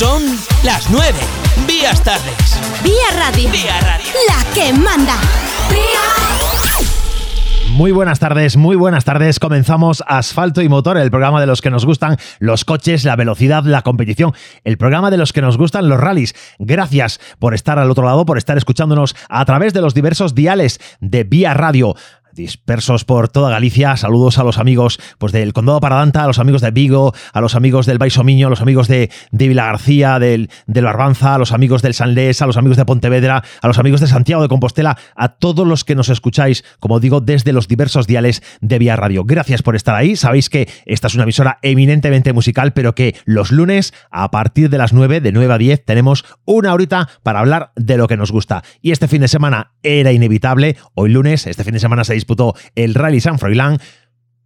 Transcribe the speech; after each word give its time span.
Son 0.00 0.22
las 0.64 0.88
9. 0.88 1.12
Vías 1.66 2.02
tardes. 2.02 2.58
Vía 2.82 2.94
Radio. 3.18 3.50
Vía 3.50 3.78
Radio. 3.82 4.06
La 4.28 4.54
que 4.54 4.72
manda. 4.72 5.14
Muy 7.72 7.92
buenas 7.92 8.18
tardes, 8.18 8.56
muy 8.56 8.76
buenas 8.76 9.04
tardes. 9.04 9.38
Comenzamos 9.38 10.02
Asfalto 10.06 10.60
y 10.60 10.68
Motor, 10.68 10.98
el 10.98 11.10
programa 11.10 11.40
de 11.40 11.46
los 11.46 11.62
que 11.62 11.70
nos 11.70 11.86
gustan 11.86 12.16
los 12.38 12.64
coches, 12.64 13.04
la 13.04 13.14
velocidad, 13.14 13.64
la 13.64 13.82
competición, 13.82 14.32
el 14.64 14.76
programa 14.76 15.10
de 15.10 15.16
los 15.16 15.32
que 15.32 15.40
nos 15.40 15.56
gustan 15.56 15.88
los 15.88 16.00
rallies. 16.00 16.34
Gracias 16.58 17.20
por 17.38 17.54
estar 17.54 17.78
al 17.78 17.90
otro 17.90 18.04
lado, 18.04 18.26
por 18.26 18.38
estar 18.38 18.56
escuchándonos 18.56 19.14
a 19.28 19.44
través 19.44 19.72
de 19.72 19.82
los 19.82 19.94
diversos 19.94 20.34
diales 20.34 20.80
de 21.00 21.24
Vía 21.24 21.54
Radio 21.54 21.94
dispersos 22.40 23.04
por 23.04 23.28
toda 23.28 23.50
Galicia. 23.50 23.96
Saludos 23.96 24.38
a 24.38 24.44
los 24.44 24.58
amigos 24.58 24.98
pues, 25.18 25.32
del 25.32 25.52
Condado 25.52 25.80
Paradanta, 25.80 26.24
a 26.24 26.26
los 26.26 26.38
amigos 26.38 26.62
de 26.62 26.70
Vigo, 26.70 27.14
a 27.32 27.40
los 27.40 27.54
amigos 27.54 27.86
del 27.86 27.98
Baisomiño, 27.98 28.46
a 28.46 28.50
los 28.50 28.60
amigos 28.62 28.88
de, 28.88 29.10
Vila 29.30 29.66
García, 29.66 30.18
del, 30.18 30.50
del 30.66 30.84
Barbanza, 30.84 31.34
a 31.34 31.38
los 31.38 31.52
amigos 31.52 31.82
del 31.82 31.94
Sanlés, 31.94 32.42
a 32.42 32.46
los 32.46 32.56
amigos 32.56 32.76
de 32.76 32.84
Pontevedra, 32.84 33.44
a 33.60 33.68
los 33.68 33.78
amigos 33.78 34.00
de 34.00 34.06
Santiago 34.06 34.42
de 34.42 34.48
Compostela, 34.48 34.96
a 35.14 35.28
todos 35.36 35.66
los 35.66 35.84
que 35.84 35.94
nos 35.94 36.08
escucháis, 36.08 36.64
como 36.78 36.98
digo, 37.00 37.20
desde 37.20 37.52
los 37.52 37.68
diversos 37.68 38.06
diales 38.06 38.42
de 38.60 38.78
Vía 38.78 38.96
Radio. 38.96 39.24
Gracias 39.24 39.62
por 39.62 39.76
estar 39.76 39.94
ahí. 39.94 40.16
Sabéis 40.16 40.48
que 40.48 40.68
esta 40.86 41.08
es 41.08 41.14
una 41.14 41.24
emisora 41.24 41.58
eminentemente 41.62 42.32
musical, 42.32 42.72
pero 42.72 42.94
que 42.94 43.14
los 43.24 43.52
lunes, 43.52 43.92
a 44.10 44.30
partir 44.30 44.70
de 44.70 44.78
las 44.78 44.92
9, 44.92 45.20
de 45.20 45.32
9 45.32 45.52
a 45.52 45.58
10, 45.58 45.84
tenemos 45.84 46.24
una 46.44 46.72
horita 46.72 47.08
para 47.22 47.40
hablar 47.40 47.72
de 47.76 47.96
lo 47.96 48.08
que 48.08 48.16
nos 48.16 48.32
gusta. 48.32 48.62
Y 48.80 48.92
este 48.92 49.08
fin 49.08 49.20
de 49.20 49.28
semana 49.28 49.72
era 49.82 50.12
inevitable. 50.12 50.76
Hoy 50.94 51.10
lunes, 51.10 51.46
este 51.46 51.64
fin 51.64 51.74
de 51.74 51.80
semana 51.80 52.04
se 52.04 52.14
disputó 52.30 52.54
el 52.76 52.94
Rally 52.94 53.20
San 53.20 53.38
Froilán, 53.38 53.78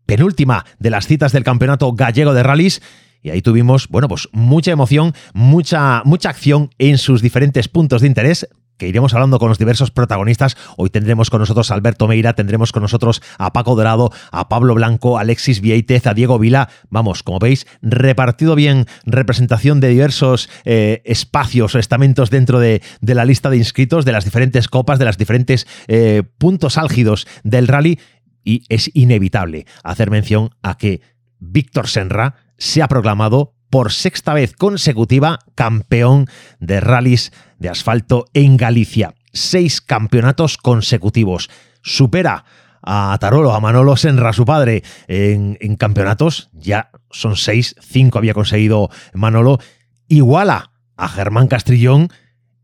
penúltima 0.06 0.64
de 0.78 0.90
las 0.90 1.06
citas 1.06 1.32
del 1.32 1.44
campeonato 1.44 1.92
gallego 1.92 2.32
de 2.32 2.42
rallies. 2.42 2.80
Y 3.22 3.30
ahí 3.30 3.42
tuvimos, 3.42 3.88
bueno, 3.88 4.08
pues 4.08 4.28
mucha 4.32 4.70
emoción, 4.70 5.14
mucha, 5.34 6.02
mucha 6.04 6.30
acción 6.30 6.70
en 6.78 6.98
sus 6.98 7.20
diferentes 7.20 7.68
puntos 7.68 8.02
de 8.02 8.08
interés 8.08 8.48
iremos 8.88 9.14
hablando 9.14 9.38
con 9.38 9.48
los 9.48 9.58
diversos 9.58 9.90
protagonistas. 9.90 10.56
Hoy 10.76 10.90
tendremos 10.90 11.30
con 11.30 11.40
nosotros 11.40 11.70
a 11.70 11.74
Alberto 11.74 12.08
Meira, 12.08 12.34
tendremos 12.34 12.72
con 12.72 12.82
nosotros 12.82 13.22
a 13.38 13.52
Paco 13.52 13.74
Dorado, 13.74 14.10
a 14.30 14.48
Pablo 14.48 14.74
Blanco, 14.74 15.18
a 15.18 15.22
Alexis 15.22 15.60
Vieitez, 15.60 16.06
a 16.06 16.14
Diego 16.14 16.38
Vila. 16.38 16.68
Vamos, 16.90 17.22
como 17.22 17.38
veis, 17.38 17.66
repartido 17.82 18.54
bien 18.54 18.86
representación 19.04 19.80
de 19.80 19.88
diversos 19.88 20.48
eh, 20.64 21.02
espacios 21.04 21.74
o 21.74 21.78
estamentos 21.78 22.30
dentro 22.30 22.60
de, 22.60 22.82
de, 23.00 23.14
la 23.14 23.24
lista 23.24 23.50
de 23.50 23.56
inscritos, 23.56 24.04
de 24.04 24.12
las 24.12 24.24
diferentes 24.24 24.68
copas, 24.68 24.98
de 24.98 25.04
los 25.04 25.18
diferentes 25.18 25.66
eh, 25.88 26.22
puntos 26.38 26.78
álgidos 26.78 27.26
del 27.42 27.68
rally. 27.68 27.98
Y 28.44 28.64
es 28.68 28.90
inevitable 28.94 29.66
hacer 29.82 30.10
mención 30.10 30.50
a 30.62 30.76
que 30.76 31.00
Víctor 31.38 31.88
Senra 31.88 32.36
se 32.58 32.82
ha 32.82 32.88
proclamado 32.88 33.53
por 33.74 33.90
sexta 33.90 34.34
vez 34.34 34.54
consecutiva 34.54 35.40
campeón 35.56 36.28
de 36.60 36.78
rallies 36.78 37.32
de 37.58 37.70
asfalto 37.70 38.26
en 38.32 38.56
Galicia. 38.56 39.16
Seis 39.32 39.80
campeonatos 39.80 40.58
consecutivos. 40.58 41.50
Supera 41.82 42.44
a 42.82 43.18
Tarolo, 43.18 43.52
a 43.52 43.58
Manolo 43.58 43.96
Senra, 43.96 44.32
su 44.32 44.44
padre, 44.44 44.84
en, 45.08 45.74
campeonatos. 45.74 46.50
Ya 46.52 46.92
son 47.10 47.34
seis, 47.34 47.74
cinco 47.80 48.18
había 48.18 48.32
conseguido 48.32 48.90
Manolo. 49.12 49.58
Iguala 50.06 50.70
a 50.96 51.08
Germán 51.08 51.48
Castrillón 51.48 52.10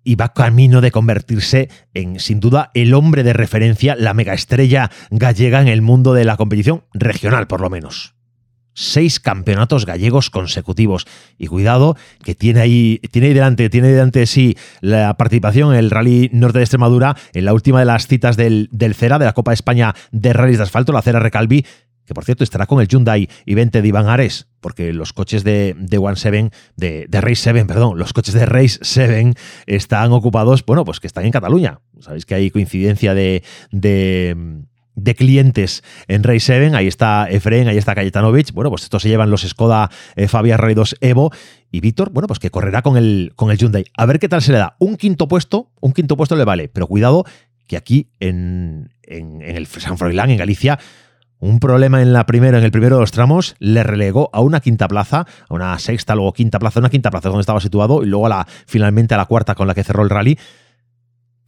y 0.04 0.14
va 0.14 0.32
camino 0.32 0.80
de 0.80 0.92
convertirse 0.92 1.70
en, 1.92 2.20
sin 2.20 2.38
duda, 2.38 2.70
el 2.72 2.94
hombre 2.94 3.24
de 3.24 3.32
referencia, 3.32 3.96
la 3.96 4.14
megaestrella 4.14 4.92
gallega 5.10 5.60
en 5.60 5.66
el 5.66 5.82
mundo 5.82 6.14
de 6.14 6.24
la 6.24 6.36
competición 6.36 6.84
regional, 6.92 7.48
por 7.48 7.60
lo 7.60 7.68
menos 7.68 8.14
seis 8.80 9.20
campeonatos 9.20 9.86
gallegos 9.86 10.30
consecutivos. 10.30 11.06
Y 11.38 11.46
cuidado, 11.46 11.96
que 12.24 12.34
tiene 12.34 12.60
ahí, 12.60 13.00
tiene 13.10 13.28
ahí 13.28 13.34
delante, 13.34 13.68
tiene 13.70 13.88
delante 13.88 14.20
de 14.20 14.26
sí 14.26 14.56
la 14.80 15.16
participación 15.16 15.72
en 15.72 15.78
el 15.78 15.90
Rally 15.90 16.30
Norte 16.32 16.58
de 16.58 16.64
Extremadura, 16.64 17.16
en 17.32 17.44
la 17.44 17.52
última 17.52 17.80
de 17.80 17.84
las 17.84 18.06
citas 18.06 18.36
del, 18.36 18.68
del 18.72 18.94
CERA, 18.94 19.18
de 19.18 19.26
la 19.26 19.32
Copa 19.32 19.50
de 19.50 19.56
España 19.56 19.94
de 20.10 20.32
Rallys 20.32 20.58
de 20.58 20.64
Asfalto, 20.64 20.92
la 20.92 21.02
CERA 21.02 21.20
Recalvi, 21.20 21.64
que 22.10 22.14
por 22.14 22.24
cierto 22.24 22.42
estará 22.42 22.66
con 22.66 22.80
el 22.80 22.88
Hyundai 22.88 23.28
i20 23.46 23.82
de 23.82 23.86
Iván 23.86 24.08
Ares, 24.08 24.48
porque 24.60 24.92
los 24.92 25.12
coches 25.12 25.44
de, 25.44 25.76
de 25.78 25.98
One 25.98 26.16
Seven, 26.16 26.50
de, 26.74 27.06
de, 27.08 27.20
Race 27.20 27.36
7, 27.36 27.66
perdón, 27.66 28.00
los 28.00 28.12
coches 28.12 28.34
de 28.34 28.46
Race 28.46 28.80
7 28.82 29.34
están 29.66 30.10
ocupados, 30.10 30.66
bueno, 30.66 30.84
pues 30.84 30.98
que 30.98 31.06
están 31.06 31.24
en 31.24 31.30
Cataluña. 31.30 31.78
Sabéis 32.00 32.26
que 32.26 32.34
hay 32.34 32.50
coincidencia 32.50 33.14
de, 33.14 33.44
de 33.70 34.64
de 35.02 35.14
clientes 35.14 35.82
en 36.08 36.22
Race 36.22 36.40
7. 36.40 36.74
Ahí 36.76 36.86
está 36.86 37.28
Efren, 37.28 37.68
ahí 37.68 37.78
está 37.78 37.94
Cayetanovic. 37.94 38.52
Bueno, 38.52 38.70
pues 38.70 38.82
estos 38.82 39.02
se 39.02 39.08
llevan 39.08 39.30
los 39.30 39.42
Skoda 39.42 39.90
eh, 40.16 40.28
Fabia 40.28 40.56
Rally 40.56 40.74
2 40.74 40.96
Evo. 41.00 41.32
Y 41.70 41.80
Víctor, 41.80 42.10
bueno, 42.10 42.26
pues 42.26 42.38
que 42.38 42.50
correrá 42.50 42.82
con 42.82 42.96
el, 42.96 43.32
con 43.36 43.50
el 43.50 43.58
Hyundai. 43.58 43.84
A 43.96 44.06
ver 44.06 44.18
qué 44.18 44.28
tal 44.28 44.42
se 44.42 44.52
le 44.52 44.58
da. 44.58 44.76
Un 44.78 44.96
quinto 44.96 45.28
puesto, 45.28 45.70
un 45.80 45.92
quinto 45.92 46.16
puesto 46.16 46.36
le 46.36 46.44
vale. 46.44 46.68
Pero 46.68 46.86
cuidado 46.86 47.24
que 47.66 47.76
aquí 47.76 48.08
en, 48.18 48.92
en, 49.02 49.42
en 49.42 49.56
el 49.56 49.66
San 49.66 49.96
Froilán, 49.96 50.30
en 50.30 50.38
Galicia, 50.38 50.78
un 51.40 51.58
problema 51.58 52.02
en 52.02 52.12
la 52.12 52.26
primera, 52.26 52.58
en 52.58 52.64
el 52.64 52.70
primero 52.70 52.96
de 52.96 53.00
los 53.00 53.12
tramos, 53.12 53.56
le 53.58 53.82
relegó 53.82 54.28
a 54.32 54.40
una 54.40 54.60
quinta 54.60 54.86
plaza, 54.88 55.26
a 55.48 55.54
una 55.54 55.78
sexta, 55.78 56.14
luego 56.14 56.32
quinta 56.32 56.58
plaza, 56.58 56.80
una 56.80 56.90
quinta 56.90 57.10
plaza 57.10 57.28
donde 57.28 57.40
estaba 57.40 57.60
situado, 57.60 58.02
y 58.02 58.06
luego 58.06 58.26
a 58.26 58.28
la, 58.28 58.46
finalmente 58.66 59.14
a 59.14 59.16
la 59.16 59.24
cuarta 59.24 59.54
con 59.54 59.66
la 59.66 59.74
que 59.74 59.82
cerró 59.82 60.02
el 60.02 60.10
rally 60.10 60.38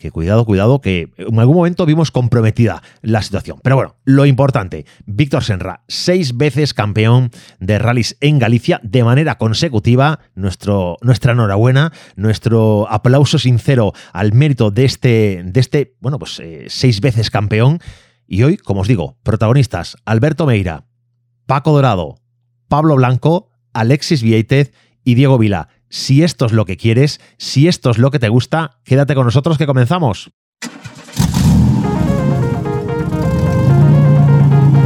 que 0.02 0.10
cuidado, 0.10 0.44
cuidado, 0.44 0.80
que 0.80 1.12
en 1.16 1.38
algún 1.38 1.56
momento 1.56 1.86
vimos 1.86 2.10
comprometida 2.10 2.82
la 3.02 3.22
situación. 3.22 3.58
Pero 3.62 3.76
bueno, 3.76 3.94
lo 4.04 4.26
importante, 4.26 4.84
Víctor 5.06 5.44
Senra, 5.44 5.84
seis 5.86 6.36
veces 6.36 6.74
campeón 6.74 7.30
de 7.60 7.78
rallies 7.78 8.16
en 8.20 8.40
Galicia 8.40 8.80
de 8.82 9.04
manera 9.04 9.38
consecutiva. 9.38 10.18
Nuestro, 10.34 10.96
nuestra 11.02 11.32
enhorabuena, 11.32 11.92
nuestro 12.16 12.88
aplauso 12.90 13.38
sincero 13.38 13.92
al 14.12 14.32
mérito 14.32 14.72
de 14.72 14.84
este, 14.84 15.42
de 15.44 15.60
este 15.60 15.94
bueno, 16.00 16.18
pues 16.18 16.40
eh, 16.40 16.64
seis 16.66 17.00
veces 17.00 17.30
campeón. 17.30 17.78
Y 18.26 18.42
hoy, 18.42 18.56
como 18.56 18.80
os 18.80 18.88
digo, 18.88 19.18
protagonistas 19.22 19.96
Alberto 20.04 20.46
Meira, 20.46 20.84
Paco 21.46 21.70
Dorado, 21.72 22.16
Pablo 22.66 22.96
Blanco, 22.96 23.50
Alexis 23.72 24.22
Vieitez 24.22 24.72
y 25.04 25.14
Diego 25.14 25.38
Vila 25.38 25.68
si 25.92 26.22
esto 26.22 26.46
es 26.46 26.52
lo 26.52 26.64
que 26.64 26.78
quieres, 26.78 27.20
si 27.36 27.68
esto 27.68 27.90
es 27.90 27.98
lo 27.98 28.10
que 28.10 28.18
te 28.18 28.30
gusta, 28.30 28.78
quédate 28.82 29.14
con 29.14 29.26
nosotros 29.26 29.58
que 29.58 29.66
comenzamos. 29.66 30.32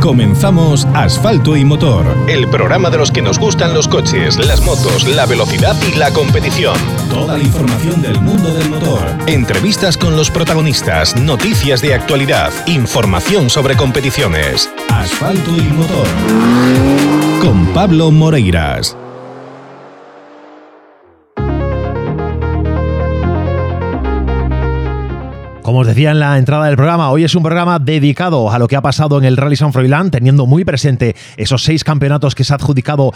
Comenzamos 0.00 0.84
Asfalto 0.94 1.56
y 1.56 1.64
Motor, 1.64 2.06
el 2.28 2.48
programa 2.48 2.90
de 2.90 2.98
los 2.98 3.10
que 3.10 3.22
nos 3.22 3.38
gustan 3.38 3.74
los 3.74 3.88
coches, 3.88 4.36
las 4.46 4.60
motos, 4.62 5.06
la 5.08 5.26
velocidad 5.26 5.76
y 5.92 5.96
la 5.96 6.12
competición. 6.12 6.76
Toda 7.08 7.38
la 7.38 7.42
información 7.42 8.02
del 8.02 8.20
mundo 8.20 8.52
del 8.52 8.68
motor. 8.68 9.00
Entrevistas 9.26 9.96
con 9.96 10.16
los 10.16 10.30
protagonistas, 10.30 11.20
noticias 11.20 11.82
de 11.82 11.94
actualidad, 11.94 12.52
información 12.66 13.48
sobre 13.50 13.76
competiciones. 13.76 14.70
Asfalto 14.88 15.56
y 15.56 15.62
Motor. 15.72 16.06
Con 17.40 17.66
Pablo 17.68 18.10
Moreiras. 18.10 18.96
Como 25.76 25.82
os 25.82 25.88
decía 25.88 26.10
en 26.10 26.20
la 26.20 26.38
entrada 26.38 26.64
del 26.64 26.76
programa, 26.76 27.10
hoy 27.10 27.24
es 27.24 27.34
un 27.34 27.42
programa 27.42 27.78
dedicado 27.78 28.50
a 28.50 28.58
lo 28.58 28.66
que 28.66 28.76
ha 28.76 28.80
pasado 28.80 29.18
en 29.18 29.26
el 29.26 29.36
Rally 29.36 29.56
San 29.56 29.74
Froilán, 29.74 30.10
teniendo 30.10 30.46
muy 30.46 30.64
presente 30.64 31.14
esos 31.36 31.64
seis 31.64 31.84
campeonatos 31.84 32.34
que 32.34 32.44
se 32.44 32.54
ha 32.54 32.56
adjudicado 32.56 33.12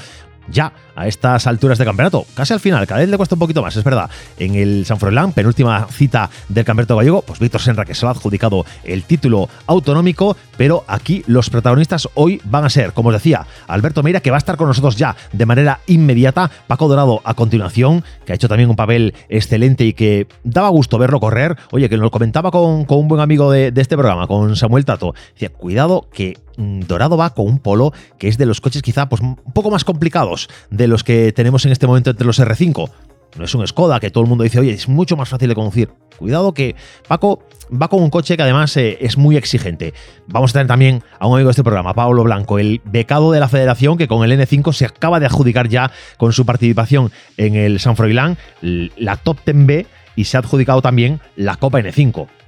ya 0.49 0.73
a 0.97 1.07
estas 1.07 1.47
alturas 1.47 1.79
de 1.79 1.85
campeonato. 1.85 2.27
Casi 2.35 2.53
al 2.53 2.61
final, 2.61 2.87
cada 2.87 3.01
vez 3.01 3.09
le 3.09 3.17
cuesta 3.17 3.35
un 3.35 3.39
poquito 3.39 3.63
más, 3.63 3.77
es 3.77 3.85
verdad. 3.85 4.11
En 4.39 4.55
el 4.55 4.85
San 4.87 4.99
Froilán, 4.99 5.33
penúltima 5.33 5.87
cita 5.91 6.31
del 6.49 6.65
campeonato 6.65 6.97
gallego, 6.97 7.23
pues 7.23 7.39
Víctor 7.39 7.61
Senra 7.61 7.85
que 7.85 7.95
se 7.95 8.05
lo 8.05 8.09
ha 8.09 8.13
adjudicado 8.13 8.65
el 8.85 9.05
título 9.05 9.49
autonómico, 9.67 10.37
pero 10.57 10.85
aquí 10.87 11.23
los 11.27 11.51
protagonistas 11.51 12.09
hoy 12.15 12.41
van 12.45 12.65
a 12.65 12.71
ser, 12.71 12.93
como 12.93 13.09
os 13.09 13.15
decía, 13.15 13.47
Alberto 13.67 14.03
Meira, 14.03 14.21
que 14.21 14.31
va 14.31 14.37
a 14.37 14.39
estar 14.39 14.57
con 14.57 14.69
nosotros 14.69 14.97
ya 14.97 15.17
de 15.33 15.47
manera 15.47 15.81
inmediata, 15.87 16.51
Paco 16.67 16.89
Dorado 16.89 17.21
a 17.25 17.35
continuación, 17.35 18.05
que 18.25 18.33
ha 18.33 18.35
hecho 18.35 18.49
también 18.49 18.71
un 18.71 18.77
papel 18.77 19.15
excelente 19.29 19.85
y 19.85 19.93
que 19.93 20.27
daba 20.45 20.69
gusto 20.69 20.99
verlo 20.99 21.21
correr. 21.21 21.57
Oye, 21.73 21.89
que 21.89 21.97
lo 21.97 22.11
comentaba 22.11 22.51
con, 22.51 22.85
con 22.85 22.99
un 22.99 23.09
buen 23.09 23.21
amigo 23.21 23.51
de, 23.51 23.71
de 23.71 23.81
este 23.81 23.97
programa, 23.97 24.27
con 24.27 24.57
Samuel 24.57 24.85
Tato. 24.85 25.15
Decía, 25.35 25.51
cuidado 25.51 26.07
que 26.13 26.39
Dorado 26.61 27.17
va 27.17 27.31
con 27.35 27.47
un 27.47 27.59
polo 27.59 27.93
que 28.19 28.29
es 28.29 28.39
de 28.39 28.47
los 28.47 28.61
coches 28.61 28.83
quizá 28.83 29.09
pues, 29.09 29.21
un 29.21 29.37
poco 29.37 29.71
más 29.71 29.85
complicados 29.85 30.49
de 30.71 30.89
los 30.89 31.05
que 31.05 31.33
tenemos 31.33 31.65
en 31.65 31.73
este 31.73 31.87
momento 31.87 32.11
entre 32.11 32.27
los 32.27 32.39
R5. 32.39 32.91
No 33.37 33.45
es 33.45 33.55
un 33.55 33.67
Skoda 33.67 34.01
que 34.01 34.11
todo 34.11 34.25
el 34.25 34.29
mundo 34.29 34.45
dice, 34.45 34.59
oye, 34.59 34.73
es 34.73 34.89
mucho 34.89 35.17
más 35.17 35.29
fácil 35.29 35.49
de 35.49 35.55
conducir. 35.55 35.91
Cuidado 36.19 36.53
que 36.53 36.75
Paco 37.07 37.43
va 37.71 37.89
con 37.89 38.03
un 38.03 38.11
coche 38.11 38.37
que 38.37 38.43
además 38.43 38.77
eh, 38.77 38.99
es 39.01 39.17
muy 39.17 39.37
exigente. 39.37 39.95
Vamos 40.27 40.51
a 40.51 40.55
tener 40.55 40.67
también 40.67 41.03
a 41.19 41.27
un 41.27 41.35
amigo 41.35 41.49
de 41.49 41.53
este 41.53 41.63
programa, 41.63 41.95
Pablo 41.95 42.25
Blanco, 42.25 42.59
el 42.59 42.81
becado 42.85 43.33
de 43.33 43.41
la 43.41 43.49
federación 43.49 43.97
que 43.97 44.09
con 44.09 44.25
el 44.25 44.39
N5 44.39 44.73
se 44.73 44.85
acaba 44.85 45.21
de 45.21 45.27
adjudicar 45.27 45.69
ya 45.69 45.93
con 46.17 46.33
su 46.33 46.45
participación 46.45 47.13
en 47.37 47.55
el 47.55 47.79
San 47.79 47.97
Froilán 47.97 48.37
la 48.61 49.17
Top 49.17 49.39
10B 49.47 49.87
y 50.17 50.25
se 50.25 50.37
ha 50.37 50.41
adjudicado 50.41 50.83
también 50.83 51.21
la 51.37 51.57
Copa 51.57 51.81
N5 51.81 52.40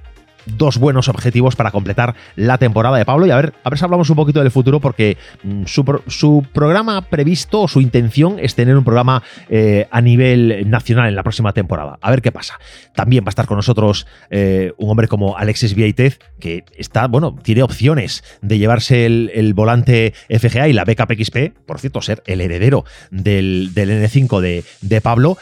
dos 0.45 0.77
buenos 0.77 1.07
objetivos 1.09 1.55
para 1.55 1.71
completar 1.71 2.15
la 2.35 2.57
temporada 2.57 2.97
de 2.97 3.05
Pablo. 3.05 3.25
Y 3.25 3.31
a 3.31 3.35
ver, 3.35 3.53
a 3.63 3.69
ver 3.69 3.83
hablamos 3.83 4.09
un 4.09 4.15
poquito 4.15 4.39
del 4.39 4.51
futuro, 4.51 4.79
porque 4.79 5.17
mm, 5.43 5.63
su, 5.65 6.45
programa 6.53 7.01
previsto 7.01 7.61
o 7.61 7.67
su 7.67 7.81
intención 7.81 8.37
es 8.39 8.55
tener 8.55 8.77
un 8.77 8.83
programa 8.83 9.23
eh, 9.49 9.87
a 9.91 10.01
nivel 10.01 10.69
nacional 10.69 11.07
en 11.07 11.15
la 11.15 11.23
próxima 11.23 11.53
temporada. 11.53 11.97
A 12.01 12.09
ver 12.09 12.21
qué 12.21 12.31
pasa. 12.31 12.59
También 12.95 13.23
va 13.23 13.27
a 13.27 13.29
estar 13.29 13.45
con 13.45 13.57
nosotros 13.57 14.07
eh, 14.29 14.73
un 14.77 14.89
hombre 14.89 15.07
como 15.07 15.37
Alexis 15.37 15.75
Vieitez, 15.75 16.19
que 16.39 16.63
está, 16.77 17.07
bueno, 17.07 17.35
tiene 17.41 17.63
opciones 17.63 18.23
de 18.41 18.57
llevarse 18.57 19.05
el, 19.05 19.53
volante 19.53 20.13
FGA 20.29 20.67
y 20.67 20.73
la 20.73 20.85
beca 20.85 21.07
PXP, 21.07 21.65
por 21.65 21.79
cierto, 21.79 22.01
ser 22.01 22.23
el 22.25 22.41
heredero 22.41 22.85
del, 23.11 23.71
N5 23.75 24.39
de, 24.39 24.63
de 24.81 25.01
Pablo 25.01 25.37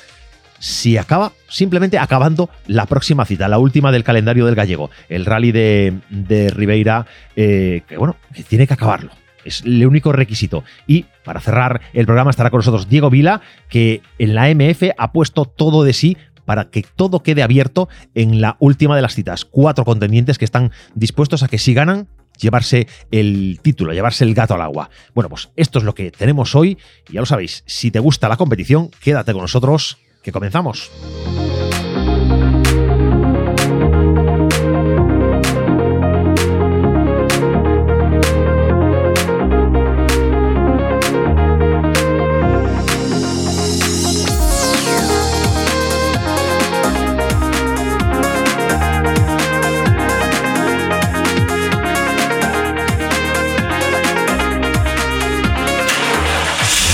si 0.61 0.95
acaba 0.97 1.33
simplemente 1.49 1.97
acabando 1.97 2.49
la 2.67 2.85
próxima 2.85 3.25
cita, 3.25 3.47
la 3.47 3.57
última 3.57 3.91
del 3.91 4.03
calendario 4.03 4.45
del 4.45 4.55
gallego, 4.55 4.91
el 5.09 5.25
rally 5.25 5.51
de, 5.51 6.51
Ribeira, 6.55 7.07
eh, 7.35 7.81
que 7.87 7.97
bueno, 7.97 8.15
tiene 8.47 8.67
que 8.67 8.75
acabarlo. 8.75 9.11
Es 9.43 9.63
el 9.65 9.85
único 9.87 10.11
requisito. 10.11 10.63
Y 10.85 11.05
para 11.25 11.41
cerrar 11.41 11.81
el 11.93 12.05
programa 12.05 12.29
estará 12.29 12.51
con 12.51 12.59
nosotros 12.59 12.87
Diego 12.87 13.09
Vila, 13.09 13.41
que 13.69 14.03
en 14.19 14.35
la 14.35 14.53
MF 14.53 14.91
ha 14.95 15.11
puesto 15.11 15.45
todo 15.45 15.83
de 15.83 15.93
sí 15.93 16.15
para 16.45 16.69
que 16.69 16.83
todo 16.83 17.23
quede 17.23 17.41
abierto 17.41 17.89
en 18.13 18.39
la 18.39 18.55
última 18.59 18.95
de 18.95 19.01
las 19.01 19.15
citas. 19.15 19.45
Cuatro 19.45 19.83
contendientes 19.83 20.37
que 20.37 20.45
están 20.45 20.71
dispuestos 20.93 21.41
a 21.41 21.47
que 21.47 21.57
si 21.57 21.73
ganan 21.73 22.07
llevarse 22.39 22.87
el 23.09 23.59
título, 23.63 23.93
llevarse 23.93 24.25
el 24.25 24.35
gato 24.35 24.53
al 24.53 24.61
agua. 24.61 24.91
Bueno, 25.15 25.29
pues 25.29 25.49
esto 25.55 25.79
es 25.79 25.85
lo 25.85 25.95
que 25.95 26.11
tenemos 26.11 26.53
hoy. 26.53 26.77
Ya 27.09 27.19
lo 27.19 27.25
sabéis, 27.25 27.63
si 27.65 27.89
te 27.89 27.99
gusta 27.99 28.29
la 28.29 28.37
competición, 28.37 28.91
quédate 29.01 29.33
con 29.33 29.41
nosotros 29.41 29.97
que 30.21 30.31
comenzamos. 30.31 30.91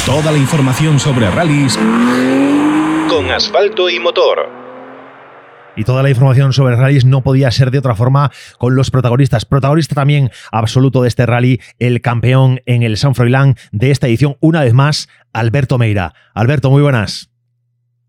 Toda 0.05 0.31
la 0.31 0.37
información 0.37 0.99
sobre 0.99 1.29
rallies 1.29 1.77
con 3.09 3.31
asfalto 3.31 3.89
y 3.89 3.99
motor. 3.99 4.49
Y 5.75 5.83
toda 5.83 6.03
la 6.03 6.09
información 6.09 6.53
sobre 6.53 6.75
rallies 6.75 7.05
no 7.05 7.21
podía 7.21 7.51
ser 7.51 7.71
de 7.71 7.77
otra 7.77 7.95
forma 7.95 8.31
con 8.57 8.75
los 8.75 8.89
protagonistas. 8.89 9.45
Protagonista 9.45 9.95
también 9.95 10.31
absoluto 10.51 11.03
de 11.03 11.07
este 11.07 11.25
rally, 11.25 11.59
el 11.79 12.01
campeón 12.01 12.61
en 12.65 12.83
el 12.83 12.97
San 12.97 13.15
Froilán 13.15 13.55
de 13.71 13.91
esta 13.91 14.07
edición, 14.07 14.37
una 14.39 14.61
vez 14.61 14.73
más, 14.73 15.07
Alberto 15.33 15.77
Meira. 15.77 16.13
Alberto, 16.33 16.71
muy 16.71 16.81
buenas. 16.81 17.31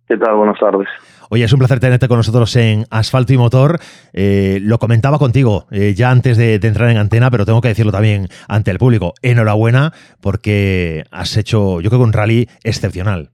¿Qué 0.07 0.17
tal? 0.17 0.37
Buenas 0.37 0.59
tardes. 0.59 0.89
Oye, 1.31 1.45
es 1.45 1.53
un 1.53 1.59
placer 1.59 1.79
tenerte 1.79 2.09
con 2.09 2.17
nosotros 2.17 2.57
en 2.57 2.87
Asfalto 2.91 3.35
y 3.35 3.37
Motor. 3.37 3.79
Eh, 4.15 4.61
lo 4.63 4.79
comentaba 4.79 5.19
contigo 5.19 5.67
eh, 5.71 5.93
ya 5.95 6.11
antes 6.11 6.39
de, 6.39 6.55
entrar 6.55 6.89
en 6.89 6.97
antena, 6.97 7.31
pero 7.31 7.45
tengo 7.45 7.61
que 7.61 7.69
decirlo 7.69 7.93
también 7.93 8.29
ante 8.49 8.71
el 8.71 8.79
público. 8.79 9.13
Enhorabuena 9.21 9.93
porque 10.23 11.05
has 11.11 11.37
hecho, 11.37 11.83
yo 11.83 11.91
creo 11.91 12.01
que 12.01 12.07
un 12.07 12.13
rally 12.15 12.49
excepcional. 12.65 13.33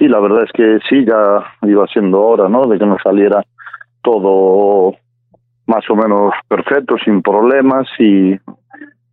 Sí, 0.00 0.08
la 0.08 0.18
verdad 0.18 0.44
es 0.44 0.52
que 0.52 0.78
sí, 0.88 1.04
ya 1.04 1.44
iba 1.68 1.86
siendo 1.88 2.22
hora, 2.22 2.48
¿no? 2.48 2.66
De 2.66 2.78
que 2.78 2.86
nos 2.86 3.02
saliera 3.02 3.44
todo 4.00 4.94
más 5.66 5.84
o 5.90 5.94
menos 5.94 6.32
perfecto, 6.48 6.96
sin 7.04 7.20
problemas 7.20 7.86
y, 7.98 8.34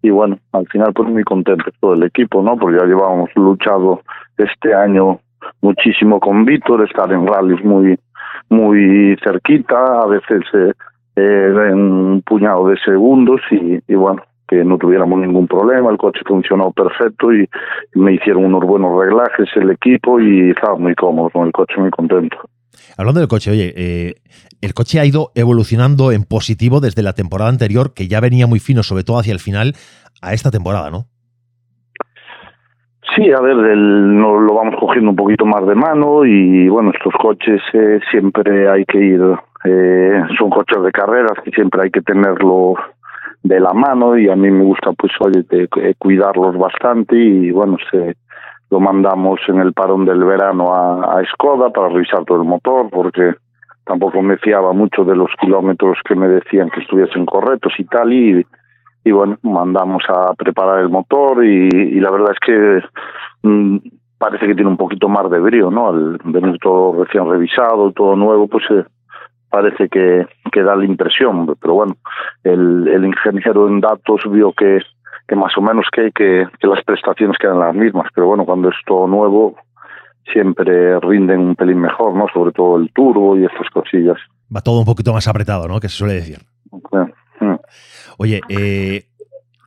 y 0.02 0.10
bueno, 0.10 0.40
al 0.54 0.66
final 0.68 0.94
pues 0.94 1.10
muy 1.10 1.26
contento 1.26 1.66
todo 1.82 1.94
el 1.94 2.04
equipo, 2.04 2.42
¿no? 2.42 2.56
Porque 2.56 2.78
ya 2.80 2.86
llevábamos 2.86 3.30
luchado 3.36 4.00
este 4.38 4.74
año 4.74 5.20
muchísimo 5.60 6.22
con 6.22 6.46
Víctor, 6.46 6.86
estar 6.86 7.12
en 7.12 7.28
rallies 7.28 7.66
muy 7.66 8.00
muy 8.48 9.18
cerquita, 9.22 10.04
a 10.04 10.06
veces 10.06 10.42
eh, 10.54 10.72
eh, 11.18 11.54
en 11.70 11.80
un 11.80 12.22
puñado 12.22 12.70
de 12.70 12.78
segundos 12.80 13.42
y, 13.52 13.82
y 13.86 13.96
bueno, 13.96 14.22
que 14.48 14.64
no 14.64 14.78
tuviéramos 14.78 15.20
ningún 15.20 15.48
problema, 15.48 15.92
el 15.92 15.98
coche 15.98 16.22
funcionó 16.26 16.72
perfecto 16.72 17.34
y 17.34 17.48
me 17.96 18.14
hicieron 18.14 18.46
unos 18.46 18.64
buenos 18.64 18.98
reglajes 19.00 19.50
el 19.56 19.72
equipo 19.72 20.20
y 20.20 20.52
estaba 20.52 20.78
muy 20.78 20.96
cómodo 20.96 21.30
con 21.30 21.48
el 21.48 21.52
coche, 21.52 21.76
muy 21.78 21.92
contento. 21.92 22.38
Hablando 22.98 23.20
del 23.20 23.30
coche, 23.30 23.52
oye, 23.52 23.74
eh, 23.76 24.16
el 24.62 24.74
coche 24.74 25.00
ha 25.00 25.06
ido 25.06 25.32
evolucionando 25.36 26.12
en 26.12 26.24
positivo 26.24 26.80
desde 26.80 27.04
la 27.04 27.14
temporada 27.14 27.50
anterior, 27.50 27.94
que 27.94 28.08
ya 28.08 28.20
venía 28.20 28.48
muy 28.48 28.60
fino, 28.60 28.84
sobre 28.84 29.04
todo 29.04 29.20
hacia 29.20 29.34
el 29.34 29.40
final, 29.40 29.74
a 30.22 30.34
esta 30.34 30.52
temporada, 30.52 30.90
¿no? 30.90 31.06
Sí, 33.16 33.32
a 33.32 33.40
ver, 33.40 33.58
el, 33.58 34.18
no, 34.18 34.40
lo 34.40 34.54
vamos 34.54 34.76
cogiendo 34.80 35.12
un 35.12 35.16
poquito 35.16 35.46
más 35.46 35.66
de 35.66 35.76
mano 35.76 36.26
y 36.26 36.68
bueno, 36.68 36.92
estos 36.92 37.14
coches 37.14 37.62
eh, 37.74 38.00
siempre 38.12 38.70
hay 38.70 38.86
que 38.86 39.00
ir, 39.00 39.22
eh, 39.64 40.22
son 40.38 40.50
coches 40.50 40.84
de 40.84 40.92
carreras 40.92 41.34
que 41.44 41.52
siempre 41.52 41.84
hay 41.84 41.90
que 41.90 42.02
tenerlos 42.02 42.76
de 43.44 43.60
la 43.60 43.74
mano 43.74 44.18
y 44.18 44.30
a 44.30 44.36
mí 44.36 44.50
me 44.52 44.64
gusta 44.64 44.92
pues 44.94 45.12
oye 45.20 45.46
eh, 45.52 45.94
cuidarlos 45.98 46.58
bastante 46.58 47.16
y 47.16 47.52
bueno 47.52 47.78
se 47.92 48.16
lo 48.70 48.80
mandamos 48.80 49.40
en 49.48 49.60
el 49.60 49.74
parón 49.74 50.06
del 50.06 50.24
verano 50.24 50.74
a, 50.74 51.20
a 51.20 51.26
Skoda 51.26 51.70
para 51.70 51.90
revisar 51.90 52.26
todo 52.26 52.42
el 52.42 52.48
motor 52.48 52.90
porque 52.90 53.36
tampoco 53.86 54.22
me 54.22 54.38
fiaba 54.38 54.74
mucho 54.74 55.06
de 55.06 55.16
los 55.16 55.30
kilómetros 55.40 55.98
que 56.06 56.16
me 56.16 56.28
decían 56.28 56.70
que 56.70 56.82
estuviesen 56.82 57.26
correctos 57.26 57.74
y 57.78 57.86
tal 57.86 58.12
y, 58.12 58.46
y 59.04 59.12
bueno 59.12 59.38
mandamos 59.44 60.04
a 60.10 60.34
preparar 60.34 60.80
el 60.80 60.90
motor 60.90 61.44
y, 61.46 62.00
la 62.00 62.12
verdad 62.12 62.34
es 62.34 62.40
que 62.40 63.48
mm, 63.48 63.78
parece 64.18 64.48
que 64.48 64.56
tiene 64.56 64.70
un 64.70 64.78
poquito 64.78 65.08
más 65.08 65.30
de 65.32 65.40
brío 65.40 65.72
no 65.72 65.88
al 65.90 66.18
venir 66.26 66.58
todo 66.60 67.04
recién 67.04 67.30
revisado 67.30 67.92
todo 67.94 68.16
nuevo 68.16 68.48
pues 68.48 68.66
eh, 68.72 68.84
parece 69.58 69.90
que, 69.90 70.28
que 70.52 70.62
da 70.62 70.76
la 70.76 70.86
impresión, 70.86 71.56
pero 71.60 71.74
bueno, 71.74 71.98
el, 72.44 72.88
el 72.88 73.06
ingeniero 73.06 73.68
en 73.68 73.82
datos 73.82 74.22
vio 74.30 74.54
que, 74.54 74.80
que 75.28 75.36
más 75.36 75.58
o 75.58 75.62
menos 75.62 75.88
que, 75.92 76.12
que, 76.12 76.46
que 76.60 76.68
las 76.68 76.84
prestaciones 76.84 77.38
quedan 77.40 77.60
las 77.60 77.74
mismas, 77.74 78.08
pero 78.14 78.28
bueno, 78.28 78.46
cuando 78.46 78.70
es 78.70 78.76
todo 78.86 79.08
nuevo 79.08 79.56
siempre 80.32 81.00
rinden 81.00 81.40
un 81.40 81.56
pelín 81.56 81.80
mejor, 81.80 82.14
¿no? 82.14 82.28
Sobre 82.32 82.52
todo 82.52 82.78
el 82.78 82.92
turbo 82.94 83.36
y 83.36 83.46
estas 83.46 83.68
cosillas. 83.72 84.18
Va 84.56 84.62
todo 84.62 84.80
un 84.80 84.86
poquito 84.86 85.12
más 85.12 85.28
apretado, 85.28 85.68
¿no? 85.68 85.80
Que 85.80 85.90
se 85.90 85.96
suele 85.96 86.14
decir. 86.14 86.40
Oye, 88.20 88.42
eh, 88.50 89.06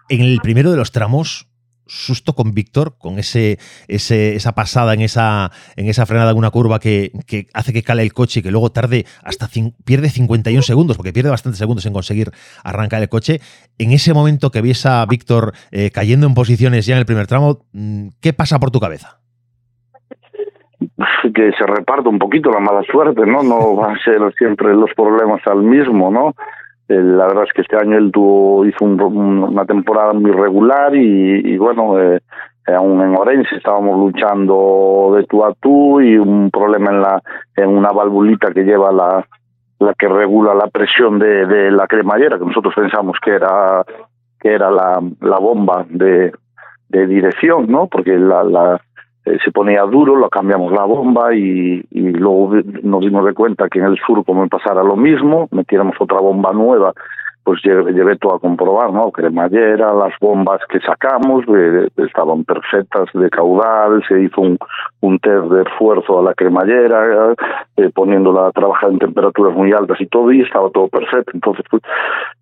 en 0.08 0.20
el 0.20 0.38
primero 0.40 0.70
de 0.70 0.76
los 0.76 0.92
tramos, 0.92 1.49
susto 1.90 2.34
con 2.34 2.54
Víctor, 2.54 2.94
con 2.98 3.18
ese, 3.18 3.58
ese, 3.88 4.36
esa 4.36 4.52
pasada 4.52 4.94
en 4.94 5.00
esa, 5.00 5.50
en 5.76 5.88
esa 5.88 6.06
frenada 6.06 6.30
en 6.30 6.38
una 6.38 6.50
curva 6.50 6.78
que, 6.78 7.10
hace 7.52 7.72
que 7.72 7.82
cale 7.82 8.02
el 8.02 8.12
coche 8.12 8.40
y 8.40 8.42
que 8.42 8.50
luego 8.50 8.70
tarde 8.70 9.04
hasta 9.24 9.48
pierde 9.84 10.08
51 10.08 10.62
segundos, 10.62 10.96
porque 10.96 11.12
pierde 11.12 11.30
bastantes 11.30 11.58
segundos 11.58 11.84
en 11.86 11.92
conseguir 11.92 12.30
arrancar 12.62 13.02
el 13.02 13.08
coche. 13.08 13.40
En 13.78 13.90
ese 13.90 14.14
momento 14.14 14.50
que 14.50 14.62
ves 14.62 14.86
a 14.86 15.04
Víctor 15.06 15.52
eh, 15.72 15.90
cayendo 15.90 16.26
en 16.26 16.34
posiciones 16.34 16.86
ya 16.86 16.94
en 16.94 17.00
el 17.00 17.06
primer 17.06 17.26
tramo, 17.26 17.58
mm, 17.72 18.08
¿qué 18.20 18.32
pasa 18.32 18.58
por 18.60 18.70
tu 18.70 18.80
cabeza? 18.80 19.18
Que 21.34 21.52
se 21.52 21.66
reparta 21.66 22.08
un 22.08 22.18
poquito 22.18 22.50
la 22.50 22.60
mala 22.60 22.82
suerte, 22.82 23.24
¿no? 23.26 23.42
No 23.42 23.76
va 23.76 23.92
a 23.92 23.98
ser 24.02 24.20
siempre 24.36 24.74
los 24.74 24.90
problemas 24.94 25.40
al 25.46 25.62
mismo, 25.62 26.10
¿no? 26.10 26.34
Eh, 26.90 27.00
la 27.00 27.28
verdad 27.28 27.44
es 27.44 27.52
que 27.52 27.62
este 27.62 27.76
año 27.76 27.96
él 27.96 28.10
tuvo, 28.10 28.66
hizo 28.66 28.84
una 28.84 29.64
temporada 29.64 30.12
muy 30.12 30.32
regular 30.32 30.92
y, 30.92 31.56
bueno, 31.56 32.00
eh, 32.00 32.20
aún 32.66 33.00
en 33.00 33.14
Orense 33.14 33.54
estábamos 33.54 33.96
luchando 33.96 35.14
de 35.16 35.24
tú 35.26 35.44
a 35.44 35.54
tú 35.54 36.00
y 36.00 36.18
un 36.18 36.50
problema 36.50 36.90
en 36.90 37.00
la 37.00 37.22
en 37.54 37.68
una 37.68 37.92
valvulita 37.92 38.52
que 38.52 38.64
lleva 38.64 38.90
la 38.90 39.24
la 39.78 39.94
que 39.94 40.08
regula 40.08 40.52
la 40.52 40.66
presión 40.66 41.18
de, 41.20 41.46
de 41.46 41.70
la 41.70 41.86
cremallera 41.86 42.38
que 42.38 42.44
nosotros 42.44 42.74
pensamos 42.74 43.16
que 43.22 43.30
era 43.30 43.84
que 44.40 44.52
era 44.52 44.70
la, 44.70 45.00
la 45.20 45.38
bomba 45.38 45.86
de, 45.88 46.32
de 46.88 47.06
dirección 47.06 47.66
no 47.68 47.86
porque 47.86 48.18
la, 48.18 48.42
la 48.42 48.80
eh, 49.24 49.38
se 49.44 49.50
ponía 49.50 49.82
duro, 49.82 50.16
lo 50.16 50.28
cambiamos 50.28 50.72
la 50.72 50.84
bomba 50.84 51.34
y, 51.34 51.84
y 51.90 52.00
luego 52.12 52.52
nos 52.82 53.00
dimos 53.00 53.24
de 53.24 53.34
cuenta 53.34 53.68
que 53.68 53.78
en 53.78 53.86
el 53.86 53.98
sur 53.98 54.24
como 54.24 54.48
pasara 54.48 54.82
lo 54.82 54.96
mismo, 54.96 55.48
metiéramos 55.50 55.96
otra 56.00 56.20
bomba 56.20 56.52
nueva 56.52 56.92
pues 57.44 57.60
llevé, 57.62 58.16
todo 58.16 58.34
a 58.34 58.38
comprobar, 58.38 58.92
¿no? 58.92 59.10
Cremallera, 59.10 59.92
las 59.94 60.12
bombas 60.20 60.60
que 60.68 60.80
sacamos 60.80 61.44
estaban 61.96 62.44
perfectas 62.44 63.08
de 63.14 63.30
caudal, 63.30 64.02
se 64.06 64.22
hizo 64.22 64.40
un, 64.40 64.58
un 65.00 65.18
test 65.18 65.46
de 65.46 65.62
esfuerzo 65.62 66.18
a 66.18 66.22
la 66.22 66.34
cremallera, 66.34 67.34
eh, 67.76 67.90
poniéndola 67.94 68.48
a 68.48 68.52
trabajar 68.52 68.90
en 68.90 68.98
temperaturas 68.98 69.54
muy 69.56 69.72
altas 69.72 70.00
y 70.00 70.06
todo, 70.06 70.30
y 70.32 70.42
estaba 70.42 70.70
todo 70.70 70.88
perfecto. 70.88 71.32
Entonces, 71.34 71.64
pues, 71.70 71.82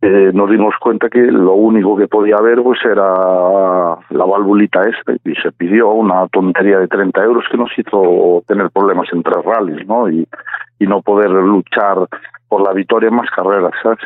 eh, 0.03 0.31
nos 0.35 0.51
dimos 0.51 0.75
cuenta 0.81 1.09
que 1.09 1.21
lo 1.21 1.55
único 1.55 1.97
que 1.97 2.09
podía 2.09 2.37
haber 2.37 2.63
pues 2.63 2.85
era 2.85 3.97
la 4.11 4.25
valvulita 4.25 4.83
esta, 4.83 5.13
y 5.25 5.35
se 5.37 5.53
pidió 5.53 5.91
una 5.91 6.27
tontería 6.29 6.79
de 6.79 6.89
30 6.89 7.23
euros 7.25 7.45
que 7.51 7.57
nos 7.57 7.71
hizo 7.79 8.43
tener 8.47 8.71
problemas 8.71 9.09
en 9.13 9.23
tres 9.23 9.45
rallies, 9.45 9.87
¿no? 9.87 10.09
Y, 10.09 10.27
y 10.79 10.87
no 10.87 11.03
poder 11.03 11.31
luchar 11.31 11.99
por 12.49 12.63
la 12.63 12.73
victoria 12.73 13.09
en 13.09 13.17
más 13.17 13.31
carreras, 13.31 13.73
¿sabes? 13.83 14.01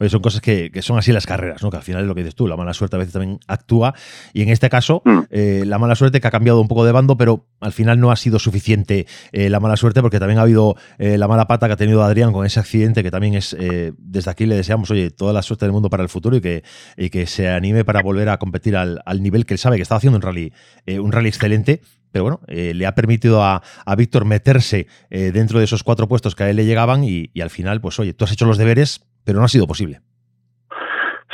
Oye, 0.00 0.08
son 0.08 0.20
cosas 0.20 0.40
que, 0.40 0.70
son 0.80 0.98
así 0.98 1.12
las 1.12 1.26
carreras, 1.26 1.62
¿no? 1.62 1.70
Que 1.70 1.76
al 1.76 1.82
final 1.82 2.02
es 2.02 2.08
lo 2.08 2.14
que 2.14 2.22
dices 2.22 2.34
tú, 2.34 2.48
la 2.48 2.56
mala 2.56 2.72
suerte 2.72 2.96
a 2.96 2.98
veces 2.98 3.12
también 3.12 3.38
actúa. 3.46 3.94
Y 4.32 4.42
en 4.42 4.48
este 4.48 4.70
caso, 4.70 5.02
mm. 5.04 5.18
eh, 5.30 5.64
la 5.66 5.78
mala 5.78 5.94
suerte 5.94 6.20
que 6.20 6.26
ha 6.26 6.30
cambiado 6.30 6.60
un 6.60 6.68
poco 6.68 6.84
de 6.84 6.92
bando, 6.92 7.16
pero 7.16 7.46
al 7.60 7.72
final 7.72 8.00
no 8.00 8.10
ha 8.10 8.16
sido 8.16 8.38
suficiente 8.38 9.06
eh, 9.32 9.50
la 9.50 9.60
mala 9.60 9.76
suerte, 9.76 10.00
porque 10.00 10.18
también 10.18 10.38
ha 10.38 10.42
habido 10.42 10.76
eh, 10.98 11.18
la 11.18 11.28
mala 11.28 11.46
pata 11.46 11.66
que 11.66 11.74
ha 11.74 11.76
tenido 11.76 12.02
Adrián 12.02 12.32
con 12.32 12.46
ese 12.46 12.60
accidente, 12.60 13.02
que 13.02 13.10
también 13.10 13.34
es, 13.34 13.56
desde 13.98 14.30
aquí 14.30 14.46
le 14.46 14.56
deseamos, 14.56 14.90
oye, 14.90 15.10
toda 15.10 15.32
la 15.32 15.42
suerte 15.42 15.66
del 15.66 15.72
mundo 15.72 15.90
para 15.90 16.02
el 16.02 16.08
futuro 16.08 16.36
y 16.36 16.40
que, 16.40 16.62
que 17.10 17.26
se 17.26 17.48
anime 17.48 17.84
para 17.84 18.02
volver 18.02 18.28
a 18.30 18.38
competir 18.38 18.76
al, 18.76 19.02
nivel 19.20 19.46
que 19.46 19.54
él 19.54 19.58
sabe 19.58 19.76
que 19.76 19.82
está 19.82 19.96
haciendo 19.96 20.16
un 20.16 20.22
rally, 20.22 20.52
un 20.86 21.12
rally 21.12 21.28
excelente 21.28 21.82
pero 22.12 22.24
bueno, 22.24 22.40
le 22.46 22.86
ha 22.86 22.94
permitido 22.94 23.42
a, 23.42 23.62
Víctor 23.96 24.24
meterse 24.24 24.86
dentro 25.10 25.58
de 25.58 25.64
esos 25.64 25.82
cuatro 25.82 26.06
puestos 26.06 26.34
que 26.34 26.44
a 26.44 26.50
él 26.50 26.56
le 26.56 26.64
llegaban 26.64 27.04
y, 27.04 27.30
y, 27.32 27.40
al 27.40 27.50
final, 27.50 27.80
pues 27.80 27.98
oye, 27.98 28.14
tú 28.14 28.24
has 28.24 28.32
hecho 28.32 28.46
los 28.46 28.58
deberes, 28.58 29.06
pero 29.24 29.38
no 29.38 29.44
ha 29.44 29.48
sido 29.48 29.66
posible. 29.66 30.00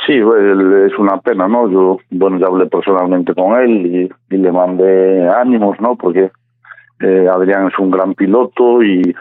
Sí, 0.09 0.15
es 0.15 0.97
una 0.97 1.17
pena, 1.19 1.47
¿no? 1.47 1.69
Yo, 1.69 1.99
bueno, 2.09 2.39
ya 2.39 2.47
hablé 2.47 2.65
personalmente 2.65 3.35
con 3.35 3.55
él 3.61 4.09
y, 4.31 4.35
le 4.35 4.51
mandé 4.51 5.29
ánimos, 5.29 5.79
¿no? 5.79 5.95
Porque 5.97 6.31
eh, 6.99 7.27
Adrián 7.31 7.67
es 7.67 7.77
un 7.77 7.91
gran 7.91 8.15
piloto 8.15 8.81
y, 8.81 9.15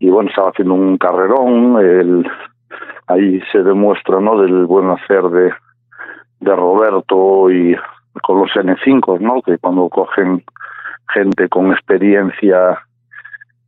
y 0.00 0.10
bueno, 0.10 0.28
estaba 0.28 0.50
haciendo 0.50 0.74
un 0.74 0.98
carrerón. 0.98 1.78
El, 1.78 2.26
ahí 3.06 3.40
se 3.52 3.62
demuestra, 3.62 4.18
¿no? 4.18 4.40
Del 4.40 4.66
buen 4.66 4.90
hacer 4.90 5.22
de, 5.22 5.52
de 6.40 6.56
Roberto 6.56 7.48
y 7.52 7.76
con 8.24 8.40
los 8.40 8.50
N5, 8.50 9.20
¿no? 9.20 9.40
Que 9.40 9.58
cuando 9.58 9.88
cogen 9.88 10.42
gente 11.12 11.48
con 11.48 11.72
experiencia 11.72 12.78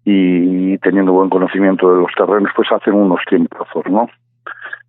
y 0.04 0.76
teniendo 0.78 1.12
buen 1.12 1.30
conocimiento 1.30 1.90
de 1.90 2.02
los 2.02 2.12
terrenos, 2.16 2.52
pues 2.54 2.70
hacen 2.70 2.94
unos 2.94 3.20
tiempos, 3.28 3.68
¿no? 3.88 4.08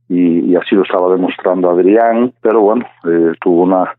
Y, 0.09 0.55
así 0.55 0.75
lo 0.75 0.83
estaba 0.83 1.11
demostrando 1.11 1.69
Adrián, 1.69 2.33
pero 2.41 2.61
bueno, 2.61 2.85
eh, 3.05 3.33
tuvo 3.41 3.63
una, 3.63 3.95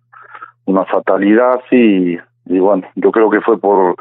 una 0.67 0.85
fatalidad 0.85 1.61
y, 1.71 2.17
y 2.47 2.59
bueno, 2.59 2.87
yo 2.95 3.11
creo 3.11 3.29
que 3.29 3.41
fue 3.41 3.59
por 3.59 3.97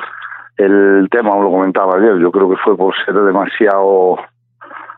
el 0.57 1.07
tema, 1.09 1.35
lo 1.37 1.51
comentaba 1.51 1.97
ayer, 1.97 2.17
yo 2.19 2.31
creo 2.31 2.49
que 2.49 2.57
fue 2.57 2.77
por 2.77 2.93
ser 3.05 3.15
demasiado 3.15 4.17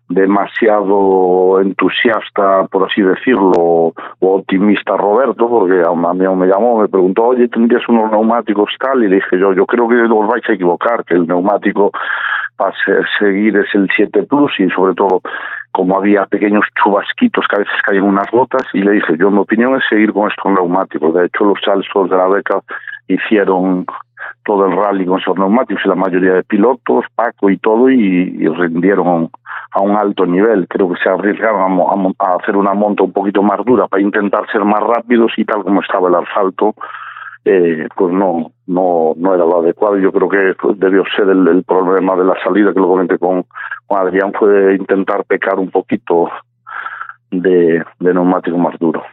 demasiado 0.10 1.60
entusiasta, 1.60 2.66
por 2.72 2.90
así 2.90 3.02
decirlo, 3.02 3.52
o 3.56 3.94
optimista 4.20 4.96
Roberto, 4.96 5.50
porque 5.50 5.82
a 5.86 6.14
mí 6.14 6.28
me 6.36 6.48
llamó, 6.48 6.80
me 6.80 6.88
preguntó, 6.88 7.26
oye, 7.26 7.48
¿tendrías 7.50 7.88
unos 7.90 8.12
neumáticos 8.12 8.70
tal? 8.80 9.04
Y 9.04 9.10
le 9.10 9.16
dije 9.18 9.40
yo, 9.40 9.54
yo 9.54 9.66
creo 9.66 9.88
que 9.88 9.96
os 10.02 10.28
vais 10.28 10.50
a 10.50 10.54
equivocar, 10.54 11.04
que 11.04 11.16
el 11.16 11.28
neumático 11.28 11.92
para 12.56 12.74
seguir 13.20 13.56
es 13.58 13.74
el 13.76 13.88
7 13.96 14.24
Plus 14.24 14.52
y 14.60 14.70
sobre 14.70 14.96
todo 14.96 15.22
como 15.72 15.98
había 15.98 16.26
pequeños 16.26 16.66
chubasquitos 16.82 17.46
que 17.48 17.56
a 17.56 17.60
veces 17.60 17.76
caían 17.86 18.06
unas 18.06 18.30
gotas 18.32 18.64
y 18.74 18.82
le 18.82 18.94
dije, 18.94 19.16
yo 19.20 19.30
mi 19.30 19.38
opinión 19.38 19.76
es 19.76 19.84
seguir 19.88 20.12
con 20.12 20.28
estos 20.28 20.52
neumáticos. 20.52 21.14
De 21.14 21.26
hecho, 21.26 21.46
los 21.46 21.60
salsos 21.64 22.10
de 22.10 22.18
la 22.18 22.28
beca 22.28 22.62
hicieron 23.08 23.86
todo 24.48 24.66
el 24.66 24.72
rally 24.72 25.06
con 25.06 25.20
esos 25.20 25.38
neumáticos 25.38 25.84
y 25.84 25.90
la 25.90 25.96
mayoría 25.96 26.36
de 26.36 26.44
pilotos, 26.44 27.04
Paco 27.14 27.50
y 27.50 27.58
todo, 27.58 27.90
y, 27.90 28.48
rindieron 28.48 29.30
a 29.72 29.82
un 29.82 29.92
alto 29.98 30.26
nivel. 30.26 30.68
Creo 30.70 30.90
que 30.90 31.00
se 31.04 31.10
arriesgaron 31.10 32.14
a, 32.18 32.36
hacer 32.36 32.56
una 32.56 32.74
monta 32.74 33.04
un 33.04 33.12
poquito 33.12 33.44
más 33.44 33.64
dura 33.66 33.88
para 33.88 34.02
intentar 34.02 34.50
ser 34.50 34.64
más 34.64 34.80
rápidos 34.80 35.34
y 35.36 35.44
tal 35.44 35.64
como 35.64 35.82
estaba 35.82 36.08
el 36.08 36.16
asfalto, 36.16 36.74
eh, 37.44 37.88
pues 37.94 38.14
no, 38.14 38.52
no, 38.68 39.14
no 39.18 39.36
era 39.36 39.44
lo 39.44 39.60
adecuado. 39.60 39.98
Yo 39.98 40.14
creo 40.14 40.30
que 40.30 40.56
debió 40.78 41.04
ser 41.14 41.28
el, 41.28 41.64
problema 41.66 42.16
de 42.16 42.24
la 42.24 42.36
salida, 42.42 42.74
que 42.74 42.80
lo 42.80 42.88
comenté 42.88 43.20
con, 43.20 43.46
Adrián, 43.90 44.32
fue 44.32 44.76
intentar 44.76 45.26
pecar 45.26 45.60
un 45.60 45.70
poquito 45.70 46.30
de 47.32 47.84
neumático 48.00 48.58
más 48.58 48.80
duro. 48.80 49.04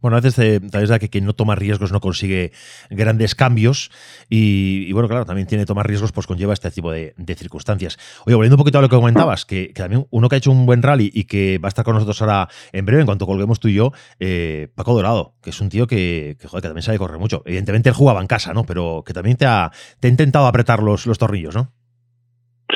Bueno, 0.00 0.16
a 0.16 0.20
veces 0.20 0.38
eh, 0.38 0.60
da 0.60 0.98
que 0.98 1.10
quien 1.10 1.26
no 1.26 1.34
toma 1.34 1.54
riesgos 1.54 1.92
no 1.92 2.00
consigue 2.00 2.52
grandes 2.88 3.34
cambios 3.34 3.90
y, 4.28 4.92
bueno, 4.92 5.08
claro, 5.08 5.24
también 5.24 5.46
tiene 5.46 5.66
tomar 5.66 5.86
riesgos, 5.86 6.12
pues 6.12 6.26
conlleva 6.26 6.52
este 6.52 6.70
tipo 6.70 6.90
de, 6.90 7.14
circunstancias. 7.36 7.98
Oye, 8.26 8.34
volviendo 8.34 8.56
un 8.56 8.60
poquito 8.60 8.78
a 8.78 8.82
lo 8.82 8.88
que 8.88 8.96
comentabas, 8.96 9.46
que, 9.46 9.72
también 9.74 10.06
uno 10.10 10.28
que 10.28 10.36
ha 10.36 10.38
hecho 10.38 10.50
un 10.50 10.66
buen 10.66 10.82
rally 10.82 11.10
y 11.12 11.24
que 11.24 11.58
va 11.58 11.68
a 11.68 11.70
estar 11.70 11.84
con 11.84 11.94
nosotros 11.94 12.20
ahora 12.22 12.48
en 12.72 12.84
breve, 12.86 13.02
en 13.02 13.06
cuanto 13.06 13.26
colguemos 13.26 13.60
tú 13.60 13.68
y 13.68 13.74
yo, 13.74 13.92
eh, 14.18 14.68
Paco 14.74 14.94
Dorado, 14.94 15.34
que 15.42 15.50
es 15.50 15.60
un 15.60 15.68
tío 15.68 15.86
que, 15.86 16.36
joder, 16.42 16.62
que 16.62 16.68
también 16.68 16.82
sabe 16.82 16.98
correr 16.98 17.18
mucho. 17.18 17.42
Evidentemente 17.44 17.88
él 17.88 17.94
jugaba 17.94 18.20
en 18.20 18.26
casa, 18.26 18.52
¿no? 18.52 18.64
Pero 18.64 19.02
que 19.06 19.12
también 19.12 19.36
te 19.36 19.46
ha, 19.46 19.70
te 20.00 20.08
ha 20.08 20.10
intentado 20.10 20.46
apretar 20.46 20.82
los, 20.82 21.06
los 21.06 21.18
tornillos, 21.18 21.54
¿no? 21.54 21.68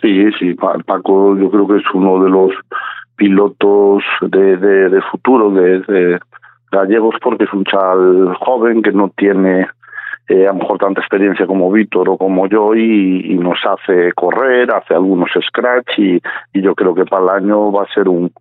Sí, 0.02 0.30
sí, 0.38 0.54
Paco 0.54 1.36
yo 1.36 1.50
creo 1.50 1.66
que 1.68 1.76
es 1.76 1.84
uno 1.94 2.22
de 2.22 2.30
los 2.30 2.50
pilotos 3.16 4.02
de, 4.22 4.56
de, 4.56 5.02
futuro, 5.10 5.50
de 5.50 6.18
gallegos 6.74 7.14
porque 7.22 7.44
es 7.44 7.52
un 7.52 7.64
chaval 7.64 8.34
joven 8.40 8.82
que 8.82 8.92
no 8.92 9.10
tiene 9.16 9.66
eh, 10.26 10.46
a 10.46 10.52
lo 10.52 10.60
mejor 10.60 10.78
tanta 10.78 11.02
experiencia 11.02 11.46
como 11.46 11.70
Víctor 11.70 12.08
o 12.08 12.16
como 12.16 12.46
yo 12.46 12.74
y, 12.74 13.36
nos 13.38 13.58
hace 13.66 14.10
correr, 14.14 14.72
hace 14.72 14.94
algunos 14.94 15.28
scratch 15.48 15.98
y, 15.98 16.20
yo 16.54 16.74
creo 16.74 16.94
que 16.94 17.04
para 17.04 17.24
el 17.24 17.44
año 17.44 17.70
va 17.70 17.82
a 17.82 17.92
ser 17.92 18.08
un, 18.08 18.32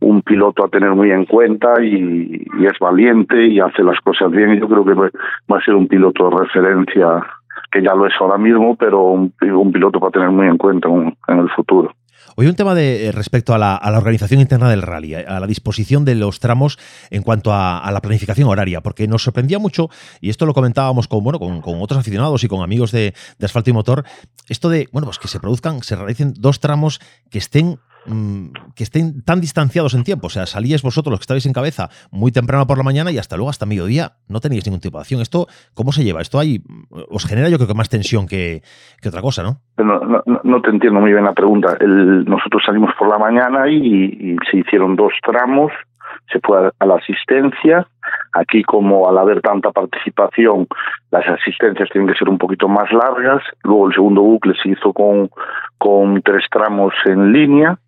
un 0.00 0.22
piloto 0.22 0.64
a 0.64 0.68
tener 0.68 0.90
muy 0.90 1.12
en 1.12 1.26
cuenta 1.26 1.80
y, 1.80 2.44
es 2.66 2.78
valiente 2.80 3.46
y 3.46 3.60
hace 3.60 3.84
las 3.84 4.00
cosas 4.00 4.32
bien 4.32 4.54
y 4.54 4.58
yo 4.58 4.68
creo 4.68 4.84
que 4.84 4.94
va 4.94 5.58
a 5.58 5.64
ser 5.64 5.76
un 5.76 5.86
piloto 5.86 6.28
de 6.28 6.38
referencia 6.38 7.24
que 7.70 7.82
ya 7.82 7.94
lo 7.94 8.06
es 8.06 8.14
ahora 8.18 8.38
mismo, 8.38 8.74
pero 8.74 9.02
un, 9.02 9.32
un 9.40 9.72
piloto 9.72 10.00
para 10.00 10.10
tener 10.10 10.30
muy 10.30 10.48
en 10.48 10.58
cuenta 10.58 10.88
en 10.88 11.38
el 11.38 11.48
futuro. 11.50 11.92
Hoy 12.40 12.46
un 12.46 12.54
tema 12.54 12.72
de 12.72 13.06
eh, 13.06 13.10
respecto 13.10 13.52
a 13.52 13.58
la, 13.58 13.80
organización 13.98 14.40
interna 14.40 14.70
del 14.70 14.82
rally, 14.82 15.12
a 15.12 15.40
la 15.40 15.46
disposición 15.48 16.04
de 16.04 16.14
los 16.14 16.38
tramos 16.38 16.78
en 17.10 17.24
cuanto 17.24 17.52
a, 17.52 17.90
la 17.90 18.00
planificación 18.00 18.48
horaria, 18.48 18.80
porque 18.80 19.08
nos 19.08 19.24
sorprendía 19.24 19.58
mucho, 19.58 19.90
y 20.20 20.30
esto 20.30 20.46
lo 20.46 20.54
comentábamos 20.54 21.08
con, 21.08 21.24
bueno, 21.24 21.40
con, 21.40 21.60
otros 21.64 21.98
aficionados 21.98 22.44
y 22.44 22.46
con 22.46 22.62
amigos 22.62 22.92
de, 22.92 23.12
de, 23.38 23.44
asfalto 23.44 23.70
y 23.70 23.72
motor, 23.72 24.04
esto 24.48 24.68
de, 24.68 24.88
bueno, 24.92 25.06
pues 25.06 25.18
que 25.18 25.26
se 25.26 25.40
produzcan, 25.40 25.82
se 25.82 25.96
realicen 25.96 26.32
dos 26.38 26.60
tramos 26.60 27.00
que 27.28 27.38
estén 27.38 27.80
Mm, 28.08 28.72
que 28.74 28.84
estén 28.84 29.22
tan 29.22 29.40
distanciados 29.40 29.94
en 29.94 30.02
tiempo. 30.02 30.28
O 30.28 30.30
sea, 30.30 30.46
salíais 30.46 30.82
vosotros 30.82 31.10
los 31.10 31.20
que 31.20 31.24
estabais 31.24 31.46
en 31.46 31.52
cabeza 31.52 31.88
muy 32.10 32.32
temprano 32.32 32.66
por 32.66 32.78
la 32.78 32.84
mañana 32.84 33.10
y 33.10 33.18
hasta 33.18 33.36
luego, 33.36 33.50
hasta 33.50 33.66
mediodía, 33.66 34.12
no 34.28 34.40
teníais 34.40 34.66
ningún 34.66 34.80
tipo 34.80 34.98
de 34.98 35.02
acción. 35.02 35.20
¿Esto 35.20 35.46
cómo 35.74 35.92
se 35.92 36.04
lleva? 36.04 36.20
Esto 36.20 36.38
ahí 36.38 36.58
mm, 36.58 37.04
os 37.10 37.26
genera 37.26 37.48
yo 37.48 37.56
creo 37.58 37.68
que 37.68 37.74
más 37.74 37.90
tensión 37.90 38.26
que, 38.26 38.62
otra 39.06 39.20
cosa, 39.20 39.42
¿no? 39.42 39.60
No, 39.76 40.22
no, 40.42 40.62
te 40.62 40.70
entiendo 40.70 41.00
muy 41.00 41.12
bien 41.12 41.24
la 41.24 41.32
pregunta. 41.32 41.76
nosotros 41.80 42.62
salimos 42.64 42.90
por 42.98 43.08
la 43.08 43.18
mañana 43.18 43.68
y, 43.68 44.36
se 44.50 44.58
hicieron 44.58 44.96
dos 44.96 45.12
tramos, 45.22 45.72
se 46.32 46.40
fue 46.40 46.70
a 46.78 46.86
la 46.86 46.96
asistencia. 46.96 47.86
Aquí, 48.32 48.62
como 48.62 49.08
al 49.08 49.18
haber 49.18 49.40
tanta 49.40 49.70
participación, 49.70 50.66
las 51.10 51.26
asistencias 51.26 51.88
tienen 51.90 52.10
que 52.10 52.18
ser 52.18 52.28
un 52.28 52.38
poquito 52.38 52.68
más 52.68 52.90
largas. 52.92 53.42
Luego 53.64 53.88
el 53.88 53.94
segundo 53.94 54.22
bucle 54.22 54.54
se 54.62 54.70
hizo 54.70 54.92
con, 54.92 55.30
con 55.78 56.22
tres 56.22 56.44
tramos 56.50 56.94
en 57.06 57.32
línea 57.32 57.78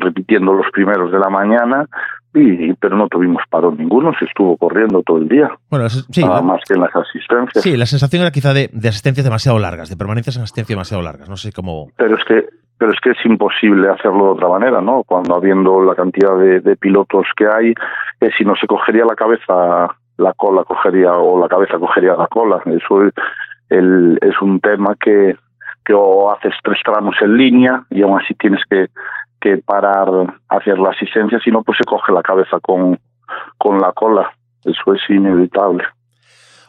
repitiendo 0.00 0.52
los 0.52 0.66
primeros 0.72 1.12
de 1.12 1.18
la 1.18 1.28
mañana, 1.28 1.86
y, 2.34 2.72
pero 2.74 2.96
no 2.96 3.08
tuvimos 3.08 3.42
paro 3.50 3.72
ninguno, 3.72 4.12
se 4.18 4.24
estuvo 4.24 4.56
corriendo 4.56 5.02
todo 5.02 5.18
el 5.18 5.28
día. 5.28 5.50
Bueno, 5.68 5.88
sí, 5.88 6.24
nada 6.24 6.42
más 6.42 6.60
que 6.66 6.74
en 6.74 6.80
las 6.80 6.94
asistencias. 6.94 7.62
Sí, 7.62 7.76
la 7.76 7.86
sensación 7.86 8.22
era 8.22 8.30
quizá 8.30 8.54
de, 8.54 8.70
asistencias 8.88 9.24
demasiado 9.24 9.58
largas, 9.58 9.90
de 9.90 9.96
permanencias 9.96 10.36
en 10.36 10.42
asistencia 10.42 10.74
demasiado 10.74 11.02
largas, 11.02 11.28
no 11.28 11.36
sé 11.36 11.52
cómo... 11.52 11.88
Pero 11.96 12.16
es 12.16 12.24
que 12.24 12.48
pero 12.78 12.92
es 12.92 13.00
que 13.00 13.10
es 13.10 13.26
imposible 13.26 13.90
hacerlo 13.90 14.24
de 14.24 14.30
otra 14.30 14.48
manera, 14.48 14.80
¿no? 14.80 15.04
Cuando 15.04 15.34
habiendo 15.34 15.84
la 15.84 15.94
cantidad 15.94 16.34
de, 16.38 16.76
pilotos 16.76 17.26
que 17.36 17.46
hay, 17.46 17.74
que 18.18 18.30
si 18.38 18.42
no 18.42 18.56
se 18.56 18.66
cogería 18.66 19.04
la 19.04 19.14
cabeza, 19.14 19.94
la 20.16 20.32
cola 20.32 20.64
cogería, 20.64 21.12
o 21.12 21.38
la 21.38 21.46
cabeza 21.46 21.78
cogería 21.78 22.14
la 22.14 22.26
cola. 22.28 22.62
Eso 22.64 23.04
es, 23.04 23.12
el, 23.68 24.18
es 24.22 24.40
un 24.40 24.60
tema 24.60 24.96
que, 24.98 25.36
que 25.84 25.92
o 25.92 26.32
haces 26.32 26.54
tres 26.62 26.78
tramos 26.82 27.16
en 27.20 27.36
línea 27.36 27.84
y 27.90 28.00
aún 28.00 28.18
así 28.18 28.32
tienes 28.34 28.62
que 28.70 28.86
que 29.40 29.58
parar 29.58 30.08
hacia 30.48 30.74
la 30.74 30.90
asistencia, 30.90 31.38
sino 31.42 31.62
pues 31.62 31.78
se 31.78 31.84
coge 31.84 32.12
la 32.12 32.22
cabeza 32.22 32.58
con, 32.60 32.98
con 33.58 33.80
la 33.80 33.92
cola. 33.92 34.30
Eso 34.64 34.94
es 34.94 35.00
inevitable. 35.08 35.84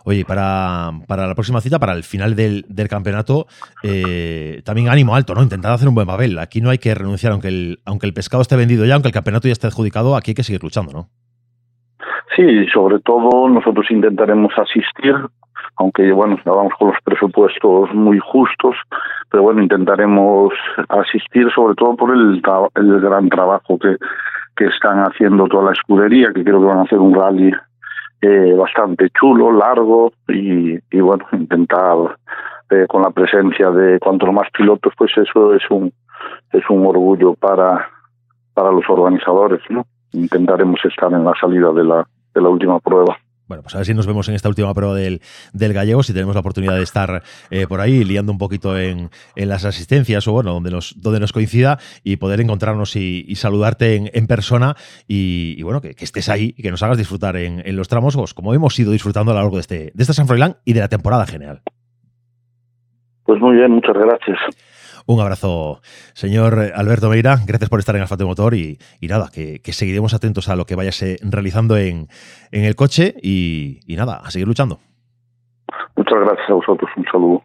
Oye, 0.03 0.25
para, 0.25 0.89
para 1.07 1.27
la 1.27 1.35
próxima 1.35 1.61
cita, 1.61 1.77
para 1.77 1.93
el 1.93 2.03
final 2.03 2.35
del, 2.35 2.65
del 2.67 2.87
campeonato, 2.87 3.45
eh, 3.83 4.61
también 4.65 4.89
ánimo 4.89 5.15
alto, 5.15 5.35
¿no? 5.35 5.43
Intentar 5.43 5.73
hacer 5.73 5.87
un 5.87 5.93
buen 5.95 6.07
papel. 6.07 6.39
Aquí 6.39 6.59
no 6.59 6.71
hay 6.71 6.79
que 6.79 6.95
renunciar, 6.95 7.33
aunque 7.33 7.49
el, 7.49 7.79
aunque 7.85 8.07
el 8.07 8.13
pescado 8.13 8.41
esté 8.41 8.55
vendido 8.55 8.85
ya, 8.85 8.95
aunque 8.95 9.09
el 9.09 9.13
campeonato 9.13 9.47
ya 9.47 9.51
esté 9.51 9.67
adjudicado, 9.67 10.15
aquí 10.15 10.31
hay 10.31 10.35
que 10.35 10.43
seguir 10.43 10.63
luchando, 10.63 10.91
¿no? 10.91 11.09
Sí, 12.35 12.65
sobre 12.73 12.99
todo 12.99 13.47
nosotros 13.49 13.85
intentaremos 13.91 14.53
asistir, 14.57 15.13
aunque 15.77 16.11
bueno, 16.11 16.37
vamos 16.45 16.73
con 16.77 16.89
los 16.89 16.97
presupuestos 17.03 17.93
muy 17.93 18.19
justos, 18.19 18.75
pero 19.29 19.43
bueno, 19.43 19.61
intentaremos 19.61 20.53
asistir 20.89 21.49
sobre 21.53 21.75
todo 21.75 21.95
por 21.95 22.13
el, 22.13 22.41
el 22.75 23.01
gran 23.01 23.29
trabajo 23.29 23.77
que, 23.79 23.97
que 24.55 24.65
están 24.65 24.99
haciendo 24.99 25.47
toda 25.47 25.65
la 25.65 25.71
escudería, 25.71 26.31
que 26.33 26.43
creo 26.43 26.59
que 26.59 26.67
van 26.67 26.79
a 26.79 26.83
hacer 26.83 26.99
un 26.99 27.13
rally 27.13 27.51
eh, 28.21 28.53
bastante 28.53 29.09
chulo, 29.19 29.51
largo 29.51 30.11
y, 30.27 30.75
y 30.91 30.99
bueno, 30.99 31.25
intentar 31.31 31.97
eh, 32.69 32.85
con 32.87 33.01
la 33.01 33.09
presencia 33.09 33.71
de 33.71 33.99
cuantos 33.99 34.31
más 34.31 34.47
pilotos, 34.51 34.93
pues 34.97 35.11
eso 35.17 35.53
es 35.55 35.63
un 35.69 35.91
es 36.53 36.63
un 36.69 36.85
orgullo 36.85 37.33
para 37.33 37.89
para 38.53 38.71
los 38.71 38.87
organizadores, 38.89 39.61
¿no? 39.69 39.85
Intentaremos 40.13 40.79
estar 40.85 41.11
en 41.11 41.23
la 41.23 41.33
salida 41.39 41.71
de 41.73 41.83
la 41.83 42.05
de 42.33 42.41
la 42.41 42.49
última 42.49 42.79
prueba. 42.79 43.17
Bueno, 43.51 43.63
pues 43.63 43.75
a 43.75 43.79
ver 43.79 43.85
si 43.85 43.93
nos 43.93 44.07
vemos 44.07 44.29
en 44.29 44.35
esta 44.35 44.47
última 44.47 44.73
prueba 44.73 44.95
del, 44.95 45.19
del 45.51 45.73
gallego, 45.73 46.03
si 46.03 46.13
tenemos 46.13 46.35
la 46.35 46.39
oportunidad 46.39 46.77
de 46.77 46.83
estar 46.83 47.21
eh, 47.49 47.67
por 47.67 47.81
ahí 47.81 48.05
liando 48.05 48.31
un 48.31 48.37
poquito 48.37 48.79
en, 48.79 49.09
en, 49.35 49.49
las 49.49 49.65
asistencias 49.65 50.25
o 50.29 50.31
bueno, 50.31 50.53
donde 50.53 50.71
nos, 50.71 50.95
donde 51.01 51.19
nos 51.19 51.33
coincida 51.33 51.77
y 52.01 52.15
poder 52.15 52.39
encontrarnos 52.39 52.95
y, 52.95 53.35
saludarte 53.35 54.09
en, 54.17 54.27
persona 54.27 54.77
y, 55.05 55.61
bueno, 55.63 55.81
que, 55.81 55.93
estés 55.99 56.29
ahí 56.29 56.55
y 56.55 56.63
que 56.63 56.71
nos 56.71 56.81
hagas 56.81 56.97
disfrutar 56.97 57.35
en, 57.35 57.61
en 57.65 57.75
los 57.75 57.89
tramos, 57.89 58.15
pues, 58.15 58.33
como 58.33 58.53
hemos 58.53 58.79
ido 58.79 58.93
disfrutando 58.93 59.33
a 59.33 59.35
lo 59.35 59.41
largo 59.41 59.57
de 59.57 59.61
este, 59.61 59.91
de 59.93 60.01
esta 60.01 60.13
San 60.13 60.27
Froilán 60.27 60.55
y 60.63 60.71
de 60.71 60.79
la 60.79 60.87
temporada 60.87 61.25
general. 61.25 61.59
Pues 63.25 63.41
muy 63.41 63.57
bien, 63.57 63.71
muchas 63.71 63.97
gracias. 63.97 64.39
Un 65.05 65.19
abrazo, 65.19 65.81
señor 66.13 66.71
Alberto 66.75 67.09
Meira. 67.09 67.37
Gracias 67.45 67.69
por 67.69 67.79
estar 67.79 67.95
en 67.95 68.01
Asfalto 68.01 68.25
Motor 68.25 68.55
y, 68.55 68.77
y 68.99 69.07
nada, 69.07 69.29
que, 69.33 69.59
que, 69.61 69.73
seguiremos 69.73 70.13
atentos 70.13 70.49
a 70.49 70.55
lo 70.55 70.65
que 70.65 70.75
vayas 70.75 71.03
realizando 71.21 71.77
en, 71.77 72.07
en 72.51 72.65
el 72.65 72.75
coche 72.75 73.15
y, 73.21 73.79
y, 73.85 73.95
nada, 73.95 74.21
a 74.23 74.31
seguir 74.31 74.47
luchando. 74.47 74.79
Muchas 75.95 76.19
gracias 76.19 76.49
a 76.49 76.53
vosotros. 76.53 76.89
Un 76.95 77.05
saludo. 77.11 77.43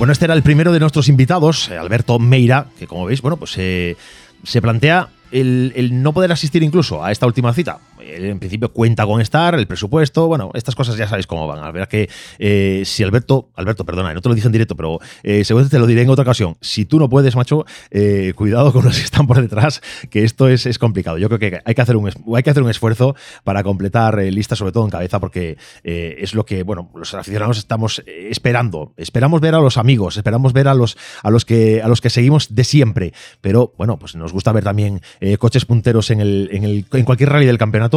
Bueno, 0.00 0.14
este 0.14 0.24
era 0.24 0.32
el 0.32 0.42
primero 0.42 0.72
de 0.72 0.80
nuestros 0.80 1.10
invitados, 1.10 1.70
Alberto 1.70 2.18
Meira, 2.18 2.68
que 2.78 2.86
como 2.86 3.04
veis, 3.04 3.20
bueno, 3.20 3.36
pues 3.36 3.58
eh, 3.58 3.98
se 4.44 4.62
plantea 4.62 5.08
el, 5.30 5.74
el, 5.76 6.02
no 6.02 6.14
poder 6.14 6.32
asistir 6.32 6.62
incluso 6.62 7.04
a 7.04 7.12
esta 7.12 7.26
última 7.26 7.52
cita. 7.52 7.80
En 8.02 8.38
principio 8.38 8.72
cuenta 8.72 9.06
con 9.06 9.20
estar, 9.20 9.54
el 9.54 9.66
presupuesto, 9.66 10.26
bueno, 10.26 10.50
estas 10.54 10.74
cosas 10.74 10.96
ya 10.96 11.08
sabéis 11.08 11.26
cómo 11.26 11.46
van. 11.46 11.62
A 11.64 11.70
ver 11.70 11.88
que 11.88 12.08
eh, 12.38 12.82
si 12.84 13.02
Alberto, 13.02 13.50
Alberto, 13.56 13.84
perdona, 13.84 14.14
no 14.14 14.20
te 14.20 14.28
lo 14.28 14.34
dije 14.34 14.46
en 14.46 14.52
directo, 14.52 14.76
pero 14.76 14.98
eh, 15.22 15.44
seguramente 15.44 15.76
te 15.76 15.80
lo 15.80 15.86
diré 15.86 16.02
en 16.02 16.10
otra 16.10 16.22
ocasión. 16.22 16.56
Si 16.60 16.84
tú 16.84 16.98
no 16.98 17.08
puedes, 17.08 17.36
macho, 17.36 17.64
eh, 17.90 18.32
cuidado 18.36 18.72
con 18.72 18.84
los 18.84 18.96
que 18.96 19.04
están 19.04 19.26
por 19.26 19.40
detrás, 19.40 19.82
que 20.10 20.24
esto 20.24 20.48
es, 20.48 20.66
es, 20.66 20.78
complicado. 20.78 21.18
Yo 21.18 21.28
creo 21.28 21.38
que 21.38 21.60
hay 21.64 21.74
que 21.74 21.82
hacer 21.82 21.96
un, 21.96 22.10
hay 22.34 22.42
que 22.42 22.50
hacer 22.50 22.62
un 22.62 22.70
esfuerzo 22.70 23.14
para 23.44 23.62
completar 23.62 24.18
eh, 24.20 24.30
listas, 24.30 24.58
sobre 24.58 24.72
todo 24.72 24.84
en 24.84 24.90
cabeza, 24.90 25.20
porque 25.20 25.58
es 25.82 26.34
lo 26.34 26.44
que, 26.44 26.62
bueno, 26.62 26.90
los 26.94 27.12
aficionados 27.14 27.58
estamos 27.58 28.02
esperando. 28.06 28.92
Esperamos 28.96 29.40
ver 29.40 29.54
a 29.54 29.60
los 29.60 29.76
amigos, 29.76 30.16
esperamos 30.16 30.52
ver 30.52 30.68
a 30.68 30.74
los, 30.74 30.96
a 31.22 31.30
los, 31.30 31.44
que, 31.44 31.82
a 31.82 31.88
los 31.88 32.00
que 32.00 32.10
seguimos 32.10 32.54
de 32.54 32.64
siempre, 32.64 33.12
pero 33.40 33.72
bueno, 33.76 33.98
pues 33.98 34.14
nos 34.14 34.32
gusta 34.32 34.52
ver 34.52 34.64
también 34.64 35.00
coches 35.38 35.64
punteros 35.64 36.10
en, 36.10 36.20
el, 36.20 36.48
en, 36.52 36.64
el, 36.64 36.86
en, 36.92 37.04
cualquier 37.04 37.30
rally 37.30 37.46
del 37.46 37.58
campeonato 37.58 37.89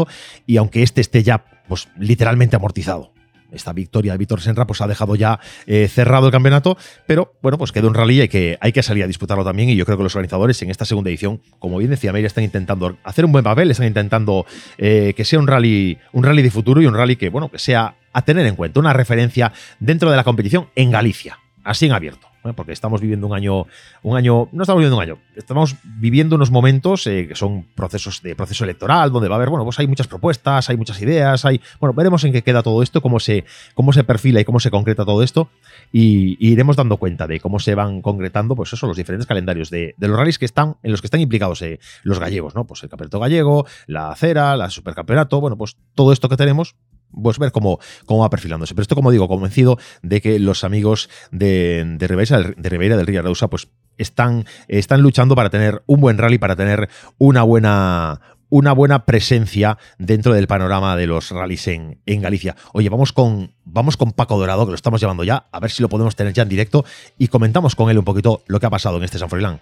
y 0.46 0.58
aunque 0.58 0.84
este 0.84 1.02
esté 1.02 1.24
ya 1.24 1.46
pues, 1.68 1.88
literalmente 1.98 2.56
amortizado. 2.56 3.12
Esta 3.52 3.72
victoria 3.72 4.14
de 4.14 4.18
Víctor 4.18 4.42
Senra 4.42 4.66
pues, 4.66 4.82
ha 4.82 4.88
dejado 4.88 5.16
ya 5.16 5.40
eh, 5.68 5.88
cerrado 5.88 6.26
el 6.26 6.32
campeonato, 6.32 6.76
pero 7.06 7.36
bueno, 7.44 7.60
pues 7.60 7.72
queda 7.72 7.88
un 7.88 7.94
rally 7.94 8.24
y 8.24 8.28
que 8.28 8.58
hay 8.60 8.72
que 8.72 8.82
salir 8.82 9.04
a 9.04 9.08
disputarlo 9.08 9.44
también. 9.44 9.70
Y 9.70 9.76
yo 9.76 9.86
creo 9.86 9.96
que 9.96 10.04
los 10.04 10.16
organizadores 10.16 10.60
en 10.64 10.72
esta 10.72 10.86
segunda 10.86 11.12
edición, 11.12 11.40
como 11.60 11.78
bien 11.78 11.92
decía 11.92 12.12
Meir, 12.12 12.26
están 12.26 12.44
intentando 12.44 12.98
hacer 13.04 13.26
un 13.26 13.32
buen 13.32 13.44
papel, 13.44 13.70
están 13.70 13.86
intentando 13.86 14.48
eh, 14.80 15.14
que 15.16 15.24
sea 15.24 15.38
un 15.38 15.46
rally, 15.46 16.00
un 16.14 16.24
rally 16.24 16.42
de 16.42 16.50
futuro 16.50 16.82
y 16.82 16.88
un 16.88 16.96
rally 16.96 17.16
que, 17.16 17.30
bueno, 17.30 17.50
que 17.50 17.60
sea 17.60 17.96
a 18.12 18.22
tener 18.24 18.46
en 18.48 18.56
cuenta, 18.56 18.80
una 18.80 18.94
referencia 18.94 19.54
dentro 19.80 20.10
de 20.10 20.18
la 20.18 20.24
competición 20.24 20.70
en 20.76 20.90
Galicia, 20.90 21.38
así 21.64 21.86
en 21.86 21.92
abierto 21.92 22.33
porque 22.52 22.74
estamos 22.74 23.00
viviendo 23.00 23.28
un 23.28 23.34
año, 23.34 23.66
un 24.02 24.18
año, 24.18 24.50
no 24.52 24.64
estamos 24.64 24.80
viviendo 24.80 24.98
un 24.98 25.04
año, 25.04 25.18
estamos 25.36 25.78
viviendo 25.84 26.36
unos 26.36 26.52
momentos 26.52 27.08
eh, 27.08 27.28
que 27.30 27.36
son 27.36 27.66
procesos 27.76 28.22
de 28.22 28.36
proceso 28.36 28.66
electoral, 28.66 29.12
donde 29.12 29.30
va 29.30 29.36
a 29.36 29.38
haber, 29.38 29.50
bueno, 29.50 29.64
pues 29.64 29.80
hay 29.80 29.88
muchas 29.88 30.08
propuestas, 30.08 30.70
hay 30.70 30.76
muchas 30.76 31.02
ideas, 31.02 31.46
hay, 31.46 31.62
bueno, 31.80 31.94
veremos 31.94 32.24
en 32.26 32.34
qué 32.34 32.42
queda 32.42 32.62
todo 32.62 32.84
esto, 32.84 33.02
cómo 33.02 33.20
se, 33.22 33.46
cómo 33.74 33.94
se 33.94 34.04
perfila 34.04 34.42
y 34.42 34.46
cómo 34.46 34.60
se 34.60 34.70
concreta 34.70 35.06
todo 35.06 35.24
esto, 35.24 35.48
y, 35.94 36.38
iremos 36.44 36.76
dando 36.76 36.98
cuenta 36.98 37.26
de 37.28 37.40
cómo 37.40 37.60
se 37.60 37.76
van 37.76 38.02
concretando, 38.02 38.56
pues 38.56 38.74
eso, 38.74 38.86
los 38.88 38.98
diferentes 38.98 39.26
calendarios 39.26 39.70
de, 39.70 39.96
de 39.98 40.08
los 40.08 40.18
rallies 40.18 40.38
que 40.38 40.46
están, 40.46 40.76
en 40.84 40.92
los 40.92 41.02
que 41.02 41.08
están 41.08 41.22
implicados 41.22 41.62
eh, 41.62 41.80
los 42.04 42.20
gallegos, 42.20 42.56
¿no? 42.56 42.66
Pues 42.66 42.84
el 42.84 42.90
campeonato 42.90 43.20
gallego, 43.20 43.66
la 43.88 44.10
acera, 44.10 44.58
la 44.58 44.70
supercampeonato, 44.70 45.40
bueno, 45.40 45.58
pues 45.58 45.78
todo 45.96 46.12
esto 46.12 46.28
que 46.28 46.36
tenemos, 46.36 46.76
pues 47.22 47.40
ver 47.40 47.52
cómo, 47.52 47.80
cómo 48.06 48.22
va 48.22 48.30
perfilándose. 48.30 48.74
Pero 48.74 48.84
esto, 48.84 48.96
como 48.96 49.12
digo, 49.12 49.28
convencido 49.28 49.78
de 50.02 50.22
que 50.22 50.40
los 50.40 50.64
amigos 50.64 51.10
de, 51.32 51.84
de, 51.98 52.08
Ribeira, 52.08 52.42
de 52.42 52.70
Ribeira 52.70 52.98
del 52.98 53.08
Río 53.08 53.22
Reusa, 53.22 53.50
pues 53.50 53.70
están, 53.98 54.46
están 54.68 55.02
luchando 55.02 55.36
para 55.36 55.50
tener 55.50 55.84
un 55.86 56.02
buen 56.02 56.18
rally, 56.18 56.38
para 56.38 56.56
tener 56.56 56.90
una 57.18 57.44
buena, 57.44 58.22
una 58.50 58.74
buena 58.74 59.06
presencia 59.06 59.78
dentro 59.98 60.34
del 60.34 60.48
panorama 60.48 60.96
de 60.96 61.08
los 61.08 61.32
rallies 61.32 61.68
en, 61.68 62.00
en, 62.06 62.22
Galicia. 62.22 62.56
Oye, 62.74 62.90
vamos 62.90 63.14
con, 63.14 63.54
vamos 63.66 63.98
con 63.98 64.12
Paco 64.12 64.38
Dorado, 64.38 64.66
que 64.66 64.72
lo 64.72 64.76
estamos 64.76 65.02
llevando 65.02 65.24
ya, 65.24 65.48
a 65.52 65.60
ver 65.60 65.72
si 65.72 65.82
lo 65.82 65.90
podemos 65.90 66.16
tener 66.16 66.34
ya 66.34 66.44
en 66.44 66.50
directo 66.50 66.86
y 67.18 67.28
comentamos 67.28 67.76
con 67.76 67.90
él 67.90 67.98
un 67.98 68.06
poquito 68.06 68.44
lo 68.48 68.60
que 68.60 68.66
ha 68.66 68.72
pasado 68.72 68.98
en 68.98 69.04
este 69.04 69.20
San 69.20 69.30
Froilán. 69.30 69.60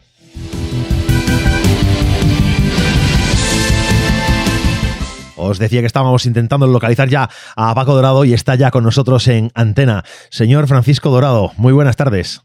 Os 5.42 5.58
decía 5.58 5.80
que 5.80 5.88
estábamos 5.88 6.26
intentando 6.26 6.68
localizar 6.68 7.10
ya 7.10 7.30
a 7.56 7.74
Paco 7.74 7.96
Dorado 7.96 8.26
y 8.26 8.34
está 8.34 8.56
ya 8.56 8.70
con 8.70 8.84
nosotros 8.84 9.28
en 9.28 9.50
antena. 9.56 10.04
Señor 10.30 10.68
Francisco 10.68 11.10
Dorado, 11.10 11.52
muy 11.58 11.74
buenas 11.74 11.98
tardes. 11.98 12.44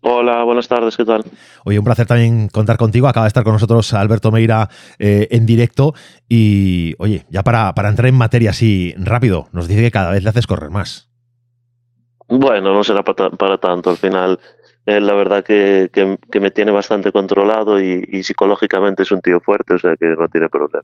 Hola, 0.00 0.42
buenas 0.44 0.68
tardes, 0.68 0.96
¿qué 0.96 1.04
tal? 1.04 1.24
Oye, 1.64 1.78
un 1.78 1.84
placer 1.84 2.06
también 2.06 2.48
contar 2.48 2.76
contigo. 2.76 3.08
Acaba 3.08 3.24
de 3.24 3.28
estar 3.28 3.44
con 3.44 3.54
nosotros 3.54 3.92
Alberto 3.94 4.30
Meira 4.30 4.68
eh, 4.98 5.28
en 5.30 5.46
directo. 5.46 5.94
Y, 6.28 6.94
oye, 6.98 7.24
ya 7.30 7.42
para, 7.42 7.74
para 7.74 7.88
entrar 7.88 8.08
en 8.08 8.14
materia 8.14 8.50
así 8.50 8.94
rápido, 8.98 9.48
nos 9.52 9.66
dice 9.66 9.80
que 9.80 9.90
cada 9.90 10.10
vez 10.10 10.22
le 10.22 10.28
haces 10.28 10.46
correr 10.46 10.70
más. 10.70 11.10
Bueno, 12.28 12.74
no 12.74 12.84
será 12.84 13.02
para, 13.02 13.30
para 13.30 13.58
tanto. 13.58 13.90
Al 13.90 13.96
final, 13.96 14.38
eh, 14.84 15.00
la 15.00 15.14
verdad 15.14 15.42
que, 15.42 15.90
que, 15.90 16.18
que, 16.30 16.40
me 16.40 16.50
tiene 16.50 16.70
bastante 16.70 17.10
controlado 17.10 17.80
y, 17.80 18.06
y, 18.06 18.22
psicológicamente 18.22 19.04
es 19.04 19.12
un 19.12 19.22
tío 19.22 19.40
fuerte, 19.40 19.74
o 19.74 19.78
sea 19.78 19.96
que 19.96 20.06
no 20.06 20.28
tiene 20.28 20.50
problema. 20.50 20.82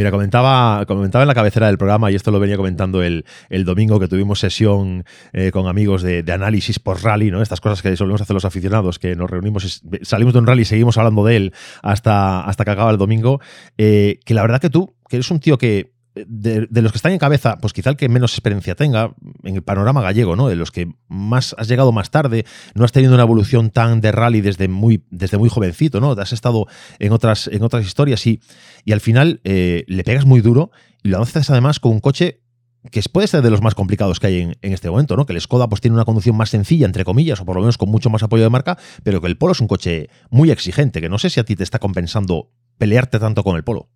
Mira, 0.00 0.10
comentaba, 0.10 0.86
comentaba 0.86 1.24
en 1.24 1.28
la 1.28 1.34
cabecera 1.34 1.66
del 1.66 1.76
programa, 1.76 2.10
y 2.10 2.14
esto 2.14 2.30
lo 2.30 2.40
venía 2.40 2.56
comentando 2.56 3.02
el, 3.02 3.26
el 3.50 3.66
domingo 3.66 4.00
que 4.00 4.08
tuvimos 4.08 4.38
sesión 4.38 5.04
eh, 5.34 5.50
con 5.50 5.68
amigos 5.68 6.00
de, 6.00 6.22
de 6.22 6.32
análisis 6.32 6.78
por 6.78 7.04
rally, 7.04 7.30
¿no? 7.30 7.42
Estas 7.42 7.60
cosas 7.60 7.82
que 7.82 7.94
solemos 7.98 8.22
hacer 8.22 8.32
los 8.32 8.46
aficionados, 8.46 8.98
que 8.98 9.14
nos 9.14 9.28
reunimos, 9.28 9.82
salimos 10.00 10.32
de 10.32 10.38
un 10.38 10.46
rally 10.46 10.62
y 10.62 10.64
seguimos 10.64 10.96
hablando 10.96 11.22
de 11.22 11.36
él 11.36 11.54
hasta, 11.82 12.40
hasta 12.40 12.64
que 12.64 12.70
acaba 12.70 12.90
el 12.90 12.96
domingo. 12.96 13.42
Eh, 13.76 14.20
que 14.24 14.32
la 14.32 14.40
verdad 14.40 14.58
que 14.58 14.70
tú, 14.70 14.94
que 15.06 15.16
eres 15.16 15.30
un 15.30 15.38
tío 15.38 15.58
que 15.58 15.92
de, 16.26 16.68
los 16.70 16.92
que 16.92 16.98
están 16.98 17.12
en 17.12 17.18
cabeza, 17.18 17.58
pues 17.58 17.72
quizá 17.72 17.90
el 17.90 17.96
que 17.96 18.08
menos 18.08 18.32
experiencia 18.32 18.74
tenga 18.74 19.14
en 19.42 19.56
el 19.56 19.62
panorama 19.62 20.02
gallego, 20.02 20.36
¿no? 20.36 20.48
De 20.48 20.56
los 20.56 20.70
que 20.70 20.92
más 21.08 21.54
has 21.58 21.68
llegado 21.68 21.92
más 21.92 22.10
tarde, 22.10 22.44
no 22.74 22.84
has 22.84 22.92
tenido 22.92 23.14
una 23.14 23.22
evolución 23.22 23.70
tan 23.70 24.00
de 24.00 24.12
rally 24.12 24.40
desde 24.40 24.68
muy, 24.68 25.04
desde 25.10 25.38
muy 25.38 25.48
jovencito, 25.48 26.00
¿no? 26.00 26.12
Has 26.12 26.32
estado 26.32 26.66
en 26.98 27.12
otras, 27.12 27.48
en 27.48 27.62
otras 27.62 27.86
historias 27.86 28.26
y, 28.26 28.40
y 28.84 28.92
al 28.92 29.00
final 29.00 29.40
eh, 29.44 29.84
le 29.86 30.04
pegas 30.04 30.26
muy 30.26 30.40
duro 30.40 30.70
y 31.02 31.08
lo 31.08 31.20
haces 31.20 31.50
además 31.50 31.80
con 31.80 31.92
un 31.92 32.00
coche 32.00 32.42
que 32.90 33.02
puede 33.12 33.26
ser 33.26 33.42
de 33.42 33.50
los 33.50 33.60
más 33.60 33.74
complicados 33.74 34.20
que 34.20 34.26
hay 34.26 34.40
en, 34.40 34.56
en, 34.62 34.72
este 34.72 34.88
momento, 34.88 35.16
¿no? 35.16 35.26
Que 35.26 35.34
el 35.34 35.40
Skoda 35.40 35.68
pues 35.68 35.80
tiene 35.80 35.94
una 35.96 36.06
conducción 36.06 36.36
más 36.36 36.48
sencilla, 36.48 36.86
entre 36.86 37.04
comillas, 37.04 37.40
o 37.40 37.44
por 37.44 37.56
lo 37.56 37.60
menos 37.60 37.76
con 37.76 37.90
mucho 37.90 38.08
más 38.08 38.22
apoyo 38.22 38.42
de 38.42 38.50
marca, 38.50 38.78
pero 39.02 39.20
que 39.20 39.26
el 39.26 39.36
Polo 39.36 39.52
es 39.52 39.60
un 39.60 39.68
coche 39.68 40.08
muy 40.30 40.50
exigente, 40.50 41.00
que 41.00 41.10
no 41.10 41.18
sé 41.18 41.28
si 41.28 41.40
a 41.40 41.44
ti 41.44 41.56
te 41.56 41.62
está 41.62 41.78
compensando 41.78 42.50
pelearte 42.78 43.18
tanto 43.18 43.44
con 43.44 43.56
el 43.56 43.64
Polo. 43.64 43.90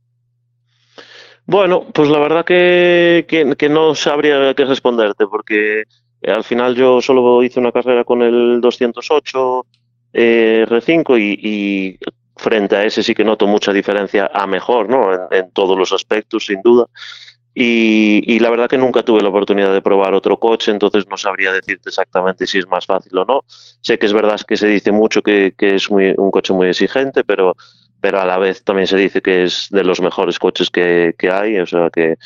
Bueno, 1.46 1.86
pues 1.92 2.08
la 2.08 2.18
verdad 2.18 2.44
que, 2.44 3.26
que, 3.28 3.68
no 3.68 3.94
sabría 3.94 4.54
qué 4.54 4.64
responderte, 4.64 5.26
porque 5.26 5.84
al 6.26 6.42
final 6.42 6.74
yo 6.74 7.02
solo 7.02 7.42
hice 7.42 7.60
una 7.60 7.72
carrera 7.72 8.04
con 8.04 8.22
el 8.22 8.60
208 8.62 9.66
eh, 10.14 10.64
R5 10.66 11.18
y, 11.20 11.98
frente 12.36 12.76
a 12.76 12.84
ese 12.84 13.02
sí 13.02 13.14
que 13.14 13.24
noto 13.24 13.46
mucha 13.46 13.72
diferencia 13.72 14.30
a 14.32 14.46
mejor, 14.46 14.88
¿no? 14.88 15.12
En, 15.12 15.20
en 15.30 15.50
todos 15.52 15.78
los 15.78 15.92
aspectos, 15.92 16.46
sin 16.46 16.62
duda. 16.62 16.86
Y, 17.54 18.22
y, 18.26 18.40
la 18.40 18.50
verdad 18.50 18.68
que 18.68 18.78
nunca 18.78 19.04
tuve 19.04 19.22
la 19.22 19.28
oportunidad 19.28 19.72
de 19.72 19.80
probar 19.80 20.12
otro 20.14 20.38
coche, 20.40 20.72
entonces 20.72 21.06
no 21.08 21.16
sabría 21.16 21.52
decirte 21.52 21.90
exactamente 21.90 22.48
si 22.48 22.58
es 22.58 22.66
más 22.66 22.84
fácil 22.86 23.16
o 23.18 23.24
no. 23.24 23.44
Sé 23.48 23.96
que 23.96 24.06
es 24.06 24.12
verdad 24.12 24.40
que 24.40 24.56
se 24.56 24.66
dice 24.66 24.90
mucho 24.90 25.22
que, 25.22 25.54
que 25.56 25.76
es 25.76 25.88
muy, 25.88 26.14
un 26.16 26.32
coche 26.32 26.52
muy 26.52 26.68
exigente, 26.68 27.22
pero 27.22 27.54
pero 28.04 28.20
a 28.20 28.26
la 28.26 28.36
vez 28.36 28.62
también 28.62 28.86
se 28.86 28.98
dice 28.98 29.22
que 29.22 29.44
es 29.44 29.68
de 29.70 29.82
los 29.82 30.02
mejores 30.02 30.38
coches 30.38 30.68
que, 30.68 31.14
que 31.16 31.30
hay, 31.30 31.56
o 31.56 31.64
sea 31.64 31.88
que 31.88 32.18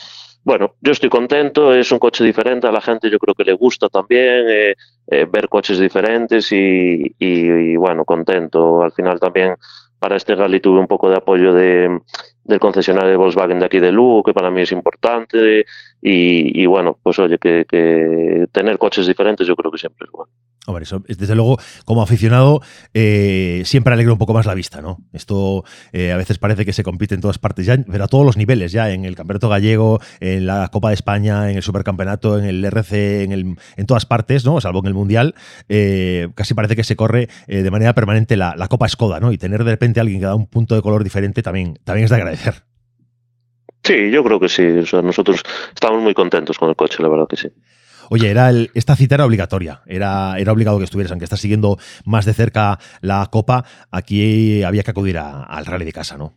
bueno, 0.42 0.74
yo 0.80 0.90
estoy 0.90 1.08
contento, 1.08 1.72
es 1.72 1.92
un 1.92 2.00
coche 2.00 2.24
diferente, 2.24 2.66
a 2.66 2.72
la 2.72 2.80
gente 2.80 3.08
yo 3.08 3.20
creo 3.20 3.32
que 3.32 3.44
le 3.44 3.52
gusta 3.52 3.88
también 3.88 4.46
eh, 4.48 4.74
eh, 5.06 5.26
ver 5.30 5.48
coches 5.48 5.78
diferentes 5.78 6.50
y, 6.50 7.14
y, 7.16 7.76
bueno, 7.76 8.04
contento. 8.04 8.82
Al 8.82 8.90
final 8.90 9.20
también 9.20 9.54
para 10.00 10.16
este 10.16 10.34
rally 10.34 10.58
tuve 10.58 10.80
un 10.80 10.88
poco 10.88 11.08
de 11.10 11.16
apoyo 11.16 11.52
de, 11.52 12.00
del 12.42 12.58
concesionario 12.58 13.10
de 13.10 13.16
Volkswagen 13.16 13.60
de 13.60 13.66
aquí 13.66 13.78
de 13.78 13.92
Lugo, 13.92 14.24
que 14.24 14.34
para 14.34 14.50
mí 14.50 14.62
es 14.62 14.72
importante. 14.72 15.64
Y, 16.02 16.60
y 16.60 16.66
bueno, 16.66 16.98
pues 17.00 17.20
oye, 17.20 17.38
que, 17.38 17.64
que, 17.68 18.46
tener 18.50 18.78
coches 18.78 19.06
diferentes 19.06 19.46
yo 19.46 19.54
creo 19.54 19.70
que 19.70 19.78
siempre 19.78 20.06
es 20.06 20.10
bueno. 20.10 20.32
Hombre, 20.68 20.82
eso, 20.82 21.02
desde 21.06 21.34
luego, 21.34 21.58
como 21.86 22.02
aficionado, 22.02 22.60
eh, 22.92 23.62
siempre 23.64 23.94
alegra 23.94 24.12
un 24.12 24.18
poco 24.18 24.34
más 24.34 24.44
la 24.44 24.52
vista, 24.52 24.82
¿no? 24.82 24.98
Esto 25.14 25.64
eh, 25.94 26.12
a 26.12 26.18
veces 26.18 26.36
parece 26.36 26.66
que 26.66 26.74
se 26.74 26.84
compite 26.84 27.14
en 27.14 27.22
todas 27.22 27.38
partes, 27.38 27.64
ya, 27.64 27.78
pero 27.90 28.04
a 28.04 28.06
todos 28.06 28.26
los 28.26 28.36
niveles, 28.36 28.70
ya 28.70 28.90
en 28.90 29.06
el 29.06 29.16
Campeonato 29.16 29.48
Gallego, 29.48 29.98
en 30.20 30.44
la 30.44 30.68
Copa 30.68 30.88
de 30.88 30.94
España, 30.94 31.50
en 31.50 31.56
el 31.56 31.62
Supercampeonato, 31.62 32.38
en 32.38 32.44
el 32.44 32.62
RC, 32.62 33.22
en, 33.22 33.56
todas 33.86 34.04
partes, 34.04 34.44
¿no? 34.44 34.60
Salvo 34.60 34.80
en 34.80 34.88
el 34.88 34.94
Mundial, 34.94 35.34
eh, 35.70 36.28
casi 36.34 36.52
parece 36.52 36.76
que 36.76 36.84
se 36.84 36.96
corre 36.96 37.30
de 37.46 37.70
manera 37.70 37.94
permanente 37.94 38.36
la, 38.36 38.54
la, 38.54 38.68
Copa 38.68 38.90
Skoda, 38.90 39.20
¿no? 39.20 39.32
Y 39.32 39.38
tener 39.38 39.64
de 39.64 39.70
repente 39.70 40.00
a 40.00 40.02
alguien 40.02 40.20
que 40.20 40.26
da 40.26 40.34
un 40.34 40.48
punto 40.48 40.74
de 40.74 40.82
color 40.82 41.02
diferente 41.02 41.42
también, 41.42 41.78
también 41.82 42.04
es 42.04 42.10
de 42.10 42.16
agradecer. 42.16 42.64
Sí, 43.82 44.10
yo 44.10 44.22
creo 44.22 44.38
que 44.38 44.50
sí. 44.50 44.62
Nosotros 45.02 45.42
estamos 45.72 46.02
muy 46.02 46.12
contentos 46.12 46.58
con 46.58 46.68
el 46.68 46.76
coche, 46.76 47.02
la 47.02 47.08
verdad 47.08 47.26
que 47.26 47.38
sí. 47.38 47.48
Oye, 48.10 48.30
era 48.30 48.48
el, 48.50 48.70
esta 48.74 48.96
cita 48.96 49.16
era 49.16 49.26
obligatoria, 49.26 49.82
era, 49.86 50.38
era 50.38 50.52
obligado 50.52 50.78
que 50.78 50.84
estuvieras, 50.84 51.12
aunque 51.12 51.24
estás 51.24 51.40
siguiendo 51.40 51.78
más 52.04 52.24
de 52.24 52.34
cerca 52.34 52.78
la 53.00 53.26
Copa, 53.30 53.64
aquí 53.90 54.62
había 54.62 54.82
que 54.82 54.90
acudir 54.90 55.18
al 55.18 55.66
rally 55.66 55.84
de 55.84 55.92
casa, 55.92 56.16
¿no? 56.16 56.34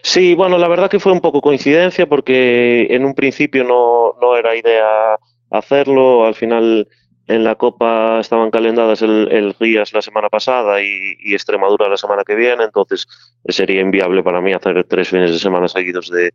Sí, 0.00 0.34
bueno, 0.34 0.58
la 0.58 0.68
verdad 0.68 0.90
que 0.90 1.00
fue 1.00 1.12
un 1.12 1.20
poco 1.20 1.40
coincidencia 1.40 2.08
porque 2.08 2.88
en 2.90 3.04
un 3.04 3.14
principio 3.14 3.64
no, 3.64 4.14
no 4.20 4.36
era 4.36 4.56
idea 4.56 5.16
hacerlo, 5.50 6.26
al 6.26 6.34
final 6.34 6.88
en 7.32 7.44
la 7.44 7.54
Copa 7.54 8.20
estaban 8.20 8.50
calendadas 8.50 9.00
el, 9.02 9.54
Rías 9.58 9.92
la 9.92 10.02
semana 10.02 10.28
pasada 10.28 10.82
y, 10.82 11.32
Extremadura 11.32 11.88
la 11.88 11.96
semana 11.96 12.24
que 12.26 12.34
viene, 12.34 12.64
entonces 12.64 13.06
sería 13.46 13.80
inviable 13.80 14.22
para 14.22 14.42
mí 14.42 14.52
hacer 14.52 14.84
tres 14.84 15.08
fines 15.08 15.32
de 15.32 15.38
semana 15.38 15.66
seguidos 15.66 16.10
de, 16.10 16.32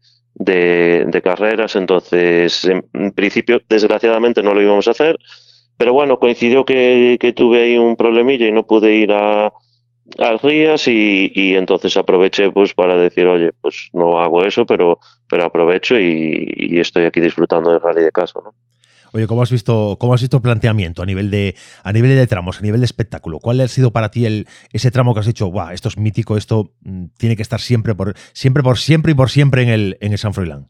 de, 1.05 1.21
carreras, 1.21 1.75
entonces 1.75 2.65
en, 2.65 3.12
principio 3.12 3.62
desgraciadamente 3.69 4.41
no 4.41 4.53
lo 4.55 4.62
íbamos 4.62 4.88
a 4.88 4.91
hacer, 4.91 5.17
pero 5.77 5.93
bueno, 5.93 6.17
coincidió 6.17 6.65
que, 6.65 7.33
tuve 7.36 7.62
ahí 7.62 7.77
un 7.77 7.95
problemilla 7.95 8.47
y 8.47 8.51
no 8.51 8.65
pude 8.65 8.95
ir 8.95 9.12
a, 9.12 9.53
al 10.17 10.39
Rías 10.39 10.88
y, 10.88 11.55
entonces 11.55 11.95
aproveché 11.95 12.51
pues 12.51 12.73
para 12.73 12.95
decir, 12.95 13.27
oye, 13.27 13.51
pues 13.62 13.89
no 13.93 14.19
hago 14.19 14.43
eso, 14.43 14.65
pero, 14.65 14.99
pero 15.29 15.45
aprovecho 15.45 15.99
y, 15.99 16.51
y 16.55 16.79
estoy 16.79 17.05
aquí 17.05 17.19
disfrutando 17.19 17.71
del 17.71 17.81
rally 17.81 18.01
de 18.01 18.12
casa, 18.12 18.39
¿no? 18.43 18.53
Oye, 19.13 19.27
¿cómo 19.27 19.41
has 19.41 19.51
visto, 19.51 19.97
cómo 19.99 20.13
has 20.13 20.21
visto 20.21 20.37
el 20.37 20.43
planteamiento 20.43 21.01
a 21.01 21.05
nivel 21.05 21.31
de, 21.31 21.55
a 21.83 21.93
nivel 21.93 22.15
de 22.15 22.27
tramos, 22.27 22.59
a 22.59 22.61
nivel 22.61 22.81
de 22.81 22.85
espectáculo? 22.85 23.39
¿Cuál 23.39 23.61
ha 23.61 23.67
sido 23.67 23.91
para 23.91 24.11
ti 24.11 24.25
el, 24.25 24.47
ese 24.73 24.91
tramo 24.91 25.13
que 25.13 25.21
has 25.21 25.25
dicho, 25.25 25.51
esto 25.71 25.89
es 25.89 25.97
mítico, 25.97 26.37
esto 26.37 26.71
mm, 26.81 27.05
tiene 27.17 27.35
que 27.35 27.41
estar 27.41 27.59
siempre 27.59 27.95
por, 27.95 28.15
siempre 28.33 28.63
por 28.63 28.77
siempre 28.77 29.11
y 29.11 29.15
por 29.15 29.29
siempre 29.29 29.63
en 29.63 29.69
el, 29.69 29.97
en 30.01 30.11
el 30.11 30.17
San 30.17 30.33
Froilán? 30.33 30.67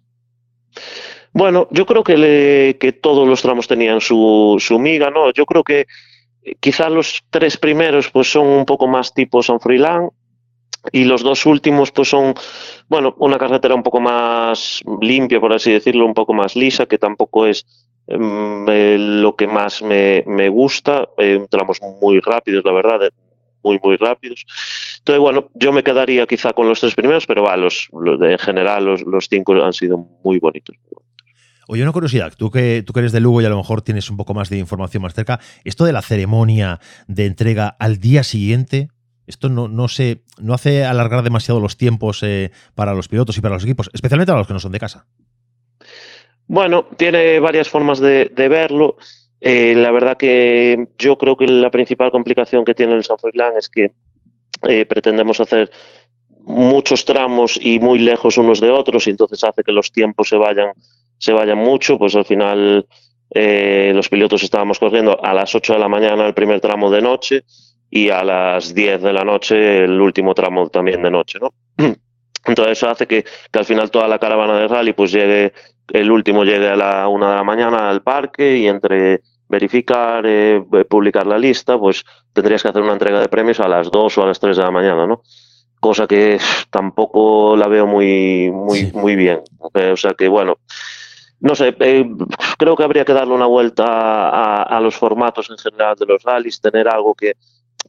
Bueno, 1.34 1.68
yo 1.72 1.86
creo 1.86 2.04
que, 2.04 2.78
que 2.80 2.92
todos 2.94 3.28
los 3.28 3.42
tramos 3.42 3.68
tenían 3.68 4.02
su, 4.02 4.58
su 4.60 4.80
miga, 4.80 5.10
¿no? 5.10 5.32
Yo 5.34 5.46
creo 5.46 5.64
que 5.64 5.86
quizá 6.60 6.90
los 6.90 7.24
tres 7.30 7.58
primeros 7.58 8.10
pues 8.10 8.32
son 8.32 8.48
un 8.48 8.66
poco 8.66 8.88
más 8.88 9.14
tipo 9.14 9.44
San 9.44 9.60
Froilán, 9.60 10.10
y 10.92 11.04
los 11.04 11.24
dos 11.24 11.46
últimos 11.46 11.92
pues 11.92 12.10
son 12.10 12.34
bueno 12.88 13.16
una 13.20 13.38
carretera 13.38 13.76
un 13.76 13.84
poco 13.84 14.00
más 14.00 14.82
limpia 15.02 15.40
por 15.40 15.54
así 15.54 15.72
decirlo 15.72 16.06
un 16.06 16.14
poco 16.14 16.34
más 16.34 16.56
lisa 16.56 16.86
que 16.86 16.98
tampoco 16.98 17.46
es 17.46 17.66
eh, 17.66 17.87
lo 18.08 19.36
que 19.36 19.48
más 19.48 19.82
me, 19.82 20.24
me 20.28 20.50
gusta 20.50 21.10
eh, 21.18 21.46
tramos 21.50 21.80
muy 22.02 22.20
rápidos 22.20 22.64
la 22.64 22.72
verdad 22.72 23.00
muy 23.64 23.80
muy 23.84 23.98
rápidos 23.98 24.46
entonces 25.00 25.20
bueno 25.20 25.50
yo 25.56 25.72
me 25.74 25.84
quedaría 25.84 26.26
quizá 26.26 26.54
con 26.54 26.70
los 26.70 26.80
tres 26.80 26.96
primeros 26.96 27.26
pero 27.26 27.44
va 27.44 27.58
los, 27.58 27.90
los 27.92 28.20
de, 28.20 28.32
en 28.34 28.40
general 28.40 28.86
los, 28.86 29.02
los 29.02 29.28
cinco 29.30 29.54
han 29.62 29.74
sido 29.74 29.98
muy 30.24 30.40
bonitos 30.40 30.76
Oye, 31.70 31.84
una 31.84 31.92
curiosidad, 31.92 32.34
tú 32.38 32.50
que, 32.50 32.82
tú 32.86 32.94
que 32.94 33.02
eres 33.02 33.12
de 33.12 33.20
Lugo 33.20 33.42
y 33.42 33.46
a 33.46 33.50
lo 33.50 33.58
mejor 33.58 33.82
tienes 33.82 34.10
un 34.10 34.16
poco 34.16 34.34
más 34.34 34.50
de 34.50 34.58
información 34.58 35.04
más 35.04 35.14
cerca, 35.14 35.42
esto 35.66 35.84
de 35.84 35.92
la 35.92 36.02
ceremonia 36.02 36.80
de 37.08 37.26
entrega 37.26 37.76
al 37.78 37.98
día 37.98 38.24
siguiente, 38.24 38.88
esto 39.26 39.50
no, 39.50 39.68
no, 39.68 39.90
se, 39.90 40.24
no 40.40 40.54
hace 40.54 40.86
alargar 40.86 41.24
demasiado 41.24 41.60
los 41.60 41.76
tiempos 41.76 42.24
eh, 42.24 42.52
para 42.74 42.94
los 42.94 43.10
pilotos 43.10 43.38
y 43.38 43.42
para 43.42 43.56
los 43.56 43.66
equipos, 43.66 43.90
especialmente 43.94 44.32
para 44.32 44.40
los 44.40 44.48
que 44.48 44.54
no 44.54 44.62
son 44.62 44.72
de 44.72 44.80
casa. 44.80 45.08
Bueno, 46.48 46.86
tiene 46.98 47.40
varias 47.40 47.70
formas 47.70 48.00
de, 48.00 48.32
de 48.34 48.48
verlo. 48.48 48.98
Eh, 49.40 49.76
la 49.76 49.92
verdad 49.92 50.18
que 50.18 50.88
yo 50.98 51.18
creo 51.18 51.38
que 51.38 51.46
la 51.46 51.70
principal 51.70 52.12
complicación 52.12 52.66
que 52.66 52.74
tiene 52.74 52.96
el 52.96 53.04
San 53.04 53.20
Froilán 53.20 53.54
es 53.58 53.70
que 53.70 53.92
eh, 54.68 54.86
pretendemos 54.86 55.40
hacer 55.40 55.70
muchos 56.42 57.06
tramos 57.06 57.60
y 57.62 57.80
muy 57.80 58.00
lejos 58.00 58.38
unos 58.38 58.60
de 58.60 58.72
otros 58.72 59.06
y 59.06 59.12
entonces 59.12 59.44
hace 59.44 59.64
que 59.64 59.72
los 59.72 59.92
tiempos 59.92 60.30
se 60.30 60.38
vayan 60.38 60.72
se 61.20 61.34
vayan 61.34 61.58
mucho, 61.58 61.98
pues 61.98 62.16
al 62.16 62.26
final 62.26 62.88
eh, 63.32 63.92
los 63.94 64.08
pilotos 64.08 64.44
estábamos 64.44 64.80
corriendo 64.80 65.24
a 65.24 65.34
las 65.34 65.54
8 65.54 65.74
de 65.74 65.80
la 65.80 65.90
mañana 65.90 66.26
el 66.26 66.34
primer 66.34 66.62
tramo 66.62 66.90
de 66.90 67.02
noche 67.02 67.44
y 67.90 68.10
a 68.10 68.24
las 68.24 68.74
10 68.74 69.02
de 69.02 69.14
la 69.14 69.24
noche 69.24 69.84
el 69.84 70.00
último 70.00 70.34
tramo 70.34 70.70
también 70.70 71.02
de 71.02 71.12
noche, 71.12 71.40
¿no? 71.40 71.54
Entonces 72.46 72.78
eso 72.78 72.90
hace 72.90 73.08
que, 73.08 73.24
que 73.24 73.60
al 73.60 73.66
final 73.66 73.92
toda 73.92 74.08
la 74.08 74.20
caravana 74.20 74.58
de 74.58 74.68
rally 74.68 74.94
pues 74.94 75.12
llegue, 75.12 75.52
el 75.94 76.12
último 76.12 76.44
llegue 76.44 76.70
a 76.70 76.76
la 76.76 77.08
1 77.08 77.30
de 77.30 77.36
la 77.36 77.44
mañana 77.44 77.90
al 77.90 78.02
parque 78.02 78.58
y 78.58 78.68
entre 78.68 79.22
verificar, 79.50 80.26
eh, 80.26 80.62
publicar 80.90 81.26
la 81.26 81.38
lista, 81.38 81.78
pues 81.78 82.04
tendrías 82.34 82.62
que 82.62 82.70
hacer 82.70 82.82
una 82.82 82.94
entrega 82.94 83.20
de 83.20 83.30
premios 83.30 83.60
a 83.60 83.68
las 83.68 83.90
2 83.90 84.18
o 84.18 84.24
a 84.24 84.28
las 84.28 84.40
3 84.40 84.58
de 84.58 84.64
la 84.64 84.72
mañana, 84.72 85.08
¿no? 85.08 85.22
Cosa 85.80 86.08
que 86.08 86.40
tampoco 86.70 87.56
la 87.56 87.68
veo 87.68 87.88
muy, 87.88 88.52
muy, 88.52 88.80
sí. 88.80 88.92
muy 88.94 89.16
bien. 89.16 89.42
O 89.60 89.98
sea 89.98 90.14
que, 90.14 90.28
bueno, 90.28 90.58
no 91.40 91.56
sé, 91.56 91.76
eh, 91.80 92.10
creo 92.58 92.76
que 92.76 92.84
habría 92.84 93.06
que 93.06 93.14
darle 93.14 93.34
una 93.34 93.46
vuelta 93.46 93.86
a, 93.86 94.64
a, 94.64 94.82
los 94.82 94.96
formatos 94.96 95.50
en 95.50 95.58
general 95.58 95.96
de 95.96 96.08
los 96.08 96.24
rallies, 96.24 96.60
tener 96.60 96.88
algo 96.88 97.14
que, 97.14 97.34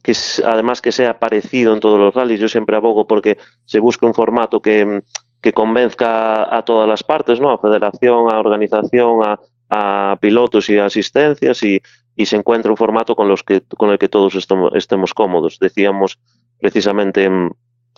que 0.03 0.13
además 0.45 0.81
que 0.81 0.91
sea 0.91 1.19
parecido 1.19 1.73
en 1.73 1.79
todos 1.79 1.99
los 1.99 2.13
rallies. 2.13 2.39
Yo 2.39 2.47
siempre 2.47 2.75
abogo 2.75 3.07
porque 3.07 3.37
se 3.65 3.79
busca 3.79 4.05
un 4.05 4.13
formato 4.13 4.61
que, 4.61 5.01
que 5.41 5.53
convenzca 5.53 6.55
a 6.55 6.63
todas 6.63 6.87
las 6.87 7.03
partes, 7.03 7.39
¿no? 7.39 7.51
A 7.51 7.59
federación, 7.59 8.31
a 8.31 8.39
organización, 8.39 9.21
a, 9.69 10.17
pilotos 10.19 10.69
y 10.69 10.79
a 10.79 10.85
asistencias 10.85 11.61
y, 11.61 11.79
y, 12.15 12.25
se 12.25 12.35
encuentra 12.35 12.71
un 12.71 12.77
formato 12.77 13.15
con, 13.15 13.29
el 13.29 13.97
que 13.99 14.09
todos 14.09 14.33
estemos, 14.35 14.71
estemos 14.73 15.13
cómodos. 15.13 15.59
Decíamos 15.59 16.17
precisamente 16.59 17.29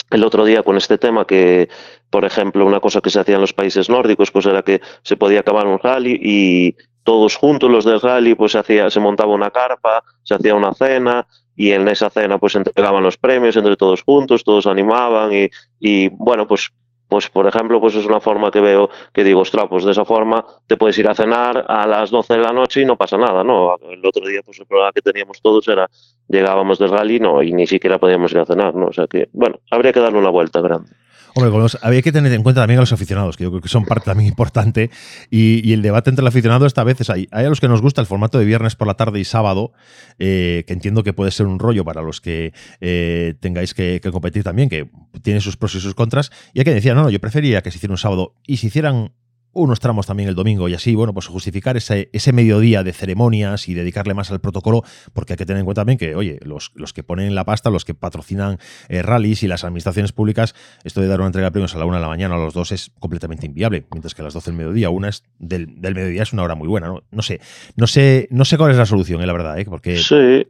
el 0.10 0.24
otro 0.24 0.44
día 0.44 0.64
con 0.64 0.76
este 0.76 0.98
tema 0.98 1.26
que, 1.26 1.70
por 2.10 2.26
ejemplo, 2.26 2.66
una 2.66 2.82
cosa 2.82 3.00
que 3.00 3.10
se 3.10 3.20
hacía 3.22 3.36
en 3.36 3.42
los 3.42 3.54
países 3.54 3.90
nórdicos, 3.90 4.32
pues 4.32 4.46
era 4.46 4.64
que 4.64 4.82
se 5.02 5.16
podía 5.16 5.40
acabar 5.40 5.66
un 5.66 5.80
rally 5.80 6.20
y 6.22 6.76
todos 7.04 7.36
juntos 7.36 7.72
los 7.72 7.86
del 7.86 8.02
rally, 8.02 8.36
pues 8.36 8.52
se 8.52 8.60
hacía, 8.60 8.90
se 8.90 9.00
montaba 9.00 9.34
una 9.34 9.50
carpa, 9.50 10.04
se 10.24 10.36
hacía 10.36 10.54
una 10.56 10.74
cena 10.74 11.26
y 11.56 11.72
en 11.72 11.88
esa 11.88 12.10
cena 12.10 12.38
pues 12.38 12.56
entregaban 12.56 13.04
los 13.04 13.18
premios 13.18 13.56
entre 13.56 13.78
todos 13.78 14.04
juntos, 14.04 14.44
todos 14.44 14.68
animaban 14.68 15.32
y, 15.34 15.50
y 15.80 16.10
bueno, 16.10 16.48
pues 16.48 16.70
pues 17.12 17.30
por 17.30 17.46
ejemplo, 17.46 17.82
pues 17.82 17.94
es 17.96 18.06
una 18.06 18.22
forma 18.22 18.52
que 18.52 18.62
veo 18.62 18.90
que 19.12 19.26
digo, 19.26 19.42
ostras, 19.42 19.66
pues 19.70 19.84
de 19.84 19.92
esa 19.92 20.06
forma 20.06 20.46
te 20.66 20.78
puedes 20.78 20.98
ir 20.98 21.10
a 21.10 21.14
cenar 21.14 21.66
a 21.68 21.86
las 21.86 22.10
12 22.10 22.36
de 22.36 22.40
la 22.40 22.54
noche 22.54 22.84
y 22.84 22.86
no 22.86 22.96
pasa 22.96 23.18
nada, 23.18 23.44
¿no? 23.44 23.76
El 23.90 24.06
otro 24.06 24.26
día, 24.26 24.40
pues 24.46 24.58
el 24.62 24.66
problema 24.66 24.94
que 24.94 25.02
teníamos 25.02 25.42
todos 25.42 25.68
era, 25.68 25.90
llegábamos 26.30 26.80
del 26.80 26.90
rally 26.90 27.20
no, 27.20 27.44
y 27.44 27.52
ni 27.52 27.68
siquiera 27.68 28.00
podíamos 28.00 28.32
ir 28.32 28.38
a 28.38 28.46
cenar, 28.46 28.74
¿no? 28.76 28.86
O 28.86 28.94
sea 28.94 29.08
que, 29.08 29.28
bueno, 29.34 29.60
habría 29.70 29.92
que 29.92 30.00
darle 30.00 30.20
una 30.20 30.30
vuelta 30.30 30.62
grande. 30.62 30.90
Hombre, 31.34 31.58
los, 31.58 31.78
había 31.82 32.02
que 32.02 32.12
tener 32.12 32.32
en 32.34 32.44
cuenta 32.44 32.62
también 32.62 32.80
a 32.80 32.82
los 32.82 32.92
aficionados, 32.92 33.38
que 33.38 33.44
yo 33.44 33.52
creo 33.52 33.62
que 33.62 33.70
son 33.70 33.86
parte 33.86 34.06
también 34.06 34.28
importante. 34.30 34.90
Y, 35.30 35.72
el 35.72 35.82
debate 35.82 36.10
entre 36.10 36.24
el 36.24 36.28
aficionado 36.28 36.66
esta 36.66 36.84
vez 36.84 37.00
es 37.02 37.10
ahí. 37.10 37.28
Hay 37.32 37.46
a 37.46 37.50
los 37.50 37.62
que 37.62 37.68
nos 37.68 37.82
gusta 37.82 38.02
el 38.02 38.08
formato 38.08 38.38
de 38.38 38.46
viernes 38.46 38.76
por 38.76 38.88
la 38.88 38.96
tarde 38.96 39.20
y 39.20 39.24
sábado, 39.24 39.72
eh, 40.20 40.64
que 40.68 40.74
entiendo 40.74 41.04
que 41.04 41.14
puede 41.14 41.32
ser 41.32 41.46
un 41.46 41.60
rollo 41.60 41.86
para 41.86 42.02
los 42.02 42.20
que 42.20 42.54
eh, 42.82 43.36
tengáis 43.40 43.74
que, 43.74 44.02
competir 44.12 44.44
también, 44.44 44.68
que 44.68 44.90
tiene 45.22 45.40
sus 45.40 45.56
pros 45.56 45.76
y 45.76 45.80
sus 45.80 45.96
contras. 45.96 46.32
Y 46.54 46.60
hay 46.60 46.66
que 46.66 46.74
decir, 46.74 46.94
no, 46.94 47.04
no, 47.04 47.10
yo 47.10 47.20
prefería 47.20 47.62
que 47.62 47.72
se 47.72 47.78
hiciera 47.78 47.94
un 47.94 47.98
sábado 47.98 48.36
y 48.46 48.58
se 48.58 48.68
hicieran 48.68 49.14
unos 49.54 49.80
tramos 49.80 50.08
también 50.08 50.30
el 50.30 50.36
domingo 50.36 50.70
y 50.70 50.74
así, 50.74 50.96
bueno, 50.96 51.14
pues 51.14 51.28
justificar 51.28 51.78
ese, 51.78 52.10
ese 52.14 52.34
mediodía 52.34 52.84
de 52.84 52.94
ceremonias 52.94 53.68
y 53.68 53.74
dedicarle 53.74 54.14
más 54.14 54.32
al 54.32 54.40
protocolo, 54.40 54.84
porque 55.14 55.34
hay 55.34 55.38
que 55.38 55.46
tener 55.46 55.60
en 55.60 55.66
cuenta 55.66 55.82
también 55.82 55.98
que, 55.98 56.16
oye, 56.16 56.40
los, 56.42 56.72
los 56.76 56.94
que 56.94 57.04
ponen 57.04 57.36
la 57.36 57.46
pasta, 57.46 57.70
los 57.70 57.86
que 57.86 57.94
patrocinan 57.94 58.60
eh, 58.90 59.02
rallies 59.02 59.44
y 59.44 59.48
las 59.48 59.64
administraciones 59.64 60.12
públicas, 60.12 60.56
esto 60.84 61.02
de 61.02 61.08
dar 61.08 61.20
una 61.20 61.28
entrega 61.28 61.48
de 61.48 61.52
premios 61.52 61.76
a 61.76 61.80
la 61.80 61.86
una 61.86 61.98
de 61.98 62.04
la 62.04 62.08
mañana 62.08 62.36
a 62.36 62.38
los 62.38 62.54
dos 62.54 62.72
es 62.72 62.92
completamente 63.00 63.46
inviable, 63.46 63.86
mientras 63.92 64.16
que 64.16 64.22
a 64.22 64.26
las 64.26 64.34
12 64.34 64.52
del 64.52 64.58
mediodía, 64.58 64.90
una 64.90 65.10
es 65.10 65.24
del, 65.40 65.82
del 65.82 65.96
mediodía 65.96 66.24
es 66.24 66.34
una 66.34 66.44
hora 66.44 66.56
muy 66.56 66.68
buena, 66.68 66.88
¿no? 66.88 67.04
No 67.12 67.22
sé, 67.22 67.42
no 67.76 67.88
sé, 67.88 68.28
no 68.32 68.46
sé 68.46 68.58
cuál 68.58 68.72
es 68.72 68.78
la 68.78 68.86
solución, 68.86 69.22
eh, 69.22 69.26
la 69.26 69.34
verdad, 69.34 69.60
¿eh? 69.60 69.66
porque... 69.66 69.98
Sí. 69.98 70.48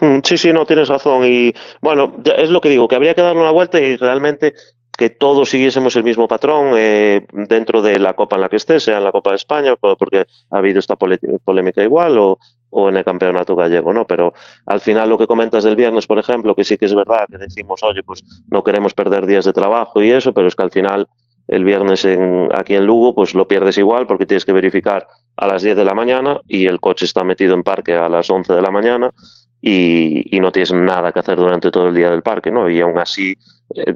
Mm, 0.00 0.18
sí, 0.22 0.36
sí, 0.36 0.52
no, 0.52 0.66
tienes 0.66 0.88
razón. 0.88 1.24
Y 1.24 1.52
bueno, 1.80 2.14
es 2.36 2.50
lo 2.50 2.60
que 2.60 2.68
digo, 2.68 2.88
que 2.88 2.94
habría 2.94 3.14
que 3.14 3.22
darle 3.22 3.40
una 3.40 3.50
vuelta 3.50 3.80
y 3.80 3.96
realmente 3.96 4.54
que 4.98 5.10
todos 5.10 5.50
siguiésemos 5.50 5.94
el 5.94 6.02
mismo 6.02 6.26
patrón 6.26 6.72
eh, 6.76 7.24
dentro 7.32 7.80
de 7.82 8.00
la 8.00 8.14
Copa 8.14 8.34
en 8.34 8.42
la 8.42 8.48
que 8.48 8.56
esté, 8.56 8.80
sea 8.80 8.98
en 8.98 9.04
la 9.04 9.12
Copa 9.12 9.30
de 9.30 9.36
España, 9.36 9.76
porque 9.76 10.26
ha 10.50 10.58
habido 10.58 10.80
esta 10.80 10.96
polémica 10.96 11.84
igual, 11.84 12.18
o, 12.18 12.40
o 12.70 12.88
en 12.88 12.96
el 12.96 13.04
campeonato 13.04 13.54
gallego, 13.54 13.92
¿no? 13.92 14.08
Pero 14.08 14.34
al 14.66 14.80
final 14.80 15.08
lo 15.08 15.16
que 15.16 15.28
comentas 15.28 15.62
del 15.62 15.76
viernes, 15.76 16.08
por 16.08 16.18
ejemplo, 16.18 16.52
que 16.56 16.64
sí 16.64 16.76
que 16.76 16.86
es 16.86 16.94
verdad 16.96 17.26
que 17.30 17.38
decimos, 17.38 17.80
oye, 17.84 18.02
pues 18.02 18.24
no 18.50 18.64
queremos 18.64 18.92
perder 18.92 19.24
días 19.24 19.44
de 19.44 19.52
trabajo 19.52 20.02
y 20.02 20.10
eso, 20.10 20.34
pero 20.34 20.48
es 20.48 20.56
que 20.56 20.64
al 20.64 20.72
final 20.72 21.06
el 21.46 21.64
viernes 21.64 22.04
en, 22.04 22.48
aquí 22.52 22.74
en 22.74 22.84
Lugo, 22.84 23.14
pues 23.14 23.36
lo 23.36 23.46
pierdes 23.46 23.78
igual 23.78 24.08
porque 24.08 24.26
tienes 24.26 24.44
que 24.44 24.52
verificar 24.52 25.06
a 25.36 25.46
las 25.46 25.62
10 25.62 25.76
de 25.76 25.84
la 25.84 25.94
mañana 25.94 26.40
y 26.48 26.66
el 26.66 26.80
coche 26.80 27.04
está 27.04 27.22
metido 27.22 27.54
en 27.54 27.62
parque 27.62 27.94
a 27.94 28.08
las 28.08 28.28
11 28.28 28.52
de 28.52 28.62
la 28.62 28.72
mañana 28.72 29.12
y, 29.60 30.36
y 30.36 30.40
no 30.40 30.50
tienes 30.50 30.72
nada 30.72 31.12
que 31.12 31.20
hacer 31.20 31.36
durante 31.36 31.70
todo 31.70 31.86
el 31.86 31.94
día 31.94 32.10
del 32.10 32.22
parque, 32.22 32.50
¿no? 32.50 32.68
Y 32.68 32.80
aún 32.80 32.98
así 32.98 33.36
eh, 33.74 33.94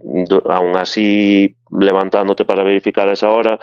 aún 0.48 0.76
así 0.76 1.56
levantándote 1.70 2.44
para 2.44 2.62
verificar 2.62 3.08
esa 3.08 3.30
hora, 3.30 3.58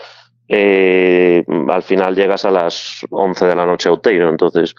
eh, 0.48 1.43
al 1.69 1.84
final 1.84 2.15
llegas 2.15 2.43
a 2.45 2.52
las 2.52 3.06
11 3.10 3.45
de 3.45 3.56
la 3.56 3.65
noche 3.65 3.89
a 3.89 3.91
Outeiro. 3.91 4.30
Entonces, 4.30 4.76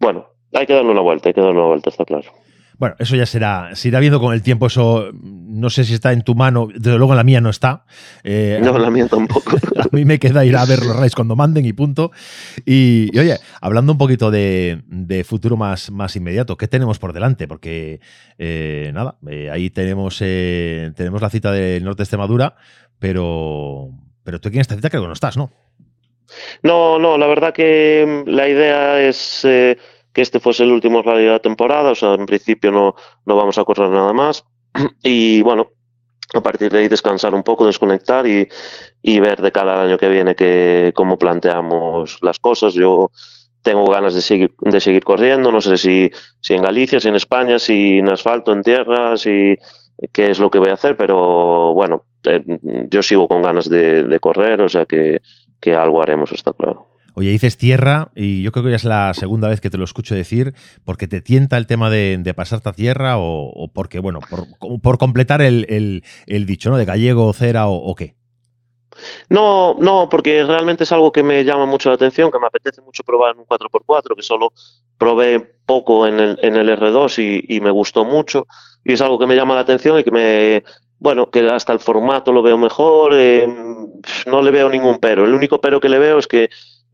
bueno, 0.00 0.26
hay 0.52 0.66
que 0.66 0.74
darle 0.74 0.90
una 0.90 1.00
vuelta, 1.00 1.28
hay 1.28 1.34
que 1.34 1.40
darle 1.40 1.58
una 1.58 1.68
vuelta, 1.68 1.90
está 1.90 2.04
claro. 2.04 2.30
Bueno, 2.78 2.94
eso 3.00 3.16
ya 3.16 3.26
será, 3.26 3.74
se 3.74 3.88
irá 3.88 3.98
viendo 3.98 4.20
con 4.20 4.32
el 4.32 4.40
tiempo, 4.40 4.68
eso 4.68 5.10
no 5.12 5.68
sé 5.68 5.82
si 5.82 5.94
está 5.94 6.12
en 6.12 6.22
tu 6.22 6.36
mano, 6.36 6.68
desde 6.72 6.96
luego 6.96 7.12
en 7.12 7.16
la 7.16 7.24
mía 7.24 7.40
no 7.40 7.50
está. 7.50 7.84
Eh, 8.22 8.60
no, 8.62 8.76
en 8.76 8.82
la 8.82 8.90
mía 8.90 9.08
tampoco. 9.08 9.56
a 9.76 9.88
mí 9.90 10.04
me 10.04 10.20
queda 10.20 10.44
ir 10.44 10.56
a 10.56 10.64
ver 10.64 10.84
los 10.84 10.94
rallies 10.94 11.16
cuando 11.16 11.34
manden 11.34 11.66
y 11.66 11.72
punto. 11.72 12.12
Y, 12.64 13.10
oye, 13.18 13.36
hablando 13.60 13.90
un 13.90 13.98
poquito 13.98 14.30
de, 14.30 15.24
futuro 15.26 15.56
más, 15.56 15.90
más 15.90 16.14
inmediato, 16.14 16.56
¿qué 16.56 16.68
tenemos 16.68 17.00
por 17.00 17.12
delante? 17.12 17.48
Porque, 17.48 17.98
eh, 18.38 18.92
nada, 18.94 19.16
eh, 19.28 19.50
ahí 19.50 19.70
tenemos, 19.70 20.18
tenemos 20.18 21.20
la 21.20 21.30
cita 21.30 21.50
del 21.50 21.82
Norte 21.82 21.98
de 21.98 22.04
Extremadura, 22.04 22.54
pero, 23.00 23.90
pero 24.22 24.40
tú 24.40 24.50
aquí 24.50 24.58
en 24.58 24.60
esta 24.60 24.76
cita 24.76 24.88
creo 24.88 25.02
que 25.02 25.08
no 25.08 25.14
estás, 25.14 25.36
¿no? 25.36 25.50
No, 26.62 27.00
no, 27.00 27.18
la 27.18 27.26
verdad 27.26 27.52
que 27.52 28.22
la 28.26 28.48
idea 28.48 29.00
es 29.00 29.44
este 30.22 30.40
fuese 30.40 30.64
el 30.64 30.72
último 30.72 31.02
rally 31.02 31.24
de 31.24 31.30
la 31.30 31.38
temporada, 31.38 31.90
o 31.90 31.94
sea, 31.94 32.14
en 32.14 32.26
principio 32.26 32.70
no, 32.70 32.94
no 33.24 33.36
vamos 33.36 33.58
a 33.58 33.64
correr 33.64 33.90
nada 33.90 34.12
más. 34.12 34.44
Y 35.02 35.42
bueno, 35.42 35.72
a 36.34 36.40
partir 36.42 36.70
de 36.70 36.80
ahí 36.80 36.88
descansar 36.88 37.34
un 37.34 37.42
poco, 37.42 37.66
desconectar 37.66 38.26
y, 38.26 38.48
y 39.02 39.20
ver 39.20 39.40
de 39.40 39.52
cada 39.52 39.82
año 39.82 39.98
que 39.98 40.08
viene 40.08 40.34
que, 40.34 40.92
cómo 40.94 41.18
planteamos 41.18 42.18
las 42.22 42.38
cosas. 42.38 42.74
Yo 42.74 43.10
tengo 43.62 43.86
ganas 43.86 44.14
de 44.14 44.20
seguir, 44.20 44.54
de 44.60 44.80
seguir 44.80 45.04
corriendo, 45.04 45.50
no 45.50 45.60
sé 45.60 45.76
si, 45.76 46.10
si 46.40 46.54
en 46.54 46.62
Galicia, 46.62 47.00
si 47.00 47.08
en 47.08 47.16
España, 47.16 47.58
si 47.58 47.98
en 47.98 48.08
asfalto, 48.10 48.52
en 48.52 48.62
tierra, 48.62 49.16
si 49.16 49.56
qué 50.12 50.30
es 50.30 50.38
lo 50.38 50.50
que 50.50 50.58
voy 50.58 50.70
a 50.70 50.74
hacer, 50.74 50.96
pero 50.96 51.74
bueno, 51.74 52.04
eh, 52.24 52.44
yo 52.88 53.02
sigo 53.02 53.26
con 53.26 53.42
ganas 53.42 53.68
de, 53.68 54.04
de 54.04 54.20
correr, 54.20 54.60
o 54.60 54.68
sea 54.68 54.86
que, 54.86 55.20
que 55.60 55.74
algo 55.74 56.02
haremos, 56.02 56.30
está 56.32 56.52
claro. 56.52 56.87
Oye, 57.18 57.30
dices 57.30 57.58
tierra 57.58 58.12
y 58.14 58.42
yo 58.42 58.52
creo 58.52 58.64
que 58.64 58.70
ya 58.70 58.76
es 58.76 58.84
la 58.84 59.12
segunda 59.12 59.48
vez 59.48 59.60
que 59.60 59.70
te 59.70 59.76
lo 59.76 59.82
escucho 59.82 60.14
decir, 60.14 60.54
porque 60.84 61.08
te 61.08 61.20
tienta 61.20 61.56
el 61.56 61.66
tema 61.66 61.90
de, 61.90 62.32
pasarte 62.36 62.68
a 62.68 62.72
tierra 62.72 63.16
o, 63.18 63.68
porque, 63.74 63.98
bueno, 63.98 64.20
por, 64.80 64.98
completar 64.98 65.42
el, 65.42 66.04
dicho, 66.28 66.70
¿no? 66.70 66.76
De 66.76 66.84
gallego, 66.84 67.32
cera 67.32 67.66
o, 67.66 67.92
qué. 67.96 68.14
No, 69.28 69.74
no, 69.80 70.08
porque 70.08 70.44
realmente 70.44 70.84
es 70.84 70.92
algo 70.92 71.10
que 71.10 71.24
me 71.24 71.42
llama 71.42 71.66
mucho 71.66 71.88
la 71.88 71.96
atención, 71.96 72.30
que 72.30 72.38
me 72.38 72.46
apetece 72.46 72.82
mucho 72.82 73.02
probar 73.02 73.34
en 73.34 73.40
un 73.40 73.46
4x4, 73.46 74.14
que 74.14 74.22
solo 74.22 74.52
probé 74.96 75.40
poco 75.66 76.06
en 76.06 76.20
el, 76.20 76.38
en 76.40 76.54
el 76.54 76.68
R2 76.68 77.48
y, 77.48 77.60
me 77.60 77.72
gustó 77.72 78.04
mucho. 78.04 78.46
Y 78.84 78.92
es 78.92 79.00
algo 79.00 79.18
que 79.18 79.26
me 79.26 79.34
llama 79.34 79.56
la 79.56 79.62
atención 79.62 79.98
y 79.98 80.04
que 80.04 80.12
me, 80.12 80.62
bueno, 81.00 81.30
que 81.30 81.48
hasta 81.48 81.72
el 81.72 81.80
formato 81.80 82.32
lo 82.32 82.42
veo 82.42 82.56
mejor, 82.56 83.12
eh, 83.14 83.44
no 84.26 84.40
le 84.40 84.52
veo 84.52 84.68
ningún 84.68 84.98
pero. 84.98 85.24
El 85.24 85.34
único 85.34 85.60
pero 85.60 85.80
que 85.80 85.88
le 85.88 85.98
veo 85.98 86.20
es 86.20 86.28
que 86.28 86.48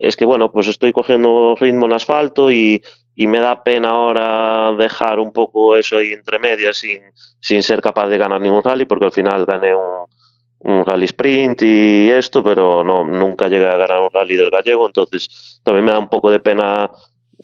es 0.07 0.17
que, 0.17 0.25
bueno, 0.25 0.51
pues 0.51 0.69
estoy 0.69 0.93
cogiendo 0.93 1.57
ritmo 1.59 1.87
en 1.87 1.93
asfalto 1.93 2.51
y, 2.51 2.83
y 3.15 3.27
me 3.27 3.39
da 3.39 3.63
pena 3.63 3.91
ahora 3.91 4.73
dejar 4.77 5.19
un 5.19 5.33
poco 5.33 5.77
eso 5.77 5.99
ahí 5.99 6.13
entre 6.13 6.39
medias 6.39 6.77
sin, 6.77 7.01
sin 7.41 7.63
ser 7.63 7.81
capaz 7.81 8.09
de 8.09 8.19
ganar 8.19 8.41
ningún 8.41 8.63
rally, 8.63 8.85
porque 8.85 9.07
al 9.07 9.13
final 9.13 9.45
gané 9.47 9.75
un, 9.75 10.07
un 10.61 10.85
rally 10.85 11.05
sprint 11.05 11.63
y 11.63 12.11
esto, 12.11 12.43
pero 12.43 12.83
no, 12.83 13.05
nunca 13.05 13.49
llegué 13.49 13.67
a 13.67 13.77
ganar 13.77 14.01
un 14.01 14.11
rally 14.13 14.37
del 14.37 14.51
gallego, 14.51 14.87
entonces 14.87 15.61
también 15.63 15.85
me 15.85 15.93
da 15.93 15.99
un 15.99 16.09
poco 16.09 16.31
de 16.31 16.41
pena 16.41 16.91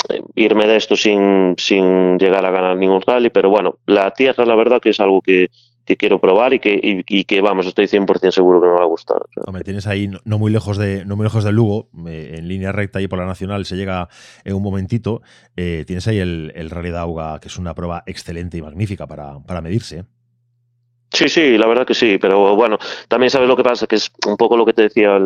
eh, 0.09 0.23
irme 0.35 0.66
de 0.66 0.77
esto 0.77 0.96
sin, 0.96 1.55
sin 1.59 2.18
llegar 2.18 2.44
a 2.44 2.51
ganar 2.51 2.77
ningún 2.77 3.03
rally, 3.03 3.31
pero 3.31 3.51
bueno, 3.51 3.79
la 3.87 4.11
tierra 4.11 4.44
la 4.44 4.55
verdad 4.55 4.81
que 4.81 4.90
es 4.90 5.01
algo 5.01 5.20
que, 5.20 5.51
que 5.90 5.96
quiero 5.96 6.20
probar 6.20 6.55
y 6.55 6.61
que, 6.61 6.79
y, 6.81 7.24
que 7.24 7.40
vamos, 7.40 7.66
estoy 7.66 7.87
100% 7.87 8.31
seguro 8.31 8.61
que 8.61 8.68
me 8.68 8.74
va 8.74 8.83
a 8.83 8.87
gustar. 8.87 9.20
Hombre, 9.44 9.64
tienes 9.64 9.88
ahí 9.88 10.09
no, 10.24 10.38
muy 10.38 10.53
lejos 10.53 10.79
de 10.79 11.05
no 11.05 11.16
muy 11.16 11.24
lejos 11.24 11.42
de 11.42 11.50
Lugo, 11.50 11.88
eh, 12.07 12.37
en 12.38 12.46
línea 12.46 12.70
recta 12.70 13.00
y 13.00 13.09
por 13.09 13.18
la 13.18 13.26
Nacional 13.26 13.64
se 13.64 13.74
llega 13.74 14.09
en 14.44 14.55
un 14.55 14.62
momentito. 14.62 15.20
Eh, 15.57 15.83
tienes 15.88 16.07
ahí 16.07 16.18
el, 16.18 16.53
el 16.55 16.70
Rally 16.70 16.90
de 16.90 16.98
Auga, 16.98 17.40
que 17.40 17.48
es 17.48 17.59
una 17.59 17.74
prueba 17.74 18.05
excelente 18.07 18.57
y 18.57 18.62
magnífica 18.62 19.09
para, 19.09 19.40
para 19.40 19.61
medirse. 19.61 20.05
Sí, 21.12 21.29
sí, 21.29 21.59
la 21.59 21.66
verdad 21.66 21.85
que 21.85 21.94
sí, 21.94 22.18
pero 22.20 22.55
bueno, 22.55 22.79
también 23.09 23.31
sabes 23.31 23.48
lo 23.48 23.57
que 23.57 23.64
pasa, 23.64 23.88
que 23.88 23.96
es 23.96 24.12
un 24.29 24.37
poco 24.37 24.57
lo 24.57 24.64
que 24.64 24.74
te 24.74 24.83
decía, 24.83 25.18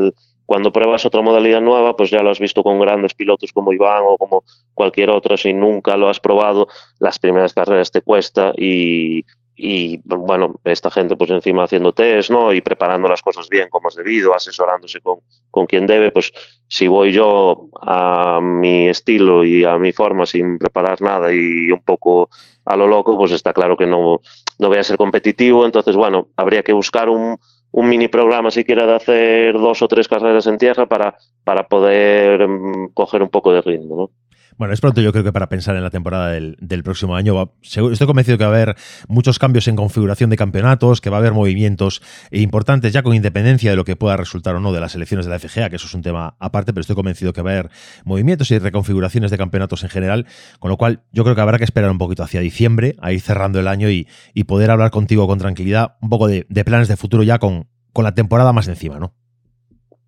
cuando 0.46 0.72
pruebas 0.72 1.05
otra 1.05 1.20
modalidad 1.20 1.61
nueva, 1.61 1.94
pues 1.94 2.11
ya 2.11 2.22
lo 2.22 2.31
has 2.31 2.38
visto 2.38 2.62
con 2.62 2.81
grandes 2.81 3.12
pilotos 3.12 3.53
como 3.53 3.70
Iván 3.70 4.03
o 4.07 4.16
como 4.16 4.44
cualquier 4.72 5.11
otro, 5.11 5.37
si 5.37 5.53
nunca 5.53 5.98
lo 5.98 6.09
has 6.09 6.20
probado, 6.20 6.68
las 7.00 7.18
primeras 7.18 7.53
carreras 7.53 7.90
te 7.90 8.00
cuesta 8.00 8.55
y 8.57 9.27
y 9.57 10.01
bueno, 10.05 10.57
esta 10.64 10.90
gente 10.90 11.17
pues 11.17 11.31
encima 11.31 11.64
haciendo 11.64 11.93
test, 11.93 12.31
¿no? 12.31 12.53
Y 12.53 12.61
preparando 12.61 13.09
las 13.09 13.23
cosas 13.23 13.49
bien 13.49 13.69
como 13.71 13.88
es 13.88 13.95
debido, 13.95 14.35
asesorándose 14.35 15.01
con, 15.01 15.21
con 15.51 15.67
quien 15.67 15.87
debe, 15.87 16.11
pues 16.11 16.33
si 16.67 16.88
voy 16.88 17.12
yo 17.12 17.69
a 17.81 18.40
mi 18.43 18.88
estilo 18.88 19.45
y 19.45 19.64
a 19.64 19.79
mi 19.79 19.93
forma 19.93 20.27
sin 20.27 20.59
preparar 20.59 21.01
nada 21.01 21.33
y 21.33 21.71
un 21.71 21.83
poco 21.83 22.31
a 22.64 22.77
lo 22.77 22.88
loco, 22.88 23.17
pues 23.17 23.31
está 23.33 23.53
claro 23.53 23.77
que 23.77 23.87
no, 23.87 24.21
no 24.59 24.69
voy 24.69 24.79
a 24.79 24.85
ser 24.85 24.97
competitivo, 24.97 25.64
entonces 25.64 25.95
bueno, 25.95 26.29
habría 26.37 26.62
que 26.62 26.73
buscar 26.73 27.09
un, 27.09 27.38
un 27.71 27.88
mini 27.88 28.09
programa 28.09 28.51
siquiera 28.51 28.87
de 28.87 28.95
hacer 28.95 29.55
dos 29.55 29.83
o 29.83 29.88
tres 29.88 30.09
carreras 30.09 30.47
en 30.47 30.59
tierra 30.59 30.87
para, 30.87 31.17
para 31.43 31.69
poder 31.69 32.47
mm, 32.49 32.93
coger 32.95 33.23
un 33.23 33.29
poco 33.29 33.53
de 33.53 33.62
ritmo, 33.62 33.97
¿no? 33.97 34.11
Bueno, 34.57 34.73
es 34.73 34.81
pronto 34.81 35.01
yo 35.01 35.11
creo 35.11 35.25
que 35.25 35.33
para 35.33 35.49
pensar 35.49 35.75
en 35.75 35.83
la 35.83 35.90
temporada 35.90 36.31
del, 36.31 36.83
próximo 36.85 37.17
año. 37.17 37.53
Estoy 37.62 38.07
convencido 38.07 38.38
que 38.38 38.45
va 38.45 38.51
a 38.51 38.55
haber 38.55 38.77
muchos 39.09 39.38
cambios 39.38 39.67
en 39.69 39.77
configuración 39.77 40.31
de 40.31 40.37
campeonatos, 40.37 41.01
que 41.01 41.11
va 41.11 41.17
a 41.17 41.21
haber 41.21 41.33
movimientos 41.33 42.03
importantes 42.31 42.93
ya 42.93 43.03
con 43.03 43.14
independencia 43.14 43.71
de 43.71 43.77
lo 43.77 43.85
que 43.85 43.97
pueda 43.97 44.17
resultar 44.17 44.55
o 44.55 44.61
no 44.61 44.73
de 44.73 44.81
las 44.81 44.95
elecciones 44.95 45.27
de 45.27 45.33
la 45.33 45.38
FGA, 45.38 45.71
que 45.71 45.77
eso 45.77 45.87
es 45.87 45.95
un 45.95 46.03
tema 46.03 46.37
aparte, 46.38 46.73
pero 46.73 46.83
estoy 46.83 46.95
convencido 46.95 47.33
que 47.33 47.43
va 47.43 47.51
a 47.51 47.53
haber 47.55 47.71
movimientos 48.05 48.51
y 48.51 48.59
reconfiguraciones 48.59 49.31
de 49.31 49.38
campeonatos 49.38 49.83
en 49.83 49.88
general, 49.88 50.27
con 50.61 50.71
lo 50.71 50.77
cual 50.77 51.03
yo 51.12 51.25
creo 51.25 51.35
que 51.35 51.40
habrá 51.40 51.59
que 51.59 51.64
esperar 51.64 51.90
un 51.90 51.99
poquito 51.99 52.23
hacia 52.23 52.40
diciembre, 52.40 52.97
ahí 53.01 53.19
cerrando 53.19 53.59
el 53.61 53.69
año 53.69 53.90
y, 53.90 54.07
poder 54.47 54.71
hablar 54.71 54.90
contigo 54.90 55.27
con 55.27 55.38
tranquilidad 55.38 55.97
un 56.03 56.11
poco 56.11 56.29
de, 56.29 56.45
planes 56.64 56.87
de 56.87 56.99
futuro 56.99 57.23
ya 57.23 57.38
con, 57.38 57.67
con 57.95 58.05
la 58.05 58.14
temporada 58.14 58.53
más 58.53 58.69
encima, 58.69 58.99
¿no? 58.99 59.14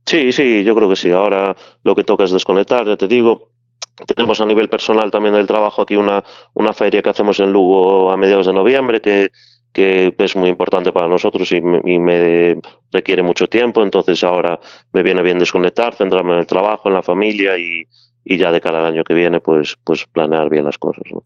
Sí, 0.05 0.31
sí, 0.31 0.63
yo 0.63 0.77
creo 0.77 0.89
que 0.89 0.97
sí. 0.97 1.11
Ahora 1.11 1.57
lo 1.83 1.95
que 1.95 2.05
toca 2.05 2.25
es 2.25 2.31
desconectar, 2.31 2.87
ya 2.87 2.97
te 2.97 3.09
digo, 3.09 3.56
tenemos 4.05 4.41
a 4.41 4.47
nivel 4.47 4.69
personal 4.69 5.11
también 5.11 5.35
del 5.35 5.47
trabajo 5.47 5.83
aquí 5.83 5.97
una, 5.97 6.23
una 6.55 6.73
feria 6.73 7.03
que 7.03 7.11
hacemos 7.11 7.41
en 7.41 7.53
Lugo 7.53 8.11
a 8.11 8.17
mediados 8.17 8.47
de 8.47 8.53
noviembre 8.53 9.01
que, 9.01 9.31
que 9.73 10.15
es 10.17 10.37
muy 10.37 10.49
importante 10.49 10.93
para 10.93 11.09
nosotros 11.09 11.51
y 11.53 11.61
me, 11.61 12.61
requiere 12.91 13.23
mucho 13.23 13.47
tiempo, 13.47 13.83
entonces 13.83 14.25
ahora 14.25 14.59
me 14.93 15.03
viene 15.03 15.21
bien 15.23 15.39
desconectar, 15.39 15.95
centrarme 15.95 16.33
en 16.33 16.39
el 16.41 16.47
trabajo, 16.47 16.89
en 16.89 16.95
la 16.95 17.03
familia 17.03 17.59
y, 17.59 17.85
y 18.25 18.39
ya 18.39 18.51
de 18.51 18.61
cara 18.61 18.79
al 18.79 18.87
año 18.87 19.05
que 19.05 19.15
viene 19.15 19.41
pues, 19.41 19.77
pues 19.85 20.07
planear 20.07 20.49
bien 20.49 20.65
las 20.65 20.79
cosas. 20.79 21.05
¿no? 21.13 21.25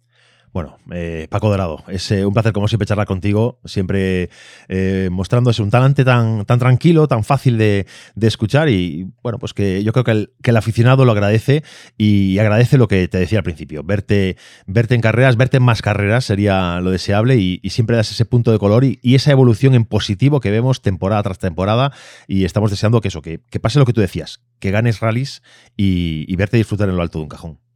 Bueno, 0.53 0.79
eh, 0.93 1.29
Paco 1.31 1.49
Dorado, 1.49 1.85
es 1.87 2.11
eh, 2.11 2.25
un 2.25 2.33
placer 2.33 2.53
como 2.53 2.67
siempre 2.67 2.85
charlar 2.85 3.07
contigo, 3.07 3.61
siempre 3.65 4.31
eh, 4.69 5.09
mostrándose 5.13 5.63
un 5.63 5.71
talante 5.71 6.05
tan, 6.05 6.45
tan 6.45 6.59
tranquilo, 6.59 7.07
tan 7.07 7.23
fácil 7.23 7.57
de, 7.57 7.87
escuchar 8.21 8.69
y 8.69 9.07
bueno, 9.23 9.39
pues 9.39 9.55
que 9.55 9.85
yo 9.85 9.93
creo 9.93 10.05
que 10.05 10.11
el, 10.11 10.33
que 10.43 10.51
el, 10.51 10.57
aficionado 10.57 11.05
lo 11.05 11.13
agradece 11.13 11.63
y 11.97 12.37
agradece 12.39 12.79
lo 12.79 12.89
que 12.89 13.07
te 13.07 13.19
decía 13.19 13.39
al 13.39 13.45
principio, 13.45 13.85
verte, 13.85 14.37
verte 14.67 14.97
en 14.97 15.01
carreras, 15.01 15.37
verte 15.37 15.59
en 15.59 15.63
más 15.63 15.83
carreras 15.83 16.25
sería 16.25 16.81
lo 16.81 16.91
deseable 16.91 17.37
y, 17.37 17.61
siempre 17.71 17.97
das 17.97 18.11
ese 18.11 18.25
punto 18.25 18.51
de 18.51 18.59
color 18.59 18.85
y, 18.85 18.99
esa 19.03 19.31
evolución 19.31 19.75
en 19.75 19.85
positivo 19.85 20.41
que 20.41 20.51
vemos 20.51 20.83
temporada 20.83 21.23
tras 21.23 21.39
temporada 21.39 21.93
y 22.27 22.45
estamos 22.45 22.73
deseando 22.73 23.01
que 23.01 23.09
eso, 23.09 23.23
que, 23.23 23.41
que 23.51 23.61
pase 23.61 23.79
lo 23.79 23.85
que 23.85 23.93
tú 23.93 24.01
decías, 24.01 24.41
que 24.59 24.73
ganes 24.73 24.99
rallies 24.99 25.43
y, 25.77 26.25
y 26.27 26.35
verte 26.35 26.57
disfrutar 26.57 26.89
en 26.89 26.97
lo 26.97 27.03
alto 27.03 27.19
de 27.19 27.23
un 27.23 27.29
cajón. 27.29 27.70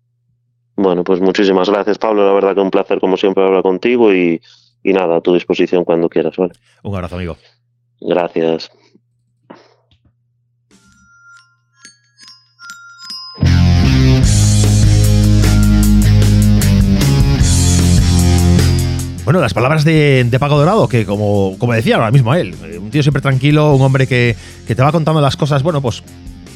Bueno, 0.77 1.05
pues 1.05 1.21
muchísimas 1.21 1.69
gracias, 1.69 1.99
Pablo. 1.99 2.27
La 2.27 2.33
verdad 2.33 2.55
que 2.55 2.61
un 2.61 2.71
placer, 2.71 3.01
como 3.01 3.17
siempre, 3.17 3.45
hablar 3.45 3.63
contigo 3.63 4.13
y, 4.13 4.41
y 4.83 4.93
nada, 4.93 5.17
a 5.17 5.21
tu 5.21 5.35
disposición 5.35 5.85
cuando 5.85 6.09
quieras. 6.09 6.37
¿vale? 6.37 6.53
Un 6.83 6.95
abrazo, 6.95 7.17
amigo. 7.17 7.37
Gracias. 8.01 8.71
bueno, 19.25 19.41
las 19.41 19.55
palabras 19.55 19.85
de, 19.85 20.37
Paco 20.39 20.59
Dorado, 20.59 20.87
que 20.87 21.07
como, 21.07 21.57
como 21.59 21.73
decía 21.73 21.97
ahora 21.97 22.11
mismo 22.11 22.35
él, 22.35 22.55
eh, 22.65 22.79
un 22.79 22.91
tío 22.91 23.03
siempre 23.03 23.23
tranquilo, 23.23 23.75
un 23.75 23.83
hombre 23.83 24.07
que, 24.07 24.37
que 24.67 24.75
te 24.75 24.83
va 24.83 24.93
contando 24.93 25.21
las 25.21 25.37
cosas, 25.37 25.63
bueno, 25.63 25.81
pues 25.81 26.03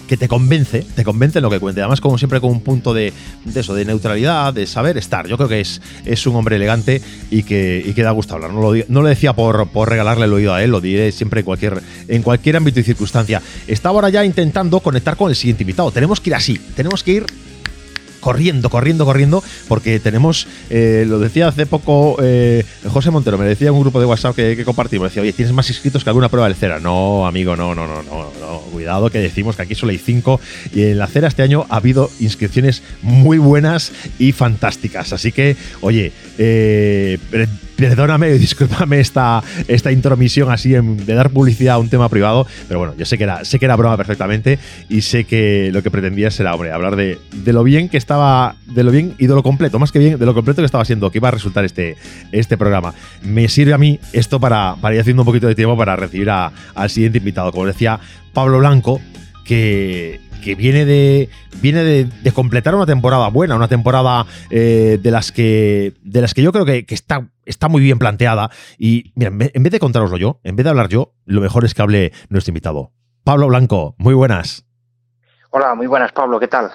que 0.08 0.16
te 0.16 0.26
convence, 0.26 0.84
te 0.96 1.04
convence 1.04 1.38
en 1.38 1.44
lo 1.44 1.50
que 1.50 1.60
cuente. 1.60 1.80
Además, 1.80 2.00
como 2.00 2.18
siempre, 2.18 2.40
con 2.40 2.50
un 2.50 2.60
punto 2.60 2.92
de, 2.92 3.12
eso, 3.54 3.74
de 3.74 3.84
neutralidad, 3.84 4.52
de 4.52 4.66
saber 4.66 4.98
estar. 4.98 5.28
Yo 5.28 5.36
creo 5.36 5.48
que 5.48 5.60
es, 5.60 5.80
es 6.04 6.26
un 6.26 6.34
hombre 6.34 6.56
elegante 6.56 7.00
y 7.30 7.44
que, 7.44 7.80
y 7.84 7.92
que 7.92 8.02
da 8.02 8.10
gusto 8.10 8.34
hablar. 8.34 8.52
No 8.52 8.60
lo, 8.60 8.84
no 8.88 9.02
lo 9.02 9.08
decía 9.08 9.34
por, 9.34 9.68
por 9.68 9.88
regalarle 9.88 10.24
el 10.24 10.32
oído 10.32 10.54
a 10.54 10.64
él, 10.64 10.70
lo 10.70 10.80
diré 10.80 11.12
siempre 11.12 11.40
en 11.40 11.44
cualquier, 11.46 11.80
en 12.08 12.22
cualquier 12.22 12.56
ámbito 12.56 12.80
y 12.80 12.82
circunstancia. 12.82 13.40
Está 13.68 13.90
ahora 13.90 14.08
ya 14.08 14.24
intentando 14.24 14.80
conectar 14.80 15.16
con 15.16 15.30
el 15.30 15.36
siguiente 15.36 15.62
invitado. 15.62 15.92
Tenemos 15.92 16.20
que 16.20 16.30
ir 16.30 16.34
así, 16.34 16.58
tenemos 16.74 17.04
que 17.04 17.12
ir 17.12 17.26
corriendo, 18.20 18.70
corriendo, 18.70 19.04
corriendo, 19.04 19.42
porque 19.68 20.00
tenemos, 20.00 20.46
eh, 20.70 21.04
lo 21.06 21.18
decía 21.18 21.48
hace 21.48 21.66
poco 21.66 22.16
eh, 22.22 22.64
José 22.88 23.10
Montero, 23.10 23.38
me 23.38 23.44
decía 23.44 23.68
en 23.68 23.74
un 23.74 23.80
grupo 23.80 24.00
de 24.00 24.06
WhatsApp 24.06 24.36
que, 24.36 24.56
que 24.56 24.64
compartimos, 24.64 25.08
decía, 25.08 25.22
oye, 25.22 25.32
tienes 25.32 25.54
más 25.54 25.68
inscritos 25.68 26.04
que 26.04 26.10
alguna 26.10 26.28
prueba 26.28 26.48
del 26.48 26.56
CERA. 26.56 26.80
No, 26.80 27.26
amigo, 27.26 27.56
no, 27.56 27.74
no, 27.74 27.86
no, 27.86 28.02
no, 28.02 28.32
no, 28.40 28.58
cuidado 28.72 29.10
que 29.10 29.18
decimos 29.18 29.56
que 29.56 29.62
aquí 29.62 29.74
solo 29.74 29.92
hay 29.92 29.98
cinco 29.98 30.40
y 30.74 30.82
en 30.82 30.98
la 30.98 31.06
CERA 31.06 31.28
este 31.28 31.42
año 31.42 31.66
ha 31.68 31.76
habido 31.76 32.10
inscripciones 32.20 32.82
muy 33.02 33.38
buenas 33.38 33.92
y 34.18 34.32
fantásticas. 34.32 35.12
Así 35.12 35.32
que, 35.32 35.56
oye, 35.80 36.12
eh, 36.38 37.18
perdóname, 37.76 38.30
discúlpame 38.38 39.00
esta, 39.00 39.42
esta 39.66 39.92
intromisión 39.92 40.50
así 40.50 40.70
de 40.70 41.14
dar 41.14 41.30
publicidad 41.30 41.74
a 41.74 41.78
un 41.78 41.88
tema 41.88 42.08
privado, 42.08 42.46
pero 42.66 42.80
bueno, 42.80 42.94
yo 42.96 43.04
sé 43.04 43.18
que 43.18 43.24
era, 43.24 43.44
sé 43.44 43.58
que 43.58 43.64
era 43.64 43.76
broma 43.76 43.96
perfectamente 43.96 44.58
y 44.88 45.02
sé 45.02 45.24
que 45.24 45.70
lo 45.72 45.82
que 45.82 45.90
pretendía 45.90 46.28
era, 46.38 46.54
hombre, 46.54 46.72
hablar 46.72 46.96
de, 46.96 47.18
lo 47.46 47.64
bien 47.64 47.88
que 47.88 47.96
estaba, 47.96 48.56
de 48.66 48.84
lo 48.84 48.90
bien 48.90 49.14
y 49.18 49.26
de 49.26 49.34
lo 49.34 49.42
completo, 49.42 49.78
más 49.78 49.92
que 49.92 49.98
bien, 49.98 50.18
de 50.18 50.26
lo 50.26 50.34
completo 50.34 50.62
que 50.62 50.66
estaba 50.66 50.84
siendo, 50.84 51.10
que 51.10 51.18
iba 51.18 51.28
a 51.28 51.32
resultar 51.32 51.64
este, 51.64 51.96
este 52.32 52.56
programa. 52.56 52.94
Me 53.22 53.48
sirve 53.48 53.74
a 53.74 53.78
mí 53.78 53.98
esto 54.12 54.38
para, 54.38 54.76
para 54.80 54.94
ir 54.94 55.00
haciendo 55.00 55.22
un 55.22 55.26
poquito 55.26 55.46
de 55.46 55.54
tiempo 55.54 55.76
para 55.76 55.96
recibir 55.96 56.30
al 56.30 56.90
siguiente 56.90 57.18
invitado, 57.18 57.52
como 57.52 57.66
decía 57.66 57.98
Pablo 58.32 58.58
Blanco, 58.58 59.00
que, 59.44 60.20
que 60.42 60.54
viene 60.54 60.84
de 60.84 61.28
viene 61.60 61.82
de, 61.84 62.32
completar 62.32 62.74
una 62.74 62.86
temporada 62.86 63.28
buena, 63.28 63.56
una 63.56 63.68
temporada 63.68 64.26
eh, 64.50 64.98
de 65.00 65.10
las 65.10 65.32
que 65.32 65.94
de 66.02 66.20
las 66.20 66.34
que 66.34 66.42
yo 66.42 66.52
creo 66.52 66.64
que, 66.64 66.84
está, 66.88 67.28
está 67.44 67.68
muy 67.68 67.82
bien 67.82 67.98
planteada. 67.98 68.50
Y 68.78 69.12
mira, 69.14 69.30
en 69.30 69.62
vez 69.62 69.72
de 69.72 69.80
contároslo 69.80 70.16
yo, 70.16 70.40
en 70.44 70.56
vez 70.56 70.64
de 70.64 70.70
hablar 70.70 70.88
yo, 70.88 71.14
lo 71.24 71.40
mejor 71.40 71.64
es 71.64 71.74
que 71.74 71.82
hable 71.82 72.12
nuestro 72.28 72.50
invitado. 72.50 72.92
Pablo 73.24 73.48
Blanco, 73.48 73.94
muy 73.98 74.14
buenas. 74.14 74.64
Hola, 75.50 75.74
muy 75.74 75.86
buenas, 75.86 76.12
Pablo, 76.12 76.38
¿qué 76.40 76.48
tal? 76.48 76.70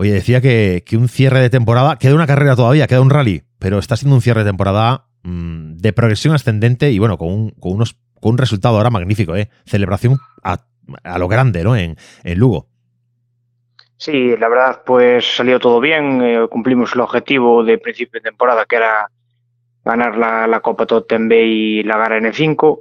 Oye, 0.00 0.12
decía 0.12 0.40
que, 0.40 0.82
un 0.92 1.10
cierre 1.10 1.40
de 1.40 1.50
temporada, 1.50 1.96
queda 1.96 2.14
una 2.14 2.26
carrera 2.26 2.56
todavía, 2.56 2.86
queda 2.86 3.02
un 3.02 3.10
rally, 3.10 3.42
pero 3.58 3.78
está 3.78 3.96
siendo 3.96 4.14
un 4.14 4.22
cierre 4.22 4.44
de 4.44 4.48
temporada 4.48 5.08
mm, 5.24 5.76
de 5.76 5.92
progresión 5.92 6.34
ascendente 6.34 6.90
y 6.90 6.98
bueno, 6.98 7.18
con 7.18 7.28
un, 7.28 7.50
con 7.50 7.72
unos, 7.72 7.98
con 8.18 8.32
un 8.32 8.38
resultado 8.38 8.78
ahora 8.78 8.88
magnífico, 8.88 9.36
¿eh? 9.36 9.50
Celebración 9.66 10.18
a, 10.42 10.58
lo 11.18 11.28
grande, 11.28 11.62
¿no? 11.64 11.76
En, 11.76 11.98
en 12.24 12.38
Lugo. 12.38 12.69
Sí, 14.00 14.34
la 14.38 14.48
verdad, 14.48 14.82
pues 14.86 15.36
salió 15.36 15.60
todo 15.60 15.78
bien. 15.78 16.22
Eh, 16.22 16.48
cumplimos 16.48 16.94
el 16.94 17.02
objetivo 17.02 17.62
de 17.62 17.76
principio 17.76 18.18
de 18.18 18.30
temporada, 18.30 18.64
que 18.64 18.76
era 18.76 19.10
ganar 19.84 20.16
la, 20.16 20.60
Copa 20.60 20.86
Totem 20.86 21.30
y 21.30 21.82
la 21.82 21.98
Gara 21.98 22.18
N5. 22.18 22.80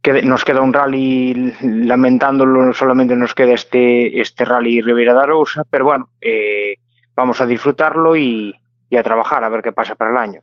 Que 0.00 0.22
nos 0.22 0.44
queda 0.44 0.60
un 0.60 0.72
rally, 0.72 1.52
lamentándolo, 1.62 2.72
solamente 2.74 3.16
nos 3.16 3.34
queda 3.34 3.54
este, 3.54 4.20
este 4.20 4.44
rally 4.44 4.82
Rivera 4.82 5.14
da 5.14 5.26
Rosa, 5.26 5.64
pero 5.68 5.86
bueno, 5.86 6.10
eh, 6.20 6.76
vamos 7.16 7.40
a 7.40 7.46
disfrutarlo 7.46 8.14
y 8.14 8.54
a 8.96 9.02
trabajar 9.02 9.42
a 9.42 9.48
ver 9.48 9.62
qué 9.62 9.72
pasa 9.72 9.96
para 9.96 10.12
el 10.12 10.16
año 10.18 10.42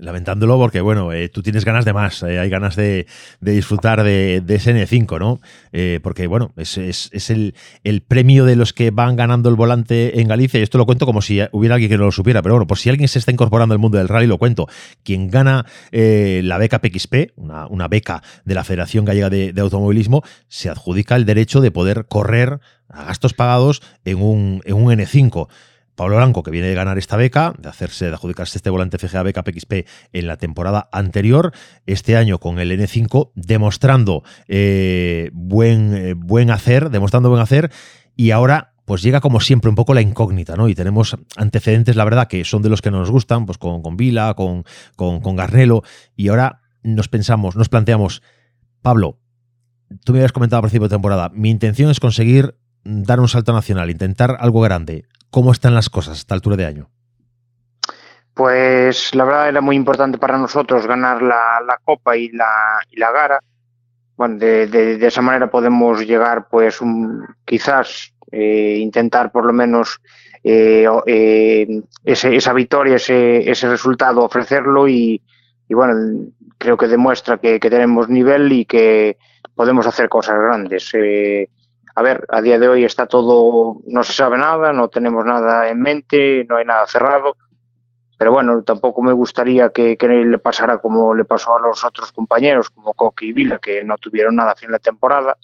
lamentándolo 0.00 0.56
porque, 0.58 0.80
bueno, 0.80 1.12
eh, 1.12 1.28
tú 1.28 1.42
tienes 1.42 1.64
ganas 1.64 1.84
de 1.84 1.92
más, 1.92 2.22
eh, 2.22 2.38
hay 2.38 2.48
ganas 2.48 2.74
de, 2.74 3.06
disfrutar 3.40 4.02
de, 4.02 4.40
de, 4.40 4.54
ese 4.54 4.74
N5, 4.74 5.18
¿no? 5.18 5.40
Eh, 5.72 6.00
porque, 6.02 6.26
bueno, 6.26 6.52
es, 6.56 6.78
es, 6.78 7.30
el, 7.30 7.54
el, 7.84 8.00
premio 8.00 8.44
de 8.44 8.56
los 8.56 8.72
que 8.72 8.90
van 8.90 9.14
ganando 9.16 9.48
el 9.50 9.56
volante 9.56 10.20
en 10.20 10.28
Galicia, 10.28 10.58
y 10.58 10.62
esto 10.62 10.78
lo 10.78 10.86
cuento 10.86 11.06
como 11.06 11.22
si 11.22 11.40
hubiera 11.52 11.74
alguien 11.74 11.90
que 11.90 11.98
no 11.98 12.04
lo 12.04 12.12
supiera, 12.12 12.42
pero 12.42 12.54
bueno, 12.54 12.66
por 12.66 12.78
si 12.78 12.88
alguien 12.88 13.08
se 13.08 13.18
está 13.18 13.30
incorporando 13.30 13.74
al 13.74 13.78
mundo 13.78 13.98
del 13.98 14.08
rally, 14.08 14.26
lo 14.26 14.38
cuento. 14.38 14.66
Quien 15.04 15.28
gana 15.28 15.66
la 15.92 16.58
beca 16.58 16.80
PXP, 16.80 17.32
una, 17.36 17.66
una, 17.66 17.88
beca 17.88 18.22
de 18.44 18.54
la 18.54 18.64
Federación 18.64 19.04
Gallega 19.04 19.30
de, 19.30 19.52
de 19.52 19.60
Automovilismo, 19.60 20.22
se 20.48 20.70
adjudica 20.70 21.16
el 21.16 21.26
derecho 21.26 21.60
de 21.60 21.70
poder 21.70 22.06
correr 22.08 22.60
a 22.88 23.04
gastos 23.04 23.34
pagados 23.34 23.82
en 24.04 24.22
un, 24.22 24.62
en 24.64 24.74
un 24.74 24.92
N5. 24.92 25.48
Pablo 26.00 26.16
Blanco, 26.16 26.42
que 26.42 26.50
viene 26.50 26.68
de 26.68 26.74
ganar 26.74 26.96
esta 26.96 27.18
beca, 27.18 27.52
de 27.58 27.68
hacerse, 27.68 28.06
de 28.06 28.14
adjudicarse 28.14 28.56
este 28.56 28.70
volante 28.70 28.96
FGA 28.96 29.22
beca 29.22 29.44
PXP 29.44 29.86
en 30.14 30.26
la 30.28 30.38
temporada 30.38 30.88
anterior, 30.92 31.52
este 31.84 32.16
año 32.16 32.38
con 32.38 32.58
el 32.58 32.72
N5, 32.72 33.32
demostrando 33.34 34.22
eh, 34.48 35.28
buen, 35.34 35.94
eh, 35.94 36.14
buen 36.14 36.50
hacer, 36.52 36.88
demostrando 36.88 37.28
buen 37.28 37.42
hacer, 37.42 37.70
y 38.16 38.30
ahora 38.30 38.72
pues 38.86 39.02
llega 39.02 39.20
como 39.20 39.40
siempre 39.40 39.68
un 39.68 39.74
poco 39.74 39.92
la 39.92 40.00
incógnita, 40.00 40.56
¿no? 40.56 40.70
Y 40.70 40.74
tenemos 40.74 41.18
antecedentes, 41.36 41.96
la 41.96 42.04
verdad, 42.04 42.28
que 42.28 42.46
son 42.46 42.62
de 42.62 42.70
los 42.70 42.80
que 42.80 42.90
nos 42.90 43.10
gustan, 43.10 43.44
pues 43.44 43.58
con, 43.58 43.82
con 43.82 43.98
Vila, 43.98 44.32
con, 44.32 44.64
con, 44.96 45.20
con 45.20 45.36
Garnelo, 45.36 45.82
y 46.16 46.28
ahora 46.28 46.62
nos 46.82 47.08
pensamos, 47.08 47.56
nos 47.56 47.68
planteamos, 47.68 48.22
Pablo, 48.80 49.18
tú 50.02 50.14
me 50.14 50.20
habías 50.20 50.32
comentado 50.32 50.60
al 50.60 50.62
principio 50.62 50.88
de 50.88 50.94
temporada, 50.94 51.30
mi 51.34 51.50
intención 51.50 51.90
es 51.90 52.00
conseguir 52.00 52.54
dar 52.84 53.20
un 53.20 53.28
salto 53.28 53.52
nacional, 53.52 53.90
intentar 53.90 54.38
algo 54.40 54.62
grande. 54.62 55.04
¿Cómo 55.30 55.52
están 55.52 55.74
las 55.74 55.88
cosas 55.88 56.14
a 56.14 56.18
esta 56.18 56.34
altura 56.34 56.56
de 56.56 56.66
año? 56.66 56.90
Pues 58.34 59.14
la 59.14 59.24
verdad 59.24 59.48
era 59.48 59.60
muy 59.60 59.76
importante 59.76 60.18
para 60.18 60.38
nosotros 60.38 60.86
ganar 60.86 61.22
la, 61.22 61.78
Copa 61.84 62.16
y 62.16 62.30
la, 62.30 62.80
y 62.90 62.98
la 62.98 63.12
Gara. 63.12 63.40
Bueno, 64.16 64.38
de, 64.38 64.98
esa 65.06 65.22
manera 65.22 65.50
podemos 65.50 66.00
llegar, 66.06 66.48
pues, 66.48 66.80
un, 66.80 67.24
quizás 67.44 68.12
eh, 68.32 68.78
intentar 68.78 69.30
por 69.30 69.44
lo 69.44 69.52
menos 69.52 70.00
eh, 70.42 70.86
eh, 71.06 71.82
esa 72.04 72.52
victoria, 72.52 72.96
ese, 72.96 73.50
ese 73.50 73.68
resultado, 73.68 74.24
ofrecerlo 74.24 74.88
y, 74.88 75.22
bueno, 75.68 76.28
creo 76.58 76.76
que 76.76 76.88
demuestra 76.88 77.38
que, 77.38 77.60
que, 77.60 77.70
tenemos 77.70 78.08
nivel 78.08 78.52
y 78.52 78.64
que 78.64 79.16
podemos 79.54 79.86
hacer 79.86 80.08
cosas 80.08 80.38
grandes 80.38 80.92
a 81.94 82.02
ver, 82.02 82.26
a 82.28 82.40
día 82.40 82.58
de 82.58 82.68
hoy 82.68 82.84
está 82.84 83.06
todo, 83.06 83.80
no 83.86 84.04
se 84.04 84.12
sabe 84.12 84.38
nada, 84.38 84.72
no 84.72 84.88
tenemos 84.88 85.24
nada 85.24 85.68
en 85.68 85.80
mente, 85.80 86.46
no 86.48 86.56
hay 86.56 86.64
nada 86.64 86.86
cerrado, 86.86 87.36
pero 88.20 88.32
bueno, 88.32 88.62
tampoco 88.62 89.00
me 89.00 89.14
gustaría 89.14 89.70
que, 89.70 89.96
le 89.98 90.38
pasara 90.38 90.76
como 90.76 91.14
le 91.14 91.24
pasó 91.24 91.56
a 91.56 91.60
los 91.60 91.82
otros 91.82 92.12
compañeros, 92.12 92.68
como 92.68 92.92
Coqui 92.92 93.28
y 93.28 93.32
Vila, 93.32 93.58
que 93.58 93.82
no 93.82 93.96
tuvieron 93.96 94.36
nada 94.36 94.52
a 94.52 94.56
fin 94.56 94.70
de 94.70 94.78
temporada. 94.78 95.38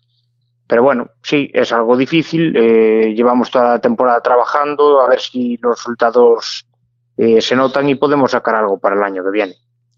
Pero 0.67 0.83
bueno, 0.83 1.09
sí, 1.23 1.51
es 1.55 1.73
algo 1.73 1.97
difícil. 1.97 2.55
Eh, 2.55 3.15
llevamos 3.15 3.51
toda 3.51 3.71
la 3.71 3.79
temporada 3.79 4.21
trabajando, 4.21 5.01
a 5.01 5.09
ver 5.09 5.21
si 5.21 5.57
los 5.57 5.79
resultados 5.79 6.67
eh, 7.17 7.41
se 7.41 7.57
notan 7.57 7.89
y 7.89 7.95
podemos 7.95 8.33
sacar 8.33 8.57
algo 8.57 8.79
para 8.79 8.95
el 8.95 9.03
año 9.03 9.25
que 9.25 9.31
viene. 9.31 9.55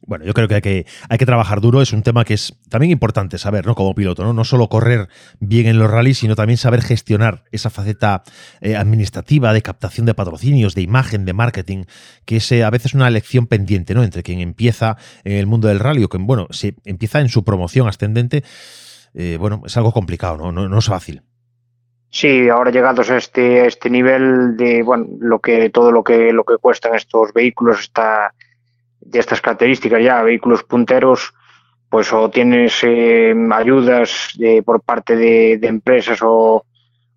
Bueno, 0.09 0.25
yo 0.25 0.33
creo 0.33 0.49
que 0.49 0.55
hay, 0.55 0.61
que 0.63 0.87
hay 1.11 1.19
que 1.19 1.27
trabajar 1.27 1.61
duro, 1.61 1.83
es 1.83 1.93
un 1.93 2.03
tema 2.03 2.25
que 2.25 2.33
es 2.33 2.59
también 2.71 2.91
importante 2.91 3.37
saber, 3.37 3.67
¿no? 3.67 3.75
Como 3.75 3.95
piloto, 3.95 4.25
¿no? 4.25 4.33
No 4.33 4.43
solo 4.43 4.71
correr 4.71 5.11
bien 5.39 5.67
en 5.67 5.79
los 5.79 5.91
rallies, 5.91 6.17
sino 6.17 6.35
también 6.35 6.57
saber 6.57 6.81
gestionar 6.81 7.45
esa 7.53 7.69
faceta 7.69 8.23
eh, 8.63 8.75
administrativa 8.75 9.53
de 9.53 9.61
captación 9.61 10.07
de 10.07 10.15
patrocinios, 10.15 10.75
de 10.75 10.81
imagen, 10.81 11.27
de 11.27 11.35
marketing, 11.35 11.85
que 12.25 12.37
es 12.37 12.51
eh, 12.53 12.65
a 12.65 12.71
veces 12.71 12.95
una 12.95 13.07
elección 13.07 13.47
pendiente, 13.47 13.93
¿no? 13.93 14.03
Entre 14.03 14.23
quien 14.23 14.41
empieza 14.41 14.97
en 15.25 15.35
el 15.35 15.47
mundo 15.47 15.69
del 15.69 15.79
rally 15.79 16.03
o 16.05 16.09
que, 16.09 16.17
bueno, 16.17 16.47
se 16.53 16.75
empieza 16.87 17.21
en 17.21 17.29
su 17.29 17.45
promoción 17.45 17.87
ascendente, 17.87 18.45
eh, 19.13 19.37
bueno, 19.39 19.63
es 19.67 19.77
algo 19.77 19.93
complicado, 19.93 20.39
¿no? 20.39 20.53
¿no? 20.53 20.71
No 20.71 20.79
es 20.79 20.87
fácil. 20.87 21.21
Sí, 22.09 22.49
ahora 22.49 22.71
llegados 22.71 23.11
a 23.11 23.19
este, 23.19 23.67
este 23.67 23.91
nivel 23.91 24.57
de, 24.57 24.83
bueno, 24.83 25.07
lo 25.21 25.41
que, 25.41 25.69
todo 25.69 25.93
lo 25.93 26.03
que, 26.03 26.33
lo 26.33 26.45
que 26.45 26.57
cuestan 26.57 26.95
estos 26.95 27.35
vehículos 27.35 27.81
está 27.81 28.33
de 29.11 29.19
estas 29.19 29.41
características 29.41 30.03
ya, 30.03 30.23
vehículos 30.23 30.63
punteros, 30.65 31.33
pues 31.89 32.13
o 32.13 32.29
tienes 32.29 32.81
eh, 32.83 33.35
ayudas 33.53 34.33
de, 34.37 34.63
por 34.63 34.83
parte 34.83 35.17
de, 35.17 35.59
empresas 35.63 36.19
o, 36.23 36.65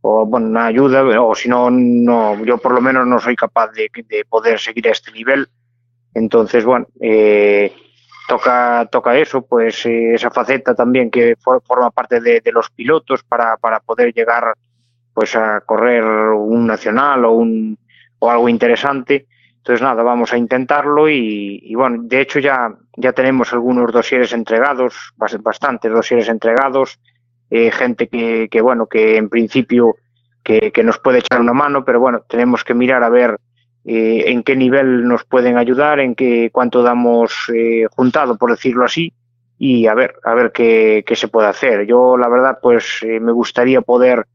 o, 0.02 0.26
bueno, 0.26 0.48
una 0.48 0.68
ayuda, 0.68 1.04
o 1.22 1.36
si 1.36 1.50
no, 1.50 1.70
no, 1.70 2.44
yo 2.46 2.58
por 2.58 2.74
lo 2.74 2.82
menos 2.82 3.06
no 3.06 3.20
soy 3.20 3.36
capaz 3.36 3.72
de, 3.74 3.90
de 4.08 4.26
poder 4.26 4.60
seguir 4.60 4.88
a 4.88 4.92
este 4.92 5.12
nivel. 5.12 5.48
Entonces, 6.14 6.64
bueno, 6.64 6.88
eh, 7.02 7.74
toca, 8.28 8.88
toca 8.90 9.18
eso, 9.18 9.42
pues 9.42 9.86
eh, 9.86 10.14
esa 10.14 10.32
faceta 10.32 10.74
también 10.74 11.12
que 11.12 11.36
forma 11.42 11.92
parte 11.92 12.22
de, 12.22 12.40
de, 12.40 12.52
los 12.52 12.70
pilotos 12.70 13.24
para, 13.24 13.58
para 13.58 13.82
poder 13.82 14.14
llegar 14.14 14.54
pues 15.14 15.36
a 15.36 15.60
correr 15.62 16.04
un 16.04 16.66
nacional 16.66 17.26
o 17.26 17.32
un 17.34 17.78
o 18.20 18.30
algo 18.30 18.48
interesante 18.48 19.26
entonces, 19.62 19.84
nada, 19.84 20.02
vamos 20.02 20.34
a 20.34 20.40
intentarlo 20.40 21.08
y, 21.08 21.72
bueno, 21.76 22.02
de 22.02 22.20
hecho 22.20 22.40
ya, 22.40 22.74
ya 22.98 23.14
tenemos 23.14 23.54
algunos 23.54 23.92
dosieres 23.92 24.34
entregados, 24.34 25.14
bastantes 25.16 25.92
dosieres 25.92 26.30
entregados, 26.30 27.00
eh, 27.52 27.70
gente 27.70 28.08
que, 28.08 28.50
que, 28.50 28.60
bueno, 28.60 28.88
que 28.88 29.18
en 29.18 29.30
principio 29.30 29.98
que, 30.44 30.72
nos 30.84 30.98
puede 30.98 31.20
echar 31.20 31.40
una 31.40 31.54
mano, 31.54 31.86
pero 31.86 32.00
bueno, 32.00 32.22
tenemos 32.28 32.64
que 32.64 32.74
mirar 32.74 33.04
a 33.04 33.10
ver 33.10 33.38
eh, 33.86 34.24
en 34.32 34.42
qué 34.42 34.56
nivel 34.56 35.08
nos 35.08 35.26
pueden 35.26 35.60
ayudar, 35.60 36.00
en 36.00 36.16
qué 36.16 36.50
cuánto 36.52 36.82
damos 36.82 37.32
eh, 37.54 37.86
juntado, 37.92 38.40
por 38.40 38.50
decirlo 38.50 38.84
así, 38.84 39.14
y 39.60 39.86
a 39.86 39.94
ver, 39.94 40.16
a 40.24 40.34
ver 40.34 40.52
qué, 40.52 41.04
qué 41.06 41.16
se 41.16 41.28
puede 41.28 41.50
hacer. 41.50 41.86
Yo, 41.86 42.18
la 42.18 42.30
verdad, 42.30 42.58
pues 42.60 43.04
eh, 43.04 43.20
me 43.20 43.32
gustaría 43.32 43.82
poder, 43.82 44.26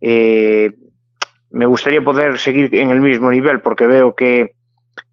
me 0.00 1.66
gustaría 1.66 2.00
poder 2.00 2.38
seguir 2.38 2.72
en 2.76 2.90
el 2.90 3.00
mismo 3.00 3.28
nivel, 3.32 3.60
porque 3.60 3.88
veo 3.88 4.14
que, 4.14 4.54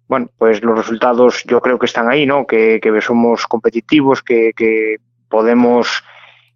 bueno, 0.08 0.28
pues 0.38 0.62
los 0.62 0.76
resultados 0.76 1.42
yo 1.44 1.60
creo 1.60 1.78
que 1.78 1.86
están 1.86 2.08
ahí, 2.08 2.26
¿no? 2.26 2.46
Que, 2.46 2.80
que 2.80 3.00
somos 3.00 3.46
competitivos, 3.46 4.22
que, 4.22 4.52
que 4.56 4.96
podemos, 5.28 6.04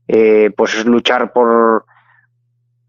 eh, 0.08 0.50
pues 0.56 0.84
luchar 0.84 1.32
por, 1.32 1.84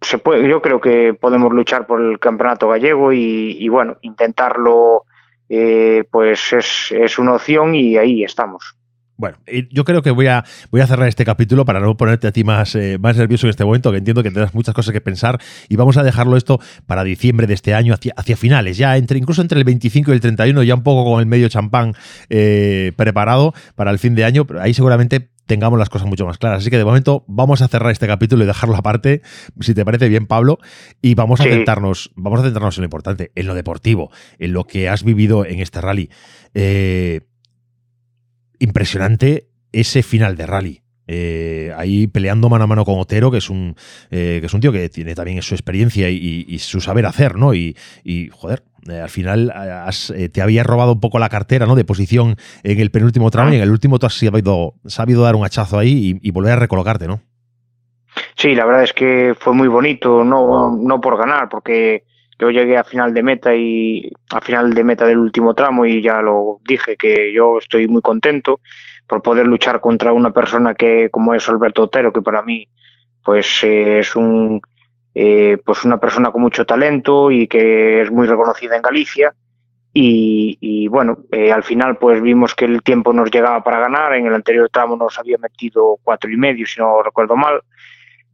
se 0.02 0.18
puede, 0.18 0.48
yo 0.48 0.62
creo 0.62 0.82
que 0.82 1.14
podemos 1.14 1.54
luchar 1.54 1.86
por 1.86 2.02
el 2.02 2.20
campeonato 2.20 2.70
gallego 2.70 3.14
y, 3.14 3.58
y 3.60 3.70
bueno, 3.70 3.98
intentarlo, 4.02 5.06
eh, 5.50 6.04
pues 6.12 6.54
es, 6.54 6.92
es 6.92 7.20
una 7.20 7.36
opción 7.36 7.76
y 7.76 7.98
ahí 7.98 8.24
estamos. 8.24 8.76
Bueno, 9.22 9.38
yo 9.70 9.86
creo 9.86 10.02
que 10.02 10.10
voy 10.10 10.26
a, 10.26 10.44
voy 10.72 10.82
a 10.82 10.88
cerrar 10.88 11.08
este 11.08 11.24
capítulo 11.26 11.64
para 11.64 11.80
no 11.80 11.96
ponerte 11.96 12.26
a 12.26 12.32
ti 12.32 12.44
más, 12.44 12.74
eh, 12.74 12.98
más 13.00 13.16
nervioso 13.18 13.46
en 13.46 13.52
este 13.52 13.64
momento, 13.64 13.92
que 13.92 14.00
entiendo 14.00 14.24
que 14.24 14.30
tendrás 14.32 14.56
muchas 14.56 14.74
cosas 14.74 14.94
que 14.94 15.00
pensar 15.00 15.40
y 15.70 15.76
vamos 15.76 15.96
a 15.98 16.04
dejarlo 16.04 16.38
esto 16.38 16.60
para 16.88 17.04
diciembre 17.04 17.46
de 17.46 17.54
este 17.54 17.76
año, 17.76 17.94
hacia, 17.94 18.14
hacia 18.18 18.36
finales, 18.36 18.78
ya 18.78 18.98
entre 18.98 19.20
incluso 19.20 19.44
entre 19.44 19.60
el 19.60 19.64
25 19.64 20.10
y 20.10 20.16
el 20.16 20.22
31, 20.22 20.64
ya 20.64 20.74
un 20.74 20.82
poco 20.82 21.08
con 21.08 21.20
el 21.20 21.28
medio 21.28 21.48
champán 21.50 21.94
eh, 22.32 22.94
preparado 22.96 23.54
para 23.76 23.92
el 23.92 24.00
fin 24.00 24.16
de 24.16 24.26
año, 24.26 24.48
pero 24.48 24.60
ahí 24.60 24.74
seguramente 24.74 25.30
tengamos 25.46 25.78
las 25.78 25.90
cosas 25.90 26.08
mucho 26.08 26.26
más 26.26 26.40
claras. 26.40 26.62
Así 26.62 26.72
que 26.72 26.80
de 26.80 26.86
momento 26.86 27.24
vamos 27.28 27.62
a 27.62 27.68
cerrar 27.68 27.92
este 27.92 28.08
capítulo 28.08 28.44
y 28.44 28.48
dejarlo 28.48 28.76
aparte, 28.76 29.22
si 29.60 29.76
te 29.76 29.86
parece 29.86 30.10
bien, 30.10 30.26
Pablo, 30.26 30.58
y 31.00 31.14
vamos 31.14 31.42
a 31.42 31.44
Sí. 31.44 31.50
centrarnos, 31.52 32.12
vamos 32.16 32.40
a 32.40 32.44
centrarnos 32.44 32.76
en 32.78 32.82
lo 32.82 32.86
importante, 32.86 33.32
en 33.36 33.46
lo 33.46 33.54
deportivo, 33.54 34.10
en 34.40 34.54
lo 34.54 34.64
que 34.64 34.90
has 34.90 35.04
vivido 35.04 35.46
en 35.46 35.60
este 35.60 35.80
rally. 35.80 36.10
Eh, 36.56 37.22
impresionante 38.62 39.48
ese 39.72 40.04
final 40.04 40.36
de 40.38 40.46
rally. 40.46 40.82
Eh, 41.08 41.74
ahí 41.76 42.08
peleando 42.08 42.48
mano 42.48 42.64
a 42.64 42.68
mano 42.68 42.86
con 42.86 42.98
Otero, 43.00 43.32
que 43.32 43.40
es 43.40 43.50
un, 43.50 43.76
eh, 44.12 44.38
que 44.40 44.46
es 44.46 44.54
un 44.54 44.62
tío 44.62 44.72
que 44.72 44.88
tiene 44.88 45.14
también 45.14 45.42
su 45.42 45.56
experiencia 45.56 46.10
y, 46.10 46.58
su 46.60 46.80
saber 46.80 47.06
hacer, 47.06 47.36
¿no? 47.36 47.54
Y, 47.54 47.76
joder, 48.32 48.64
eh, 48.90 49.00
al 49.00 49.10
final 49.10 49.50
eh, 49.54 49.72
has- 49.72 50.14
te 50.32 50.42
había 50.42 50.64
robado 50.64 50.94
un 50.94 51.00
poco 51.02 51.20
la 51.20 51.28
cartera, 51.28 51.66
¿no? 51.66 51.76
De 51.76 51.84
posición 51.84 52.38
en 52.64 52.80
el 52.80 52.92
penúltimo 52.92 53.30
tramo 53.30 53.52
y 53.52 53.58
en 53.58 53.62
el 53.64 53.72
último 53.72 54.00
tú 54.00 54.06
has 54.06 54.14
sabido, 54.14 54.76
sabido 54.86 55.24
dar 55.24 55.36
un 55.36 55.44
hachazo 55.44 55.78
ahí 55.80 56.20
y, 56.22 56.28
y 56.28 56.32
volver 56.32 56.54
a 56.54 56.58
recolocarte, 56.58 57.08
¿no? 57.08 57.22
Sí, 58.36 58.56
la 58.56 58.66
verdad 58.66 58.84
es 58.84 58.94
que 58.94 59.36
fue 59.40 59.54
muy 59.54 59.68
bonito, 59.68 60.24
no, 60.24 60.78
no 60.78 61.02
por 61.02 61.18
ganar, 61.18 61.50
porque 61.50 62.04
yo 62.42 62.50
llegué 62.50 62.76
a 62.76 62.84
final 62.84 63.14
de 63.14 63.22
meta 63.22 63.56
y 63.56 64.12
a 64.32 64.42
final 64.42 64.74
de 64.74 64.84
meta 64.84 65.06
del 65.06 65.20
último 65.20 65.54
tramo 65.54 65.86
y 65.86 66.02
ya 66.02 66.22
lo 66.22 66.60
dije 66.68 66.98
que 66.98 67.32
yo 67.32 67.60
estoy 67.60 67.88
muy 67.88 68.02
contento 68.02 68.62
por 69.08 69.22
poder 69.22 69.46
luchar 69.46 69.80
contra 69.80 70.12
una 70.12 70.32
persona 70.32 70.74
que 70.74 71.10
como 71.12 71.36
es 71.36 71.48
Alberto 71.48 71.84
Otero, 71.84 72.12
que 72.12 72.22
para 72.22 72.42
mí 72.42 72.68
pues 73.24 73.64
eh, 73.64 74.00
es 74.00 74.16
un 74.16 74.60
eh, 75.14 75.58
pues 75.64 75.84
una 75.84 76.00
persona 76.00 76.32
con 76.32 76.42
mucho 76.42 76.66
talento 76.66 77.30
y 77.30 77.48
que 77.48 78.02
es 78.02 78.12
muy 78.12 78.26
reconocida 78.26 78.76
en 78.76 78.82
Galicia. 78.82 79.34
Y, 79.94 80.58
y 80.62 80.88
bueno, 80.88 81.20
eh, 81.32 81.52
al 81.52 81.64
final 81.64 81.98
pues 81.98 82.22
vimos 82.22 82.56
que 82.56 82.66
el 82.66 82.82
tiempo 82.82 83.12
nos 83.12 83.30
llegaba 83.30 83.62
para 83.62 83.80
ganar, 83.80 84.14
en 84.14 84.26
el 84.26 84.34
anterior 84.34 84.70
tramo 84.70 84.96
nos 84.96 85.20
había 85.20 85.38
metido 85.38 86.00
cuatro 86.02 86.32
y 86.32 86.38
medio 86.38 86.66
si 86.66 86.80
no 86.80 87.04
recuerdo 87.04 87.36
mal. 87.36 87.62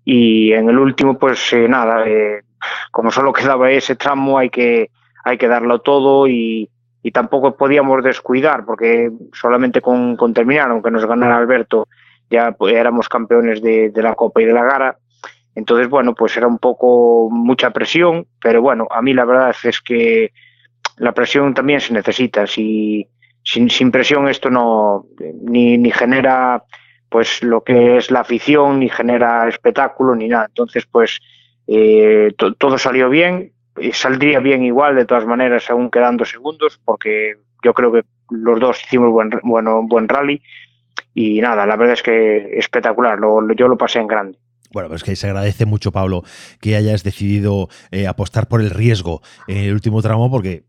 Y 0.05 0.53
en 0.53 0.69
el 0.69 0.77
último 0.77 1.17
pues 1.17 1.51
eh, 1.53 1.67
nada 1.67 2.07
eh, 2.07 2.43
como 2.91 3.11
solo 3.11 3.33
quedaba 3.33 3.71
ese 3.71 3.95
tramo 3.95 4.37
hay 4.37 4.49
que 4.49 4.89
hay 5.23 5.37
que 5.37 5.47
darlo 5.47 5.79
todo 5.79 6.27
y, 6.27 6.69
y 7.03 7.11
tampoco 7.11 7.57
podíamos 7.57 8.03
descuidar 8.03 8.65
porque 8.65 9.11
solamente 9.33 9.81
con, 9.81 10.15
con 10.15 10.33
terminar 10.33 10.69
aunque 10.69 10.91
nos 10.91 11.05
ganara 11.05 11.37
Alberto 11.37 11.87
ya 12.29 12.51
pues, 12.51 12.73
éramos 12.73 13.09
campeones 13.09 13.61
de, 13.61 13.89
de 13.89 14.01
la 14.01 14.15
Copa 14.15 14.41
y 14.41 14.45
de 14.45 14.53
la 14.53 14.63
Gara 14.63 14.97
entonces 15.55 15.89
bueno 15.89 16.13
pues 16.13 16.35
era 16.37 16.47
un 16.47 16.59
poco 16.59 17.29
mucha 17.31 17.71
presión 17.71 18.27
pero 18.41 18.61
bueno 18.61 18.87
a 18.89 19.01
mí 19.01 19.13
la 19.13 19.25
verdad 19.25 19.55
es 19.63 19.81
que 19.81 20.31
la 20.97 21.13
presión 21.13 21.53
también 21.53 21.79
se 21.79 21.93
necesita 21.93 22.47
si 22.47 23.07
sin, 23.43 23.69
sin 23.69 23.91
presión 23.91 24.27
esto 24.27 24.49
no 24.49 25.05
ni, 25.41 25.77
ni 25.77 25.91
genera 25.91 26.63
pues 27.09 27.41
lo 27.43 27.63
que 27.63 27.97
es 27.97 28.11
la 28.11 28.21
afición, 28.21 28.79
ni 28.79 28.89
genera 28.89 29.47
espectáculo, 29.47 30.15
ni 30.15 30.27
nada. 30.27 30.45
Entonces, 30.47 30.85
pues 30.85 31.19
eh, 31.67 32.33
to- 32.37 32.53
todo 32.55 32.77
salió 32.77 33.09
bien, 33.09 33.51
y 33.79 33.91
saldría 33.91 34.39
bien 34.39 34.63
igual 34.63 34.95
de 34.95 35.05
todas 35.05 35.25
maneras, 35.25 35.69
aún 35.69 35.91
quedando 35.91 36.25
segundos, 36.25 36.79
porque 36.83 37.35
yo 37.63 37.73
creo 37.73 37.91
que 37.91 38.03
los 38.29 38.59
dos 38.59 38.81
hicimos 38.83 39.11
buen, 39.11 39.29
bueno, 39.43 39.81
buen 39.83 40.07
rally. 40.07 40.41
Y 41.13 41.39
nada, 41.41 41.65
la 41.65 41.75
verdad 41.75 41.93
es 41.93 42.03
que 42.03 42.57
espectacular, 42.57 43.19
lo, 43.19 43.51
yo 43.53 43.67
lo 43.67 43.77
pasé 43.77 43.99
en 43.99 44.07
grande. 44.07 44.37
Bueno, 44.71 44.89
pues 44.89 45.03
que 45.03 45.15
se 45.15 45.27
agradece 45.27 45.65
mucho, 45.65 45.91
Pablo, 45.91 46.23
que 46.59 46.75
hayas 46.75 47.03
decidido 47.03 47.69
eh, 47.91 48.05
apostar 48.07 48.47
por 48.47 48.61
el 48.61 48.69
riesgo 48.69 49.21
en 49.47 49.57
el 49.57 49.73
último 49.73 50.01
tramo, 50.01 50.29
porque 50.29 50.63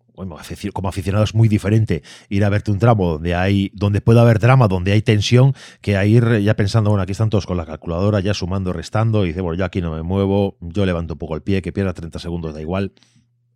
como 0.72 0.88
aficionado 0.88 1.24
es 1.24 1.34
muy 1.34 1.48
diferente 1.48 2.02
ir 2.28 2.44
a 2.44 2.48
verte 2.48 2.70
un 2.70 2.78
tramo 2.78 3.12
donde 3.12 3.34
hay, 3.34 3.70
donde 3.74 4.00
puede 4.00 4.20
haber 4.20 4.38
drama, 4.38 4.68
donde 4.68 4.92
hay 4.92 5.02
tensión, 5.02 5.54
que 5.80 5.96
a 5.96 6.04
ir 6.04 6.40
ya 6.40 6.54
pensando, 6.54 6.90
bueno, 6.90 7.02
aquí 7.02 7.12
están 7.12 7.30
todos 7.30 7.46
con 7.46 7.56
la 7.56 7.66
calculadora, 7.66 8.20
ya 8.20 8.34
sumando, 8.34 8.72
restando, 8.72 9.24
y 9.24 9.28
dice, 9.28 9.40
bueno, 9.40 9.58
yo 9.58 9.64
aquí 9.64 9.80
no 9.80 9.94
me 9.94 10.02
muevo, 10.02 10.56
yo 10.60 10.86
levanto 10.86 11.14
un 11.14 11.18
poco 11.18 11.34
el 11.34 11.42
pie, 11.42 11.62
que 11.62 11.72
pierda 11.72 11.92
30 11.92 12.18
segundos, 12.18 12.54
da 12.54 12.60
igual. 12.60 12.92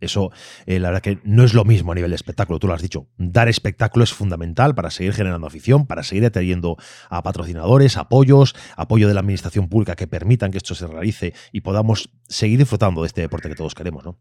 Eso, 0.02 0.32
eh, 0.66 0.80
la 0.80 0.88
verdad 0.88 1.00
que 1.00 1.18
no 1.22 1.44
es 1.44 1.54
lo 1.54 1.64
mismo 1.64 1.92
a 1.92 1.94
nivel 1.94 2.10
de 2.10 2.16
espectáculo, 2.16 2.58
tú 2.58 2.66
lo 2.66 2.74
has 2.74 2.82
dicho. 2.82 3.06
Dar 3.18 3.48
espectáculo 3.48 4.02
es 4.02 4.12
fundamental 4.12 4.74
para 4.74 4.90
seguir 4.90 5.12
generando 5.12 5.46
afición, 5.46 5.86
para 5.86 6.02
seguir 6.02 6.26
atrayendo 6.26 6.76
a 7.08 7.22
patrocinadores, 7.22 7.96
apoyos, 7.96 8.56
apoyo 8.76 9.06
de 9.06 9.14
la 9.14 9.20
administración 9.20 9.68
pública 9.68 9.94
que 9.94 10.08
permitan 10.08 10.50
que 10.50 10.58
esto 10.58 10.74
se 10.74 10.88
realice 10.88 11.34
y 11.52 11.60
podamos 11.60 12.10
seguir 12.26 12.58
disfrutando 12.58 13.02
de 13.02 13.06
este 13.06 13.20
deporte 13.20 13.48
que 13.48 13.54
todos 13.54 13.76
queremos, 13.76 14.04
¿no? 14.04 14.18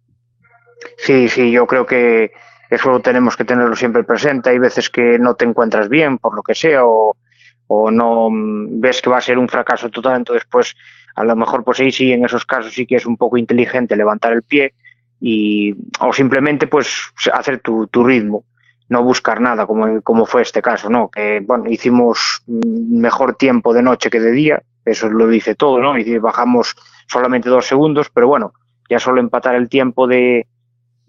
Sí, 0.97 1.29
sí, 1.29 1.51
yo 1.51 1.67
creo 1.67 1.85
que 1.85 2.31
eso 2.69 2.99
tenemos 3.01 3.35
que 3.35 3.43
tenerlo 3.43 3.75
siempre 3.75 4.03
presente. 4.03 4.49
Hay 4.49 4.59
veces 4.59 4.89
que 4.89 5.19
no 5.19 5.35
te 5.35 5.45
encuentras 5.45 5.89
bien, 5.89 6.17
por 6.17 6.35
lo 6.35 6.41
que 6.41 6.55
sea, 6.55 6.85
o, 6.85 7.15
no 7.91 8.29
mm, 8.29 8.79
ves 8.79 9.01
que 9.01 9.09
va 9.09 9.17
a 9.17 9.21
ser 9.21 9.37
un 9.37 9.47
fracaso 9.47 9.89
total, 9.89 10.17
entonces 10.17 10.45
pues 10.49 10.75
a 11.15 11.23
lo 11.23 11.35
mejor 11.35 11.63
pues 11.63 11.79
ahí 11.79 11.91
sí, 11.91 12.11
en 12.11 12.25
esos 12.25 12.45
casos 12.45 12.73
sí 12.73 12.85
que 12.85 12.95
es 12.95 13.05
un 13.05 13.15
poco 13.15 13.37
inteligente 13.37 13.95
levantar 13.95 14.33
el 14.33 14.43
pie 14.43 14.73
y 15.21 15.73
o 15.99 16.11
simplemente 16.11 16.67
pues 16.67 17.11
hacer 17.31 17.59
tu, 17.59 17.87
tu 17.87 18.03
ritmo, 18.03 18.43
no 18.89 19.03
buscar 19.03 19.39
nada 19.39 19.65
como, 19.65 20.01
como 20.01 20.25
fue 20.25 20.41
este 20.41 20.61
caso, 20.61 20.89
¿no? 20.89 21.09
Que 21.09 21.41
bueno, 21.41 21.69
hicimos 21.69 22.41
mm, 22.47 22.99
mejor 22.99 23.35
tiempo 23.35 23.73
de 23.73 23.83
noche 23.83 24.09
que 24.09 24.19
de 24.19 24.31
día, 24.31 24.61
eso 24.83 25.09
lo 25.09 25.27
dice 25.27 25.55
todo, 25.55 25.79
¿no? 25.79 25.97
Y 25.97 26.17
bajamos 26.17 26.75
solamente 27.07 27.49
dos 27.49 27.67
segundos, 27.67 28.09
pero 28.13 28.27
bueno, 28.27 28.53
ya 28.89 28.99
solo 28.99 29.21
empatar 29.21 29.55
el 29.55 29.69
tiempo 29.69 30.07
de, 30.07 30.47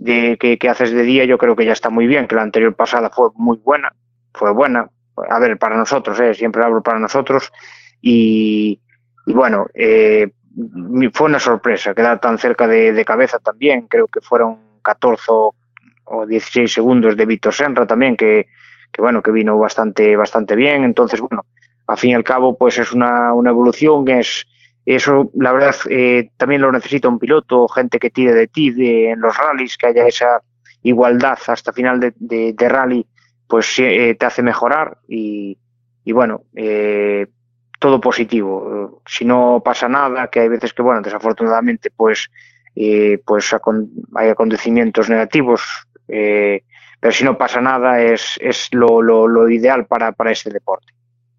de 0.02 0.36
que, 0.36 0.58
que 0.58 0.68
haces 0.68 0.90
de 0.90 1.02
día, 1.02 1.24
yo 1.24 1.38
creo 1.38 1.54
que 1.54 1.64
ya 1.64 1.72
está 1.72 1.90
muy 1.90 2.06
bien, 2.06 2.26
que 2.26 2.34
la 2.34 2.42
anterior 2.42 2.74
pasada 2.74 3.10
fue 3.10 3.28
muy 3.34 3.58
buena, 3.58 3.92
fue 4.34 4.52
buena, 4.52 4.88
a 5.30 5.38
ver, 5.38 5.58
para 5.58 5.76
nosotros, 5.76 6.18
¿eh? 6.20 6.34
siempre 6.34 6.64
hablo 6.64 6.82
para 6.82 6.98
nosotros, 6.98 7.52
y, 8.00 8.80
y 9.26 9.32
bueno, 9.32 9.66
eh, 9.74 10.32
fue 11.12 11.28
una 11.28 11.38
sorpresa 11.38 11.94
quedar 11.94 12.20
tan 12.20 12.36
cerca 12.38 12.66
de, 12.66 13.04
cabeza 13.04 13.38
también, 13.38 13.86
creo 13.88 14.08
que 14.08 14.20
fueron 14.20 14.58
14 14.82 15.24
o 15.28 15.54
o 16.04 16.26
16 16.26 16.70
segundos 16.70 17.16
de 17.16 17.24
Víctor 17.24 17.54
Senra 17.54 17.86
también, 17.86 18.16
que, 18.16 18.48
que 18.92 19.00
bueno, 19.00 19.22
que 19.22 19.30
vino 19.30 19.56
bastante, 19.56 20.16
bastante 20.16 20.56
bien, 20.56 20.84
entonces 20.84 21.20
bueno, 21.20 21.46
al 21.86 21.96
fin 21.96 22.10
y 22.10 22.14
al 22.14 22.24
cabo 22.24 22.58
pues 22.58 22.78
es 22.78 22.92
una, 22.92 23.32
una 23.32 23.50
evolución, 23.50 24.08
es 24.08 24.46
eso 24.84 25.30
la 25.34 25.52
verdad 25.52 25.74
eh, 25.88 26.30
también 26.36 26.62
lo 26.62 26.72
necesita 26.72 27.08
un 27.08 27.18
piloto, 27.18 27.68
gente 27.68 27.98
que 27.98 28.10
tire 28.10 28.32
de 28.32 28.48
ti 28.48 28.70
de, 28.70 29.10
en 29.10 29.20
los 29.20 29.36
rallies, 29.36 29.76
que 29.76 29.86
haya 29.86 30.06
esa 30.06 30.42
igualdad 30.82 31.38
hasta 31.46 31.72
final 31.72 32.00
de, 32.00 32.12
de, 32.16 32.68
rally, 32.68 33.06
pues 33.46 33.78
eh, 33.78 34.16
te 34.18 34.26
hace 34.26 34.42
mejorar 34.42 34.98
y, 35.06 35.56
y 36.04 36.12
bueno, 36.12 36.44
eh, 36.54 37.26
todo 37.82 38.00
positivo. 38.00 39.02
Si 39.06 39.24
no 39.24 39.60
pasa 39.64 39.88
nada, 39.88 40.28
que 40.28 40.40
hay 40.40 40.48
veces 40.48 40.72
que, 40.72 40.82
bueno, 40.82 41.02
desafortunadamente, 41.02 41.90
pues, 41.90 42.30
eh, 42.76 43.20
pues 43.26 43.54
hay 44.14 44.28
acontecimientos 44.28 45.10
negativos, 45.10 45.62
eh, 46.08 46.62
pero 47.00 47.12
si 47.12 47.24
no 47.24 47.36
pasa 47.36 47.60
nada 47.60 48.00
es, 48.00 48.38
es 48.40 48.68
lo, 48.72 49.02
lo, 49.02 49.26
lo 49.26 49.48
ideal 49.48 49.86
para, 49.86 50.12
para 50.12 50.30
ese 50.30 50.50
deporte. 50.50 50.92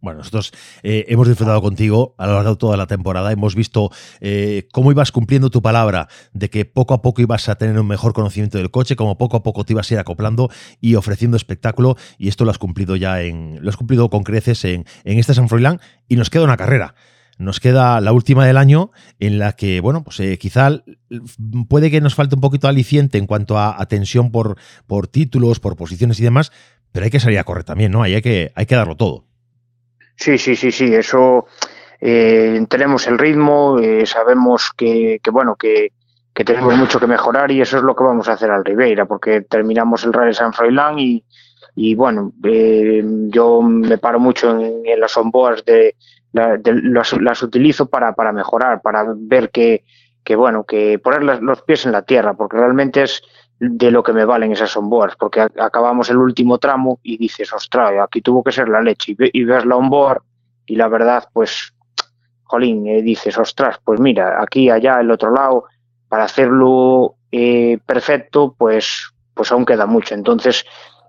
Bueno, 0.03 0.17
nosotros 0.17 0.51
eh, 0.83 1.05
hemos 1.07 1.29
disfrutado 1.29 1.61
contigo 1.61 2.13
a 2.17 2.27
lo 2.27 2.33
largo 2.33 2.49
de 2.49 2.55
toda 2.57 2.75
la 2.75 2.87
temporada. 2.87 3.31
Hemos 3.31 3.55
visto 3.55 3.89
eh, 4.19 4.67
cómo 4.73 4.91
ibas 4.91 5.13
cumpliendo 5.13 5.49
tu 5.49 5.61
palabra 5.61 6.09
de 6.33 6.49
que 6.49 6.65
poco 6.65 6.93
a 6.93 7.01
poco 7.01 7.21
ibas 7.21 7.47
a 7.47 7.55
tener 7.55 7.79
un 7.79 7.87
mejor 7.87 8.11
conocimiento 8.11 8.57
del 8.57 8.69
coche, 8.69 8.97
como 8.97 9.17
poco 9.17 9.37
a 9.37 9.43
poco 9.43 9.63
te 9.63 9.71
ibas 9.71 9.89
a 9.89 9.93
ir 9.93 9.99
acoplando 10.01 10.49
y 10.81 10.95
ofreciendo 10.95 11.37
espectáculo. 11.37 11.95
Y 12.17 12.27
esto 12.27 12.43
lo 12.43 12.51
has 12.51 12.57
cumplido 12.57 12.97
ya 12.97 13.21
en. 13.21 13.59
Lo 13.61 13.69
has 13.69 13.77
cumplido 13.77 14.09
con 14.09 14.23
creces 14.23 14.65
en, 14.65 14.85
en 15.05 15.19
este 15.19 15.33
San 15.33 15.47
Froilán 15.47 15.79
y 16.09 16.17
nos 16.17 16.29
queda 16.29 16.43
una 16.43 16.57
carrera. 16.57 16.95
nos 17.37 17.61
queda 17.61 18.01
la 18.01 18.11
última 18.11 18.45
del 18.45 18.57
año 18.57 18.91
en 19.21 19.39
la 19.39 19.53
que, 19.53 19.79
bueno, 19.79 20.03
pues 20.03 20.19
eh, 20.19 20.37
quizá 20.37 20.83
puede 21.69 21.89
que 21.89 22.01
nos 22.01 22.13
falte 22.13 22.35
un 22.35 22.41
poquito 22.41 22.67
aliciente 22.67 23.17
en 23.17 23.25
cuanto 23.25 23.57
a, 23.57 23.85
tensión 23.85 24.31
por, 24.31 24.57
por 24.85 25.07
títulos, 25.07 25.61
por 25.61 25.77
posiciones 25.77 26.19
y 26.19 26.23
demás, 26.23 26.51
pero 26.91 27.05
hay 27.05 27.09
que 27.09 27.21
salir 27.21 27.39
a 27.39 27.45
correr 27.45 27.63
también, 27.63 27.93
¿no? 27.93 28.03
Ahí 28.03 28.15
hay 28.15 28.21
que, 28.21 28.51
hay 28.53 28.65
que 28.65 28.75
darlo 28.75 28.97
todo. 28.97 29.32
Sí, 30.15 30.37
sí, 30.37 30.55
sí, 30.55 30.71
sí, 30.71 30.93
eso 30.93 31.47
eh, 31.99 32.65
tenemos 32.69 33.07
el 33.07 33.17
ritmo, 33.17 33.79
eh, 33.79 34.05
sabemos 34.05 34.71
que, 34.75 35.19
que 35.23 35.31
bueno, 35.31 35.55
que, 35.55 35.91
tenemos 36.33 36.75
mucho 36.75 36.99
que 36.99 37.07
mejorar 37.07 37.51
y 37.51 37.61
eso 37.61 37.77
es 37.77 37.83
lo 37.83 37.95
que 37.95 38.03
vamos 38.03 38.27
a 38.27 38.33
hacer 38.33 38.51
al 38.51 38.65
Ribeira, 38.65 39.05
porque 39.05 39.41
terminamos 39.41 40.03
el 40.03 40.11
Rally 40.11 40.33
San 40.33 40.51
Froilán 40.51 40.99
y, 40.99 41.23
y 41.75 41.95
bueno, 41.95 42.33
eh, 42.43 43.03
yo 43.29 43.61
me 43.61 43.97
paro 43.97 44.19
mucho 44.19 44.59
en, 44.59 44.99
las 44.99 45.15
onboards 45.15 45.63
de, 45.63 45.95
las, 46.33 47.43
utilizo 47.43 47.85
para, 47.85 48.13
para 48.13 48.33
mejorar, 48.33 48.81
para 48.81 49.05
ver 49.15 49.49
que, 49.49 49.85
que 50.23 50.35
bueno, 50.35 50.65
que 50.65 50.99
poner 50.99 51.23
los 51.23 51.61
pies 51.61 51.85
en 51.85 51.91
la 51.91 52.01
tierra, 52.01 52.33
porque 52.33 52.57
realmente 52.57 53.03
es 53.03 53.23
de 53.71 53.91
lo 53.91 54.03
que 54.03 54.11
me 54.11 54.25
valen 54.25 54.51
esas 54.51 54.75
onboards, 54.75 55.15
porque 55.15 55.39
acabamos 55.41 56.09
el 56.09 56.17
último 56.17 56.57
tramo 56.57 56.99
y 57.01 57.17
dices, 57.17 57.53
ostras, 57.53 57.93
aquí 58.03 58.21
tuvo 58.21 58.43
que 58.43 58.51
ser 58.51 58.67
la 58.67 58.81
leche, 58.81 59.15
y, 59.17 59.43
ves 59.43 59.65
la 59.65 59.77
onboard 59.77 60.21
y 60.65 60.75
la 60.75 60.89
verdad, 60.89 61.29
pues, 61.31 61.73
jolín, 62.43 62.85
eh, 62.87 63.01
dices, 63.01 63.37
ostras, 63.37 63.79
pues 63.83 63.99
mira, 63.99 64.41
aquí, 64.41 64.69
allá, 64.69 64.99
el 64.99 65.11
otro 65.11 65.31
lado, 65.31 65.65
para 66.09 66.25
hacerlo 66.25 67.15
eh, 67.31 67.79
perfecto, 67.85 68.53
pues, 68.57 69.13
pues 69.33 69.51
aún 69.51 69.65
queda 69.65 69.85
mucho. 69.85 70.13
Entonces, 70.13 70.65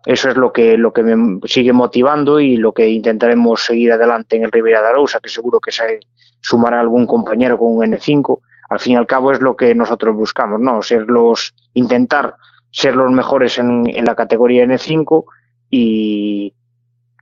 eso 0.06 0.28
es 0.28 0.36
lo 0.36 0.52
que, 0.52 0.78
lo 0.78 0.92
que 0.92 1.02
me 1.02 1.40
sigue 1.48 1.72
motivando 1.72 2.38
y 2.38 2.56
lo 2.56 2.72
que 2.72 2.88
intentaremos 2.88 3.64
seguir 3.64 3.92
adelante 3.92 4.36
en 4.36 4.44
el 4.44 4.52
Ribera 4.52 4.80
de 4.80 4.88
Arousa, 4.88 5.20
que 5.20 5.28
seguro 5.28 5.60
que 5.60 5.72
se 5.72 6.00
sumará 6.40 6.80
algún 6.80 7.06
compañero 7.06 7.58
con 7.58 7.76
un 7.76 7.84
N5. 7.84 8.38
Al 8.74 8.80
fin 8.80 8.94
y 8.94 8.96
al 8.96 9.06
cabo 9.06 9.30
es 9.32 9.40
lo 9.40 9.56
que 9.56 9.74
nosotros 9.74 10.14
buscamos, 10.16 10.60
¿no? 10.60 10.82
Ser 10.82 11.06
los, 11.06 11.54
intentar 11.74 12.34
ser 12.70 12.96
los 12.96 13.10
mejores 13.12 13.58
en, 13.58 13.88
en 13.88 14.04
la 14.04 14.16
categoría 14.16 14.64
N5 14.64 15.24
y, 15.70 16.54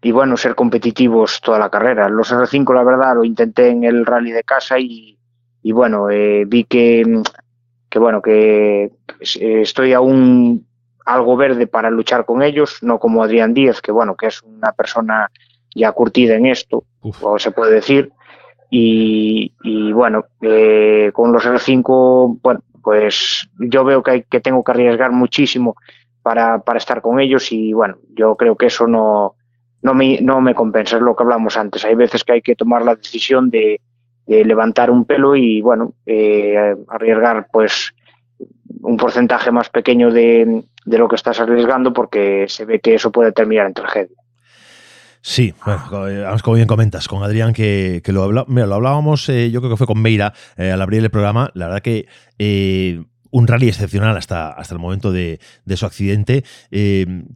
y 0.00 0.10
bueno, 0.10 0.36
ser 0.38 0.54
competitivos 0.54 1.42
toda 1.42 1.58
la 1.58 1.68
carrera. 1.68 2.08
Los 2.08 2.32
R5, 2.32 2.74
la 2.74 2.82
verdad, 2.82 3.14
lo 3.14 3.24
intenté 3.24 3.68
en 3.68 3.84
el 3.84 4.06
rally 4.06 4.32
de 4.32 4.44
casa 4.44 4.78
y, 4.78 5.18
y 5.62 5.72
bueno, 5.72 6.08
eh, 6.10 6.44
vi 6.46 6.64
que, 6.64 7.22
que 7.90 7.98
bueno, 7.98 8.22
que 8.22 8.90
estoy 9.20 9.92
aún 9.92 10.66
algo 11.04 11.36
verde 11.36 11.66
para 11.66 11.90
luchar 11.90 12.24
con 12.24 12.42
ellos, 12.42 12.78
no 12.82 12.98
como 12.98 13.22
Adrián 13.22 13.52
Díez, 13.52 13.82
que 13.82 13.92
bueno, 13.92 14.16
que 14.16 14.28
es 14.28 14.42
una 14.42 14.72
persona 14.72 15.30
ya 15.74 15.92
curtida 15.92 16.34
en 16.34 16.46
esto, 16.46 16.84
o 17.20 17.38
se 17.38 17.50
puede 17.50 17.74
decir. 17.74 18.10
Y, 18.74 19.52
y 19.62 19.92
bueno, 19.92 20.24
eh, 20.40 21.10
con 21.12 21.30
los 21.30 21.44
R5, 21.44 22.38
bueno, 22.42 22.60
pues 22.82 23.46
yo 23.58 23.84
veo 23.84 24.02
que, 24.02 24.10
hay, 24.10 24.22
que 24.22 24.40
tengo 24.40 24.64
que 24.64 24.72
arriesgar 24.72 25.12
muchísimo 25.12 25.76
para, 26.22 26.60
para 26.60 26.78
estar 26.78 27.02
con 27.02 27.20
ellos 27.20 27.52
y 27.52 27.74
bueno, 27.74 27.98
yo 28.14 28.34
creo 28.34 28.56
que 28.56 28.66
eso 28.66 28.86
no, 28.86 29.34
no, 29.82 29.92
me, 29.92 30.22
no 30.22 30.40
me 30.40 30.54
compensa, 30.54 30.96
es 30.96 31.02
lo 31.02 31.14
que 31.14 31.22
hablamos 31.22 31.58
antes. 31.58 31.84
Hay 31.84 31.96
veces 31.96 32.24
que 32.24 32.32
hay 32.32 32.40
que 32.40 32.56
tomar 32.56 32.82
la 32.82 32.94
decisión 32.94 33.50
de, 33.50 33.78
levantar 34.26 34.90
un 34.90 35.04
pelo 35.04 35.36
y 35.36 35.60
bueno, 35.60 35.92
eh, 36.06 36.74
arriesgar 36.88 37.48
pues 37.52 37.92
un 38.80 38.96
porcentaje 38.96 39.50
más 39.50 39.68
pequeño 39.68 40.10
de, 40.10 40.64
de 40.86 40.98
lo 40.98 41.08
que 41.08 41.16
estás 41.16 41.40
arriesgando 41.40 41.92
porque 41.92 42.46
se 42.48 42.64
ve 42.64 42.80
que 42.80 42.94
eso 42.94 43.12
puede 43.12 43.32
terminar 43.32 43.66
en 43.66 43.74
tragedia. 43.74 44.21
Sí, 45.24 45.54
bueno, 45.64 45.84
como 46.42 46.56
bien 46.56 46.66
comentas, 46.66 47.06
con 47.06 47.22
Adrián, 47.22 47.52
que, 47.52 48.02
lo, 48.08 48.32
lo 48.32 48.74
hablábamos, 48.74 49.28
eh, 49.28 49.52
yo 49.52 49.60
creo 49.60 49.70
que 49.70 49.76
fue 49.76 49.86
con 49.86 50.02
Meira 50.02 50.34
eh, 50.56 50.72
al 50.72 50.82
abrir 50.82 51.00
el 51.00 51.10
programa, 51.10 51.48
la 51.54 51.66
verdad 51.66 51.80
que 51.80 52.08
eh, 52.40 53.04
un 53.30 53.46
rally 53.46 53.68
excepcional 53.68 54.16
hasta, 54.16 54.50
hasta 54.50 54.74
el 54.74 54.80
momento 54.80 55.12
de, 55.12 55.38
su 55.76 55.86
accidente, 55.86 56.44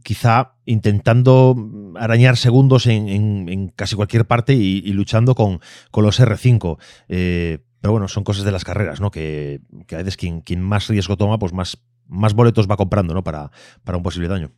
quizá 0.03 0.55
intentando 0.65 1.55
arañar 1.95 2.35
segundos 2.35 2.87
en, 2.87 3.71
casi 3.73 3.95
cualquier 3.95 4.25
parte 4.25 4.53
y, 4.53 4.91
luchando 4.91 5.33
con, 5.33 5.61
con, 5.89 6.03
los 6.03 6.19
R5. 6.19 6.77
pero 7.07 7.91
bueno, 7.93 8.09
son 8.09 8.25
cosas 8.25 8.43
de 8.43 8.51
las 8.51 8.65
carreras, 8.65 8.99
¿no? 8.99 9.11
Que, 9.11 9.61
que 9.87 9.95
a 9.95 9.99
veces 9.99 10.17
quien, 10.17 10.41
quien 10.41 10.61
más 10.61 10.87
riesgo 10.89 11.15
toma, 11.15 11.39
pues 11.39 11.53
más 11.53 11.79
más 12.09 12.33
boletos 12.33 12.69
va 12.69 12.77
comprando, 12.77 13.13
¿no? 13.13 13.23
Para, 13.23 13.51
para 13.83 13.97
un 13.97 14.03
posible 14.03 14.27
daño. 14.27 14.51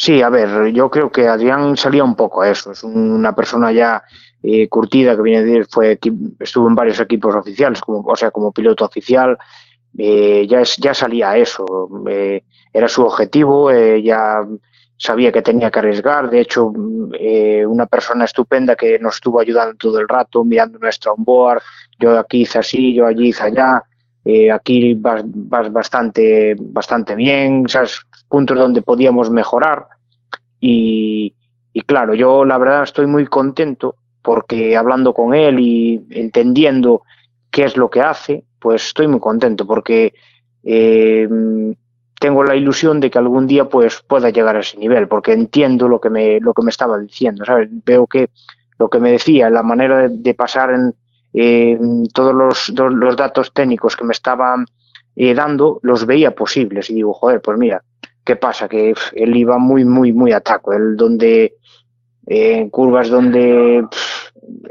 Sí, 0.00 0.22
a 0.22 0.28
ver, 0.28 0.72
yo 0.72 0.88
creo 0.90 1.10
que 1.10 1.26
Adrián 1.26 1.76
salía 1.76 2.04
un 2.04 2.14
poco 2.14 2.42
a 2.42 2.50
eso. 2.50 2.70
Es 2.70 2.84
una 2.84 3.34
persona 3.34 3.72
ya 3.72 4.04
eh, 4.44 4.68
curtida 4.68 5.16
que 5.16 5.22
viene 5.22 5.42
de 5.42 5.64
fue 5.64 5.98
estuvo 6.38 6.68
en 6.68 6.76
varios 6.76 7.00
equipos 7.00 7.34
oficiales, 7.34 7.80
como, 7.80 8.08
o 8.08 8.14
sea, 8.14 8.30
como 8.30 8.52
piloto 8.52 8.84
oficial. 8.84 9.36
Eh, 9.98 10.46
ya, 10.48 10.62
ya 10.78 10.94
salía 10.94 11.30
a 11.30 11.38
eso. 11.38 11.66
Eh, 12.08 12.44
era 12.72 12.86
su 12.86 13.02
objetivo, 13.02 13.72
ya 13.72 14.46
sabía 14.96 15.32
que 15.32 15.42
tenía 15.42 15.68
que 15.68 15.80
arriesgar. 15.80 16.30
De 16.30 16.42
hecho, 16.42 16.66
una 16.66 17.86
persona 17.86 18.24
estupenda 18.24 18.76
que 18.76 19.00
nos 19.00 19.16
estuvo 19.16 19.40
ayudando 19.40 19.74
todo 19.74 19.98
el 19.98 20.06
rato, 20.06 20.44
mirando 20.44 20.78
nuestro 20.78 21.14
onboard. 21.14 21.60
Yo 21.98 22.16
aquí 22.16 22.42
hice 22.42 22.60
así, 22.60 22.94
yo 22.94 23.04
allí 23.04 23.30
hice 23.30 23.42
allá. 23.42 23.82
Aquí 24.54 24.94
vas, 24.94 25.24
bastante, 25.72 26.54
bastante 26.56 27.16
bien, 27.16 27.64
esos 27.66 28.04
puntos 28.28 28.58
donde 28.58 28.82
podíamos 28.82 29.30
mejorar. 29.30 29.86
Y, 30.60 31.34
claro, 31.86 32.14
yo 32.14 32.44
la 32.44 32.58
verdad 32.58 32.82
estoy 32.82 33.06
muy 33.06 33.26
contento 33.26 33.96
porque 34.22 34.76
hablando 34.76 35.14
con 35.14 35.34
él 35.34 35.60
y 35.60 36.06
entendiendo 36.10 37.02
qué 37.50 37.64
es 37.64 37.76
lo 37.76 37.88
que 37.88 38.00
hace, 38.00 38.44
pues 38.58 38.86
estoy 38.86 39.06
muy 39.06 39.20
contento 39.20 39.66
porque 39.66 40.12
eh, 40.64 41.28
tengo 42.18 42.42
la 42.44 42.56
ilusión 42.56 43.00
de 43.00 43.10
que 43.10 43.18
algún 43.18 43.46
día 43.46 43.68
pues 43.68 44.02
pueda 44.06 44.30
llegar 44.30 44.56
a 44.56 44.60
ese 44.60 44.76
nivel, 44.76 45.08
porque 45.08 45.32
entiendo 45.32 45.88
lo 45.88 46.00
que 46.00 46.10
me, 46.10 46.40
lo 46.40 46.52
que 46.52 46.62
me 46.62 46.70
estaba 46.70 46.98
diciendo, 46.98 47.44
¿sabes? 47.44 47.68
Veo 47.84 48.06
que 48.06 48.30
lo 48.78 48.88
que 48.88 48.98
me 48.98 49.12
decía, 49.12 49.50
la 49.50 49.62
manera 49.62 50.08
de 50.08 50.34
pasar 50.34 50.70
en, 50.70 50.94
todos 52.12 52.34
los, 52.34 52.68
los, 52.70 53.16
datos 53.16 53.52
técnicos 53.52 53.96
que 53.96 54.04
me 54.04 54.12
estaban 54.12 54.66
eh, 55.14 55.34
dando 55.34 55.78
los 55.82 56.06
veía 56.06 56.34
posibles 56.34 56.90
y 56.90 56.94
digo, 56.94 57.12
joder, 57.12 57.40
pues 57.40 57.58
mira, 57.58 57.82
¿qué 58.28 58.36
pasa? 58.36 58.68
Que 58.68 58.92
él 59.14 59.36
iba 59.36 59.56
muy, 59.56 59.86
muy, 59.86 60.12
muy 60.12 60.32
a 60.32 60.40
taco, 60.40 60.74
él 60.74 60.98
donde 60.98 61.54
eh, 62.26 62.58
en 62.58 62.68
curvas 62.68 63.08
donde 63.08 63.82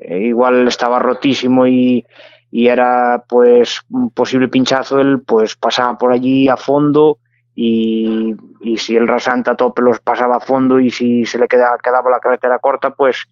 igual 0.07 0.67
estaba 0.67 0.99
rotísimo 0.99 1.65
y, 1.65 2.05
y 2.51 2.67
era 2.67 3.23
pues 3.27 3.81
un 3.89 4.11
posible 4.11 4.47
pinchazo, 4.47 4.99
él 4.99 5.23
pues 5.25 5.55
pasaba 5.55 5.97
por 5.97 6.11
allí 6.11 6.47
a 6.47 6.55
fondo 6.55 7.17
y, 7.55 8.35
y, 8.61 8.77
si 8.77 8.95
el 8.95 9.07
rasante 9.07 9.49
a 9.49 9.55
tope 9.55 9.81
los 9.81 9.99
pasaba 10.01 10.35
a 10.35 10.39
fondo 10.39 10.79
y 10.79 10.91
si 10.91 11.25
se 11.25 11.39
le 11.39 11.47
quedaba, 11.47 11.79
quedaba 11.79 12.11
la 12.11 12.19
carretera 12.19 12.59
corta, 12.59 12.91
pues, 12.91 13.25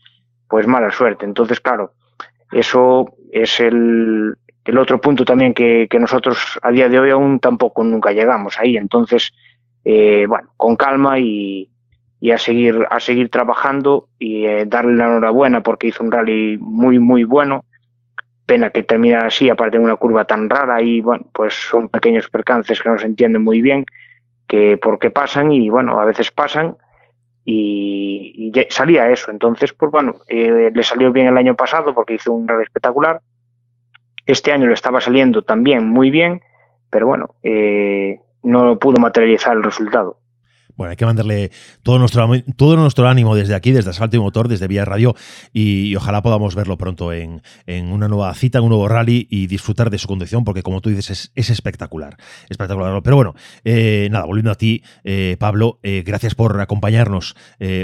pues 0.48 0.66
mala 0.66 0.90
suerte. 0.90 1.26
Entonces, 1.26 1.60
claro, 1.60 1.94
eso 2.52 3.14
es 3.32 3.60
el, 3.60 4.34
el 4.64 4.78
otro 4.80 5.00
punto 5.00 5.24
también 5.24 5.54
que, 5.54 5.86
que, 5.88 6.00
nosotros 6.00 6.58
a 6.64 6.72
día 6.72 6.90
de 6.90 7.00
hoy 7.00 7.12
aún 7.12 7.40
tampoco 7.40 7.84
nunca 7.84 8.12
llegamos 8.12 8.58
ahí. 8.58 8.76
Entonces, 8.76 9.32
eh, 9.86 10.26
bueno, 10.28 10.50
con 10.58 10.76
calma 10.76 11.20
y, 11.20 11.70
y, 12.20 12.32
a 12.32 12.38
seguir 12.38 12.86
a 12.90 13.00
seguir 13.00 13.30
trabajando 13.30 14.10
y 14.20 14.46
eh, 14.46 14.66
darle 14.66 14.96
la 14.96 15.06
enhorabuena 15.06 15.62
porque 15.62 15.88
hizo 15.88 16.04
un 16.04 16.12
rally 16.12 16.58
muy 16.60 17.00
muy 17.00 17.24
bueno. 17.24 17.64
Pena 18.46 18.70
que 18.70 18.84
termina 18.84 19.26
así, 19.26 19.50
aparte 19.50 19.78
de 19.78 19.84
una 19.84 19.96
curva 19.96 20.26
tan 20.26 20.50
rara 20.50 20.82
y 20.82 21.02
bueno, 21.02 21.26
pues 21.34 21.54
son 21.54 21.90
pequeños 21.90 22.30
percances 22.30 22.82
que 22.82 22.90
no 22.90 22.98
se 22.98 23.08
entienden 23.08 23.44
muy 23.44 23.62
bien 23.62 23.86
que 24.48 24.78
por 24.78 25.00
qué 25.00 25.10
pasan 25.10 25.52
y 25.52 25.70
bueno, 25.70 26.00
a 26.00 26.06
veces 26.06 26.32
pasan 26.32 26.78
y, 27.44 28.52
salía 28.70 29.10
eso. 29.10 29.32
Entonces, 29.32 29.74
pues 29.74 29.92
bueno, 29.92 30.16
eh, 30.28 30.72
le 30.74 30.84
salió 30.84 31.12
bien 31.12 31.28
el 31.28 31.38
año 31.38 31.56
pasado 31.56 31.94
porque 31.94 32.16
hizo 32.16 32.34
un 32.34 32.48
rally 32.48 32.64
espectacular. 32.64 33.22
Este 34.26 34.52
año 34.52 34.68
le 34.68 34.74
estaba 34.74 35.00
saliendo 35.02 35.44
también 35.44 35.88
muy 35.88 36.10
bien, 36.10 36.42
pero 36.90 37.08
bueno, 37.08 37.36
eh, 37.44 38.20
no 38.46 38.80
pudo 38.80 38.98
materializar 39.00 39.58
el 39.58 39.64
resultado. 39.64 40.20
Bueno, 40.76 40.92
hay 40.92 40.98
que 40.98 41.06
mandarle 41.06 41.52
todo 41.84 42.00
nuestro, 42.00 42.30
todo 42.58 42.76
nuestro 42.76 43.08
ánimo 43.08 43.36
desde 43.36 43.56
aquí, 43.56 43.72
desde 43.72 43.92
Asfalto 43.92 44.18
y 44.18 44.20
Motor, 44.20 44.50
desde 44.50 44.68
Vía 44.68 44.84
Radio, 44.84 45.16
y, 45.54 45.96
ojalá 45.96 46.22
podamos 46.22 46.54
verlo 46.54 46.78
pronto 46.78 47.14
en, 47.14 47.42
una 47.68 48.08
nueva 48.10 48.34
cita, 48.34 48.58
en 48.58 48.66
un 48.66 48.72
nuevo 48.72 48.88
rally 48.88 49.28
y 49.30 49.48
disfrutar 49.48 49.90
de 49.90 49.98
su 49.98 50.08
conducción, 50.08 50.44
porque 50.44 50.64
como 50.64 50.82
tú 50.82 50.90
dices, 50.90 51.32
es, 51.34 51.50
espectacular. 51.50 52.18
Espectacular. 52.50 53.02
Pero 53.04 53.16
bueno, 53.16 53.36
eh, 53.64 54.10
nada, 54.12 54.26
volviendo 54.26 54.52
a 54.52 54.56
ti, 54.56 54.84
eh, 55.04 55.38
Pablo, 55.40 55.80
eh, 55.82 56.04
gracias 56.06 56.36
por 56.36 56.60
acompañarnos 56.60 57.36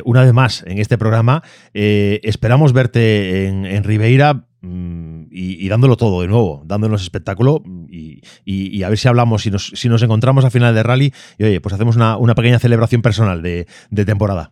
una 0.04 0.24
vez 0.24 0.34
más 0.34 0.64
en 0.68 0.80
este 0.80 0.98
programa. 0.98 1.44
esperamos 1.74 2.74
verte 2.74 3.48
en, 3.48 3.66
en 3.66 3.84
Ribeira 3.84 4.48
Mm, 4.64 5.21
y, 5.32 5.68
dándolo 5.70 5.96
todo 5.96 6.22
de 6.22 6.28
nuevo, 6.28 6.62
dándonos 6.66 7.02
espectáculo 7.02 7.64
y, 7.88 8.84
a 8.84 8.90
ver 8.90 8.98
si 8.98 9.08
hablamos, 9.08 9.44
si 9.44 9.52
nos, 9.52 9.68
si 9.68 9.88
nos 9.90 10.04
encontramos 10.04 10.44
a 10.46 10.50
final 10.50 10.76
de 10.76 10.84
rally 10.84 11.14
y 11.38 11.46
oye, 11.46 11.62
pues 11.62 11.74
hacemos 11.74 11.96
una, 11.96 12.36
pequeña 12.36 12.60
celebración 12.60 13.02
personal 13.02 13.42
de, 13.42 13.66
temporada. 14.06 14.52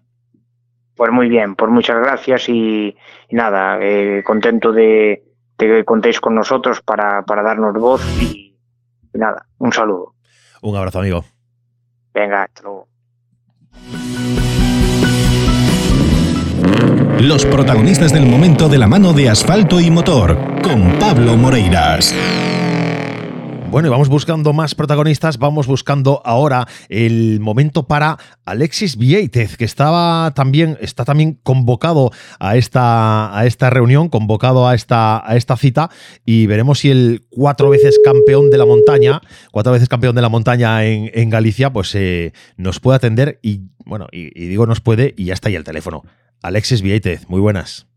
Pues 0.95 1.11
muy 1.11 1.29
bien, 1.29 1.55
pues 1.55 1.71
muchas 1.71 1.97
gracias 1.97 2.49
y, 2.49 2.95
nada, 3.31 3.79
eh, 3.81 4.23
contento 4.25 4.71
de, 4.71 5.23
te 5.57 5.83
contéis 5.83 6.19
con 6.19 6.35
nosotros 6.35 6.81
para, 6.81 7.23
para 7.23 7.43
darnos 7.43 7.73
voz 7.73 8.01
y, 8.21 8.57
y 9.13 9.17
nada, 9.17 9.45
un 9.57 9.73
saludo. 9.73 10.15
Un 10.61 10.75
abrazo, 10.75 10.99
amigo. 10.99 11.23
Venga, 12.13 12.43
hasta 12.43 12.63
luego. 12.63 12.87
Los 17.21 17.45
protagonistas 17.45 18.13
del 18.13 18.25
momento 18.25 18.69
de 18.69 18.77
la 18.77 18.87
mano 18.87 19.11
de 19.11 19.27
asfalto 19.29 19.81
y 19.81 19.91
motor, 19.91 20.37
con 20.63 20.97
Pablo 20.99 21.35
Moreiras. 21.35 22.15
Bueno, 23.69 23.89
y 23.89 23.91
vamos 23.91 24.07
buscando 24.07 24.53
más 24.53 24.73
protagonistas. 24.73 25.37
Vamos 25.37 25.67
buscando 25.67 26.21
ahora 26.23 26.65
el 26.87 27.41
momento 27.41 27.87
para 27.87 28.17
Alexis 28.45 28.95
Vieitez, 28.95 29.57
que 29.57 29.65
estaba 29.65 30.33
también, 30.33 30.77
está 30.79 31.03
también 31.03 31.37
convocado 31.43 32.09
a 32.39 32.55
esta, 32.55 33.37
a 33.37 33.45
esta 33.45 33.69
reunión, 33.69 34.07
convocado 34.07 34.65
a 34.65 34.73
esta, 34.73 35.21
a 35.29 35.35
esta 35.35 35.57
cita, 35.57 35.89
y 36.25 36.47
veremos 36.47 36.79
si 36.79 36.89
el 36.89 37.25
cuatro 37.29 37.69
veces 37.69 37.99
campeón 38.01 38.49
de 38.49 38.57
la 38.57 38.65
montaña, 38.65 39.21
cuatro 39.51 39.73
veces 39.73 39.89
campeón 39.89 40.15
de 40.15 40.21
la 40.21 40.29
montaña 40.29 40.85
en, 40.85 41.11
en 41.13 41.29
Galicia, 41.29 41.73
pues 41.73 41.93
eh, 41.95 42.31
nos 42.55 42.79
puede 42.79 42.95
atender. 42.95 43.39
Y 43.43 43.63
bueno, 43.85 44.07
y, 44.09 44.27
y 44.41 44.47
digo 44.47 44.65
nos 44.65 44.79
puede, 44.79 45.13
y 45.17 45.25
ya 45.25 45.33
está 45.33 45.49
ahí 45.49 45.55
el 45.55 45.65
teléfono. 45.65 46.03
Alexis 46.41 46.81
Vieitez, 46.81 47.27
muy 47.29 47.41
buenas. 47.41 47.87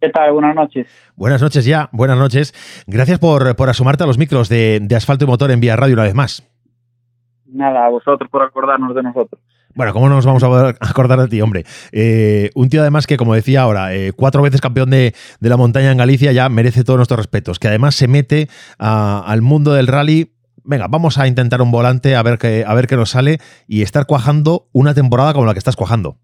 ¿Qué 0.00 0.10
tal? 0.10 0.32
Buenas 0.32 0.54
noches. 0.54 0.86
Buenas 1.16 1.40
noches 1.40 1.64
ya, 1.64 1.88
buenas 1.92 2.18
noches. 2.18 2.54
Gracias 2.86 3.18
por, 3.18 3.56
por 3.56 3.70
asomarte 3.70 4.04
a 4.04 4.06
los 4.06 4.18
micros 4.18 4.48
de, 4.48 4.80
de, 4.82 4.96
Asfalto 4.96 5.24
y 5.24 5.28
Motor 5.28 5.50
en 5.50 5.60
Vía 5.60 5.76
Radio 5.76 5.94
una 5.94 6.02
vez 6.02 6.14
más. 6.14 6.46
Nada, 7.46 7.86
a 7.86 7.88
vosotros 7.88 8.28
por 8.30 8.42
acordarnos 8.42 8.94
de 8.94 9.02
nosotros. 9.02 9.40
Bueno, 9.74 9.92
¿cómo 9.92 10.08
no 10.08 10.16
nos 10.16 10.26
vamos 10.26 10.42
a 10.44 10.68
acordar 10.80 11.18
de 11.20 11.28
ti, 11.28 11.40
hombre? 11.40 11.64
Eh, 11.90 12.50
un 12.54 12.68
tío 12.68 12.80
además 12.80 13.06
que, 13.06 13.16
como 13.16 13.34
decía 13.34 13.62
ahora, 13.62 13.94
eh, 13.94 14.12
cuatro 14.12 14.40
veces 14.42 14.60
campeón 14.60 14.90
de, 14.90 15.14
de, 15.40 15.48
la 15.48 15.56
montaña 15.56 15.90
en 15.90 15.98
Galicia 15.98 16.30
ya 16.32 16.48
merece 16.48 16.84
todos 16.84 16.98
nuestros 16.98 17.18
respetos, 17.18 17.58
que 17.58 17.68
además 17.68 17.94
se 17.96 18.06
mete 18.06 18.48
a, 18.78 19.24
al 19.26 19.42
mundo 19.42 19.72
del 19.72 19.88
rally. 19.88 20.32
Venga, 20.62 20.86
vamos 20.88 21.18
a 21.18 21.26
intentar 21.26 21.60
un 21.60 21.72
volante 21.72 22.14
a 22.14 22.22
ver, 22.22 22.38
qué, 22.38 22.64
a 22.66 22.72
ver 22.74 22.86
qué 22.86 22.96
nos 22.96 23.10
sale 23.10 23.38
y 23.66 23.82
estar 23.82 24.06
cuajando 24.06 24.68
una 24.72 24.94
temporada 24.94 25.32
como 25.32 25.46
la 25.46 25.54
que 25.54 25.58
estás 25.58 25.76
cuajando. 25.76 26.18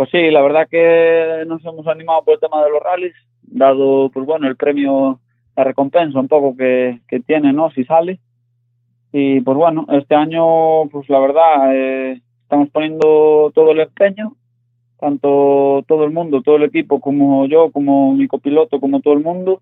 Pues 0.00 0.08
sí, 0.12 0.30
la 0.30 0.40
verdad 0.40 0.66
que 0.66 1.44
nos 1.46 1.62
hemos 1.62 1.86
animado 1.86 2.22
por 2.24 2.32
el 2.32 2.40
tema 2.40 2.64
de 2.64 2.70
los 2.70 2.82
rallies, 2.82 3.12
dado, 3.42 4.08
pues 4.08 4.24
bueno, 4.24 4.48
el 4.48 4.56
premio, 4.56 5.20
la 5.54 5.62
recompensa 5.62 6.18
un 6.18 6.26
poco 6.26 6.56
que, 6.56 7.00
que 7.06 7.20
tiene, 7.20 7.52
¿no? 7.52 7.70
Si 7.72 7.84
sale. 7.84 8.18
Y 9.12 9.42
pues 9.42 9.58
bueno, 9.58 9.84
este 9.90 10.14
año, 10.14 10.88
pues 10.88 11.06
la 11.10 11.18
verdad, 11.18 11.76
eh, 11.76 12.22
estamos 12.44 12.70
poniendo 12.70 13.52
todo 13.54 13.72
el 13.72 13.80
empeño, 13.80 14.36
tanto 14.98 15.84
todo 15.86 16.04
el 16.04 16.12
mundo, 16.12 16.40
todo 16.40 16.56
el 16.56 16.62
equipo, 16.62 16.98
como 16.98 17.44
yo, 17.44 17.70
como 17.70 18.14
mi 18.14 18.26
copiloto, 18.26 18.80
como 18.80 19.02
todo 19.02 19.12
el 19.12 19.20
mundo, 19.20 19.60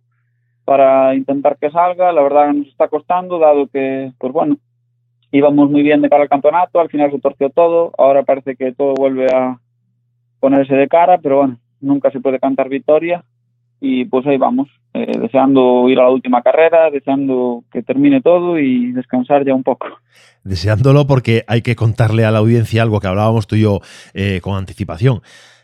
para 0.64 1.16
intentar 1.16 1.59
que 1.59 1.72
salga. 1.72 2.12
La 2.12 2.22
verdad 2.22 2.53
nos 2.53 2.68
está 2.68 2.86
costando, 2.86 3.41
dado 3.41 3.66
que, 3.66 4.12
pues 4.18 4.32
bueno, 4.32 4.57
íbamos 5.32 5.68
muy 5.68 5.82
bien 5.82 6.01
de 6.01 6.09
cara 6.09 6.22
al 6.22 6.28
campeonato, 6.28 6.78
al 6.78 6.91
final 6.91 7.11
se 7.11 7.18
torció 7.18 7.51
todo, 7.51 7.91
ahora 7.99 8.22
parece 8.22 8.55
que 8.55 8.70
todo 8.70 8.95
vuelve 8.95 9.26
a 9.34 9.59
ponerse 10.41 10.74
de 10.74 10.89
cara, 10.89 11.18
pero 11.18 11.39
bueno, 11.39 11.59
nunca 11.80 12.11
se 12.11 12.20
puede 12.20 12.39
cantar 12.39 12.68
victoria 12.68 13.24
y 13.80 14.05
pues 14.07 14.26
ahí 14.26 14.39
vamos, 14.39 14.68
eh, 14.95 15.18
deseando 15.18 15.89
ir 15.89 15.99
a 16.01 16.05
la 16.05 16.11
última 16.11 16.43
carrera, 16.43 16.91
deseando 16.91 17.64
que 17.70 17.82
termine 17.82 18.20
todo 18.20 18.59
y 18.59 18.93
descansar 18.93 19.45
ya 19.45 19.55
un 19.55 19.62
poco. 19.62 19.86
Deseándolo 20.43 21.07
porque 21.07 21.45
hay 21.47 21.62
que 21.62 21.76
contarle 21.76 22.24
a 22.24 22.30
la 22.30 22.39
audiencia 22.39 22.82
algo 22.82 23.01
que 23.01 23.07
hablábamos 23.07 23.47
tú 23.47 23.57
y 23.57 23.62
yo 23.62 23.80
eh, 24.14 24.41
con 24.43 24.57
anticipación. 24.57 25.20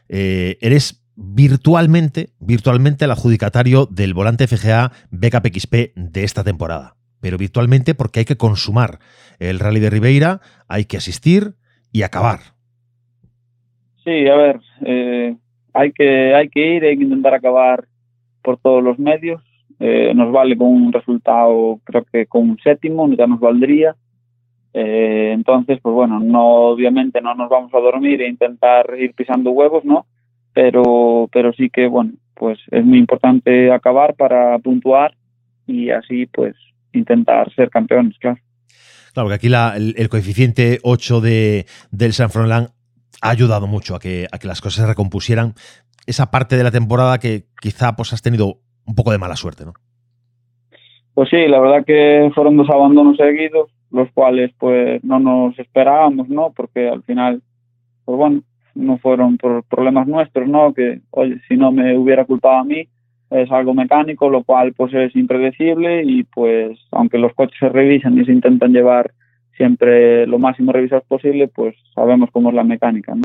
Eh, 0.09 0.59
eres 0.61 1.05
virtualmente, 1.17 2.31
virtualmente 2.39 3.05
el 3.05 3.11
adjudicatario 3.11 3.87
del 3.87 4.15
volante 4.15 4.47
FGA 4.47 4.93
BKPXP 5.11 5.75
de 5.97 6.25
esta 6.25 6.45
temporada. 6.45 6.97
Pero 7.21 7.39
virtualmente 7.39 7.95
porque 7.95 8.21
hay 8.21 8.25
que 8.27 8.37
consumar 8.37 8.99
el 9.39 9.59
Rally 9.59 9.81
de 9.81 9.91
Ribeira, 9.91 10.41
hay 10.69 10.85
que 10.85 10.99
asistir 10.99 11.55
y 11.91 12.03
acabar. 12.03 12.54
Sí, 14.05 14.29
a 14.29 14.37
ver, 14.37 14.61
eh, 14.85 15.35
hay 15.73 15.93
que 15.93 16.35
hay 16.35 16.49
que 16.51 16.77
ir, 16.77 16.85
hay 16.85 16.97
que 16.97 17.05
intentar 17.05 17.35
acabar 17.35 17.85
por 18.43 18.59
todos 18.59 18.83
los 18.83 18.99
medios. 18.99 19.43
Eh, 19.81 20.13
nos 20.15 20.31
vale 20.31 20.57
con 20.57 20.69
un 20.69 20.93
resultado, 20.93 21.81
creo 21.85 22.05
que 22.13 22.27
con 22.27 22.51
un 22.51 22.59
séptimo, 22.59 23.09
ya 23.15 23.27
nos 23.27 23.41
valdría. 23.41 23.97
Eh, 24.75 25.33
entonces, 25.33 25.79
pues 25.83 25.95
bueno, 25.95 26.21
no 26.21 26.45
obviamente 26.45 27.21
no 27.21 27.35
nos 27.35 27.49
vamos 27.49 27.73
a 27.75 27.79
dormir 27.79 28.21
e 28.21 28.29
intentar 28.29 28.93
ir 28.99 29.15
pisando 29.15 29.51
huevos, 29.51 29.85
¿no? 29.85 30.07
Pero, 30.53 31.29
pero 31.33 31.53
sí 31.53 31.71
que, 31.71 31.87
bueno, 31.87 32.13
pues 32.35 32.59
es 32.71 32.85
muy 32.85 32.99
importante 32.99 33.73
acabar 33.73 34.15
para 34.15 34.59
puntuar 34.59 35.15
y 35.67 35.91
así, 35.91 36.27
pues, 36.27 36.55
intentar 36.93 37.53
ser 37.55 37.71
campeones, 37.71 38.19
claro. 38.19 38.39
Claro, 39.15 39.29
que 39.29 39.35
aquí 39.37 39.47
el, 39.47 40.09
coeficiente 40.09 40.81
8 40.83 41.21
de, 41.21 41.67
del 41.93 42.13
San 42.13 42.31
ha 43.25 43.31
ayudado 43.31 43.67
mucho 43.67 43.97
a 43.97 43.99
que, 43.99 44.27
a 44.31 44.39
que 44.39 44.47
las 44.47 44.61
cosas 44.61 44.85
se 44.85 44.87
recompusieran. 44.87 45.55
Esa 46.07 46.31
parte 46.31 46.59
de 46.59 46.63
la 46.63 46.71
temporada 46.71 47.19
que 47.19 47.45
quizá 47.59 47.97
pues 47.97 48.13
has 48.13 48.21
tenido 48.21 48.59
un 48.85 48.95
poco 48.95 49.13
de 49.13 49.19
mala 49.19 49.35
suerte, 49.35 49.65
¿no? 49.65 49.73
Pues 51.15 51.31
sí, 51.31 51.49
la 51.49 51.59
verdad 51.59 51.87
que 51.87 52.31
fueron 52.35 52.59
dos 52.59 52.69
abandonos 52.69 53.17
seguidos, 53.17 53.71
los 53.91 54.11
cuales 54.13 54.53
pues 54.59 55.03
no 55.03 55.19
nos 55.21 55.59
esperábamos, 55.59 56.29
¿no? 56.29 56.53
Porque 56.55 56.87
al 56.87 57.03
final, 57.05 57.41
pues 58.05 58.19
bueno, 58.19 58.43
no 58.75 58.99
fueron 58.99 59.39
por 59.39 59.65
problemas 59.65 60.07
nuestros, 60.07 60.47
¿no? 60.47 60.75
Que, 60.75 61.01
oye, 61.11 61.41
si 61.49 61.57
no 61.57 61.73
me 61.73 61.97
hubiera 61.97 62.27
culpado 62.27 62.57
a 62.57 62.65
mí, 62.65 62.89
es 63.31 63.51
algo 63.51 63.73
mecánico, 63.73 64.29
lo 64.29 64.45
cual 64.45 64.75
pues 64.75 64.93
es 64.93 65.17
impredecible 65.17 66.03
y 66.05 66.25
pues 66.25 66.79
aunque 66.91 67.17
los 67.17 67.33
coches 67.33 67.57
se 67.59 67.71
revisan 67.71 68.19
y 68.19 68.27
se 68.27 68.33
intentan 68.33 68.73
llevar 68.73 69.13
siempre 69.57 70.27
lo 70.27 70.39
máximo 70.39 70.73
revisados 70.73 71.05
posible, 71.07 71.49
pues 71.49 71.75
sabemos 71.95 72.31
cómo 72.33 72.51
es 72.51 72.55
la 72.55 72.65
mecánica, 72.65 73.15
¿no? 73.15 73.23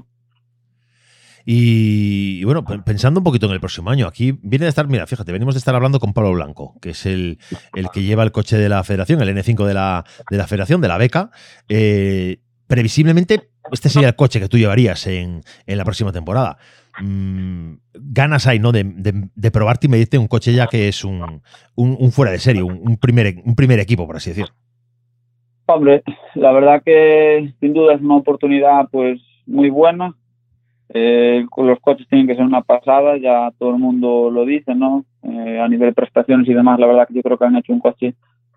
Y, 1.45 2.43
bueno, 2.43 2.63
pensando 2.85 3.21
un 3.21 3.23
poquito 3.23 3.47
en 3.47 3.53
el 3.53 3.59
próximo 3.59 3.89
año, 3.89 4.05
aquí 4.07 4.37
viene 4.43 4.65
de 4.65 4.69
estar, 4.69 4.87
mira, 4.87 5.07
fíjate, 5.07 5.31
venimos 5.31 5.55
de 5.55 5.59
estar 5.59 5.73
hablando 5.73 5.99
con 5.99 6.13
Pablo 6.13 6.33
Blanco, 6.33 6.75
que 6.79 6.91
es 6.91 7.07
el, 7.07 7.39
el 7.73 7.89
que 7.89 8.03
lleva 8.03 8.21
el 8.23 8.31
coche 8.31 8.57
de 8.57 8.69
la 8.69 8.83
federación, 8.83 9.21
el 9.21 9.35
N5 9.35 9.65
de 9.65 9.73
la, 9.73 10.05
de 10.29 10.37
la 10.37 10.45
federación, 10.45 10.79
de 10.79 10.87
la 10.87 10.97
beca. 10.97 11.31
Eh, 11.67 12.37
previsiblemente, 12.67 13.49
este 13.71 13.89
sería 13.89 14.09
el 14.09 14.15
coche 14.15 14.39
que 14.39 14.47
tú 14.47 14.57
llevarías 14.57 15.07
en, 15.07 15.41
en 15.65 15.77
la 15.77 15.85
próxima 15.85 16.11
temporada. 16.11 16.57
Mm, 17.01 17.77
ganas 17.93 18.45
hay, 18.45 18.59
¿no? 18.59 18.71
De, 18.71 18.83
de, 18.83 19.29
de, 19.33 19.51
probarte 19.51 19.87
y 19.87 19.89
medirte 19.89 20.17
un 20.19 20.27
coche 20.27 20.53
ya 20.53 20.67
que 20.67 20.87
es 20.87 21.03
un, 21.03 21.41
un, 21.75 21.97
un 21.99 22.11
fuera 22.11 22.31
de 22.31 22.39
serie, 22.39 22.61
un, 22.61 22.79
un, 22.83 22.97
primer, 22.97 23.41
un 23.43 23.55
primer 23.55 23.79
equipo, 23.79 24.05
por 24.05 24.17
así 24.17 24.29
decir. 24.29 24.47
Hombre, 25.71 26.01
la 26.33 26.51
verdad 26.51 26.81
que 26.83 27.53
sin 27.59 27.73
duda 27.73 27.93
es 27.93 28.01
una 28.01 28.15
oportunidad 28.15 28.87
pues 28.89 29.21
muy 29.45 29.69
buena. 29.69 30.15
Eh, 30.91 31.45
los 31.57 31.79
coches 31.79 32.07
tienen 32.07 32.25
que 32.25 32.33
ser 32.33 32.43
una 32.43 32.61
pasada, 32.61 33.17
ya 33.17 33.51
todo 33.59 33.69
el 33.69 33.77
mundo 33.77 34.31
lo 34.31 34.45
dice, 34.45 34.73
¿no? 34.73 35.05
Eh, 35.21 35.59
a 35.59 35.67
nivel 35.67 35.89
de 35.89 35.93
prestaciones 35.93 36.49
y 36.49 36.55
demás, 36.55 36.79
la 36.79 36.87
verdad 36.87 37.07
que 37.07 37.13
yo 37.13 37.21
creo 37.21 37.37
que 37.37 37.45
han 37.45 37.55
hecho 37.55 37.71
un 37.71 37.81
coche 37.81 38.15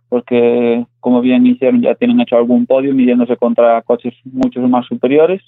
porque, 0.08 0.86
como 1.00 1.20
bien 1.20 1.44
hicieron, 1.46 1.82
ya 1.82 1.94
tienen 1.96 2.18
hecho 2.18 2.36
algún 2.36 2.64
podio 2.64 2.94
midiéndose 2.94 3.36
contra 3.36 3.82
coches 3.82 4.14
mucho 4.24 4.60
más 4.62 4.86
superiores. 4.86 5.42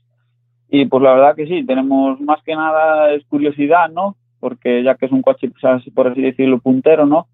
Y 0.69 0.85
pues 0.85 1.03
la 1.03 1.15
verdad 1.15 1.35
que 1.35 1.47
sí, 1.47 1.65
tenemos 1.65 2.21
más 2.21 2.43
que 2.43 2.55
nada 2.55 3.11
es 3.15 3.25
curiosidad, 3.25 3.89
¿no? 3.89 4.17
Porque 4.39 4.83
ya 4.83 4.97
que 4.97 5.07
es 5.07 5.13
un 5.13 5.23
coche, 5.23 5.51
pues, 5.51 5.83
por 5.95 6.09
así 6.09 6.21
decirlo, 6.21 6.59
puntero, 6.59 7.07
¿no? 7.07 7.27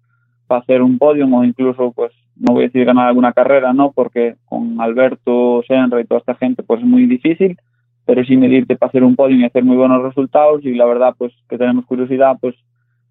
Para 0.47 0.61
hacer 0.61 0.81
un 0.81 0.97
podio 0.97 1.25
o 1.25 1.43
incluso, 1.43 1.91
pues, 1.91 2.13
no 2.35 2.53
voy 2.53 2.63
a 2.63 2.67
decir 2.67 2.85
ganar 2.85 3.07
alguna 3.07 3.33
carrera, 3.33 3.73
¿no? 3.73 3.91
Porque 3.91 4.35
con 4.45 4.79
Alberto, 4.81 5.63
Senra 5.67 6.01
y 6.01 6.05
toda 6.05 6.19
esta 6.19 6.35
gente, 6.35 6.63
pues 6.63 6.81
es 6.81 6.85
muy 6.85 7.05
difícil, 7.05 7.57
pero 8.05 8.23
sí 8.23 8.35
medirte 8.35 8.75
para 8.75 8.89
hacer 8.89 9.03
un 9.03 9.15
podio 9.15 9.37
y 9.37 9.45
hacer 9.45 9.63
muy 9.63 9.77
buenos 9.77 10.01
resultados 10.03 10.63
y 10.65 10.73
la 10.73 10.85
verdad, 10.85 11.13
pues 11.17 11.33
que 11.49 11.57
tenemos 11.57 11.85
curiosidad, 11.85 12.37
pues 12.39 12.55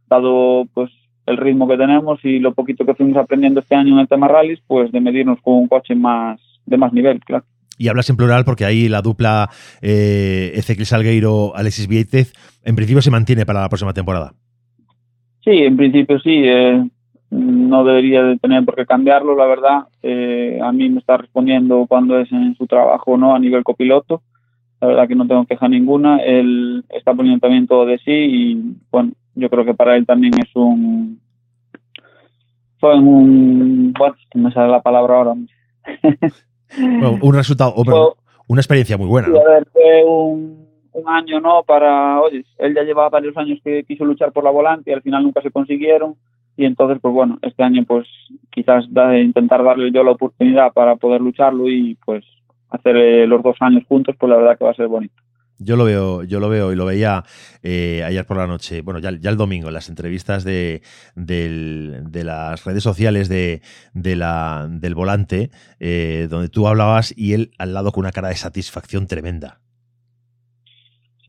dado 0.08 0.64
pues 0.74 0.90
el 1.26 1.36
ritmo 1.36 1.68
que 1.68 1.76
tenemos 1.76 2.18
y 2.24 2.38
lo 2.38 2.54
poquito 2.54 2.84
que 2.84 2.94
fuimos 2.94 3.16
aprendiendo 3.16 3.60
este 3.60 3.76
año 3.76 3.94
en 3.94 4.00
el 4.00 4.08
tema 4.08 4.28
rallies, 4.28 4.60
pues 4.66 4.90
de 4.90 5.00
medirnos 5.00 5.40
con 5.42 5.54
un 5.54 5.68
coche 5.68 5.94
más 5.94 6.40
de 6.66 6.76
más 6.76 6.92
nivel, 6.92 7.20
claro. 7.20 7.44
Y 7.78 7.88
hablas 7.88 8.10
en 8.10 8.16
plural 8.16 8.44
porque 8.44 8.66
ahí 8.66 8.88
la 8.88 9.00
dupla 9.00 9.48
eh, 9.80 10.52
Ezequiel 10.54 10.86
Salgueiro, 10.86 11.56
Alexis 11.56 11.88
Vieitez, 11.88 12.32
en 12.62 12.76
principio 12.76 13.00
se 13.00 13.10
mantiene 13.10 13.46
para 13.46 13.62
la 13.62 13.68
próxima 13.68 13.94
temporada. 13.94 14.34
Sí, 15.42 15.50
en 15.50 15.76
principio 15.76 16.18
sí. 16.20 16.42
Eh, 16.44 16.84
no 17.30 17.84
debería 17.84 18.22
de 18.24 18.38
tener 18.38 18.64
por 18.64 18.74
qué 18.74 18.86
cambiarlo, 18.86 19.36
la 19.36 19.46
verdad. 19.46 19.78
Eh, 20.02 20.58
a 20.62 20.72
mí 20.72 20.88
me 20.88 20.98
está 20.98 21.16
respondiendo 21.16 21.86
cuando 21.88 22.18
es 22.18 22.30
en 22.32 22.56
su 22.56 22.66
trabajo 22.66 23.16
no 23.16 23.34
a 23.34 23.38
nivel 23.38 23.62
copiloto. 23.62 24.22
La 24.80 24.88
verdad 24.88 25.08
que 25.08 25.14
no 25.14 25.26
tengo 25.26 25.46
queja 25.46 25.68
ninguna. 25.68 26.18
Él 26.18 26.84
está 26.88 27.14
poniendo 27.14 27.40
también 27.40 27.66
todo 27.66 27.86
de 27.86 27.98
sí 27.98 28.10
y 28.12 28.76
bueno, 28.90 29.12
yo 29.34 29.48
creo 29.48 29.64
que 29.64 29.74
para 29.74 29.96
él 29.96 30.06
también 30.06 30.34
es 30.40 30.54
un 30.54 31.20
fue 32.80 32.98
un 32.98 33.92
bueno, 33.96 34.16
me 34.34 34.52
sale 34.52 34.72
la 34.72 34.80
palabra 34.80 35.16
ahora. 35.16 35.34
bueno, 36.78 37.18
un 37.22 37.34
resultado, 37.34 37.74
una 38.48 38.60
experiencia 38.60 38.96
muy 38.96 39.06
buena. 39.06 39.28
Sí, 39.28 39.34
a 39.36 39.50
ver, 39.50 39.68
fue 39.72 40.04
un, 40.04 40.66
un 40.92 41.08
año, 41.08 41.40
¿no? 41.40 41.62
Para, 41.62 42.20
oye, 42.20 42.44
él 42.58 42.74
ya 42.74 42.82
llevaba 42.82 43.10
varios 43.10 43.36
años 43.36 43.60
que 43.62 43.84
quiso 43.84 44.04
luchar 44.04 44.32
por 44.32 44.42
la 44.42 44.50
volante 44.50 44.90
y 44.90 44.94
al 44.94 45.02
final 45.02 45.22
nunca 45.22 45.42
se 45.42 45.50
consiguieron. 45.50 46.16
Y 46.60 46.66
entonces, 46.66 46.98
pues 47.00 47.14
bueno, 47.14 47.38
este 47.40 47.62
año 47.62 47.86
pues 47.88 48.06
quizás 48.50 48.84
intentar 49.18 49.64
darle 49.64 49.90
yo 49.90 50.04
la 50.04 50.10
oportunidad 50.10 50.74
para 50.74 50.96
poder 50.96 51.22
lucharlo 51.22 51.70
y 51.70 51.94
pues 52.04 52.22
hacer 52.68 52.98
eh, 52.98 53.26
los 53.26 53.42
dos 53.42 53.56
años 53.60 53.82
juntos, 53.88 54.14
pues 54.20 54.28
la 54.28 54.36
verdad 54.36 54.58
que 54.58 54.66
va 54.66 54.72
a 54.72 54.74
ser 54.74 54.86
bonito. 54.86 55.14
Yo 55.58 55.76
lo 55.76 55.84
veo, 55.84 56.22
yo 56.22 56.38
lo 56.38 56.50
veo 56.50 56.70
y 56.70 56.76
lo 56.76 56.84
veía 56.84 57.24
eh, 57.62 58.02
ayer 58.04 58.26
por 58.26 58.36
la 58.36 58.46
noche, 58.46 58.82
bueno, 58.82 59.00
ya, 59.00 59.08
el 59.08 59.36
domingo, 59.38 59.68
en 59.68 59.74
las 59.74 59.88
entrevistas 59.88 60.44
de, 60.44 60.82
de 61.14 62.24
las 62.24 62.62
redes 62.66 62.82
sociales 62.82 63.30
de, 63.30 63.62
de 63.94 64.16
la, 64.16 64.68
del 64.70 64.94
volante, 64.94 65.50
eh, 65.78 66.28
donde 66.28 66.50
tú 66.50 66.68
hablabas 66.68 67.16
y 67.16 67.32
él 67.32 67.52
al 67.56 67.72
lado 67.72 67.90
con 67.90 68.02
una 68.02 68.12
cara 68.12 68.28
de 68.28 68.34
satisfacción 68.34 69.06
tremenda. 69.06 69.60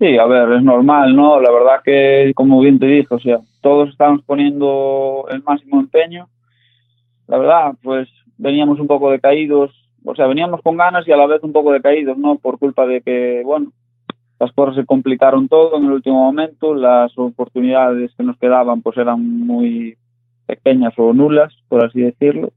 Sí, 0.02 0.18
a 0.18 0.26
ver, 0.26 0.52
es 0.54 0.64
normal, 0.64 1.16
¿no? 1.16 1.40
La 1.40 1.52
verdad 1.52 1.84
que, 1.86 2.32
como 2.34 2.60
bien 2.60 2.80
te 2.80 2.88
dije, 2.88 3.14
o 3.14 3.20
sea, 3.20 3.38
todos 3.62 3.90
estábamos 3.90 4.24
poniendo 4.24 5.26
el 5.30 5.44
máximo 5.44 5.80
empeño. 5.80 6.28
La 7.28 7.38
verdad, 7.38 7.76
pues 7.84 8.10
veníamos 8.36 8.80
un 8.80 8.88
poco 8.88 9.12
decaídos, 9.12 9.70
o 10.04 10.16
sea, 10.16 10.26
veníamos 10.26 10.60
con 10.64 10.76
ganas 10.76 11.08
y 11.08 11.12
a 11.12 11.18
la 11.18 11.28
vez 11.28 11.44
un 11.44 11.54
poco 11.54 11.72
decaídos, 11.72 12.18
¿no? 12.18 12.40
Por 12.40 12.58
culpa 12.58 12.88
de 12.88 13.02
que, 13.02 13.44
bueno, 13.46 13.74
las 14.40 14.52
cosas 14.54 14.74
se 14.74 14.88
complicaron 14.88 15.48
todo 15.48 15.78
en 15.78 15.86
el 15.86 15.92
último 15.92 16.24
momento, 16.24 16.74
las 16.74 17.16
oportunidades 17.16 18.12
que 18.18 18.24
nos 18.24 18.40
quedaban 18.40 18.82
pues 18.82 18.98
eran 18.98 19.22
muy 19.46 19.98
pequeñas 20.48 20.96
o 20.98 21.14
nulas, 21.14 21.54
por 21.70 21.86
así 21.86 22.02
decirlo. 22.02 22.54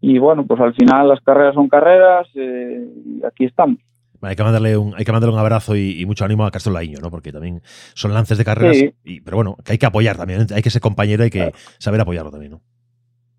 Y 0.00 0.18
bueno, 0.18 0.46
pues 0.46 0.58
al 0.58 0.72
final 0.72 1.06
las 1.06 1.20
carreras 1.20 1.52
son 1.54 1.68
carreras 1.68 2.28
eh, 2.34 2.88
y 3.04 3.26
aquí 3.26 3.44
estamos. 3.44 3.76
Hay 4.22 4.36
que 4.36 4.42
mandarle 4.42 4.76
un, 4.76 4.94
hay 4.96 5.04
que 5.04 5.12
mandarle 5.12 5.34
un 5.34 5.40
abrazo 5.40 5.74
y, 5.76 6.00
y 6.00 6.06
mucho 6.06 6.24
ánimo 6.24 6.44
a 6.44 6.50
Castro 6.50 6.72
Laíño, 6.72 6.98
¿no? 7.00 7.10
Porque 7.10 7.32
también 7.32 7.62
son 7.94 8.12
lances 8.12 8.36
de 8.38 8.44
carreras, 8.44 8.76
Sí. 8.76 8.92
y, 9.04 9.20
pero 9.20 9.36
bueno, 9.38 9.56
que 9.64 9.72
hay 9.72 9.78
que 9.78 9.86
apoyar 9.86 10.16
también, 10.16 10.46
hay 10.54 10.62
que 10.62 10.70
ser 10.70 10.82
compañero, 10.82 11.22
hay 11.24 11.30
que 11.30 11.52
saber 11.78 12.00
apoyarlo 12.00 12.30
también, 12.30 12.52
¿no? 12.52 12.60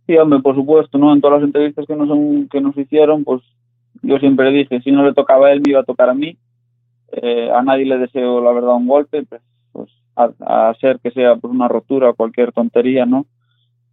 Sí, 0.08 0.18
hombre, 0.18 0.40
por 0.40 0.56
supuesto, 0.56 0.98
¿no? 0.98 1.14
En 1.14 1.22
todas 1.22 1.40
las 1.40 1.48
entrevistas 1.48 1.86
que 1.86 1.96
nos, 1.96 2.10
que 2.50 2.60
nos 2.62 2.76
hicieron, 2.78 3.24
pues 3.24 3.42
yo 4.02 4.18
siempre 4.18 4.52
dije, 4.52 4.82
si 4.82 4.92
no 4.92 5.06
le 5.06 5.14
tocaba 5.14 5.48
a 5.48 5.52
él, 5.54 5.62
me 5.64 5.72
iba 5.72 5.82
a 5.82 5.86
tocar 5.86 6.10
a 6.10 6.14
mí. 6.16 6.38
Eh, 7.12 7.50
a 7.54 7.62
nadie 7.62 7.86
le 7.86 7.98
deseo, 7.98 8.42
la 8.42 8.52
verdad, 8.52 8.76
un 8.76 8.88
golpe, 8.88 9.24
pues, 9.24 9.42
pues 9.72 9.90
a, 10.16 10.32
a 10.70 10.74
ser 10.76 11.00
que 11.04 11.12
sea 11.12 11.36
pues, 11.36 11.54
una 11.54 11.68
rotura 11.68 12.10
o 12.10 12.16
cualquier 12.16 12.52
tontería, 12.52 13.06
¿no? 13.06 13.26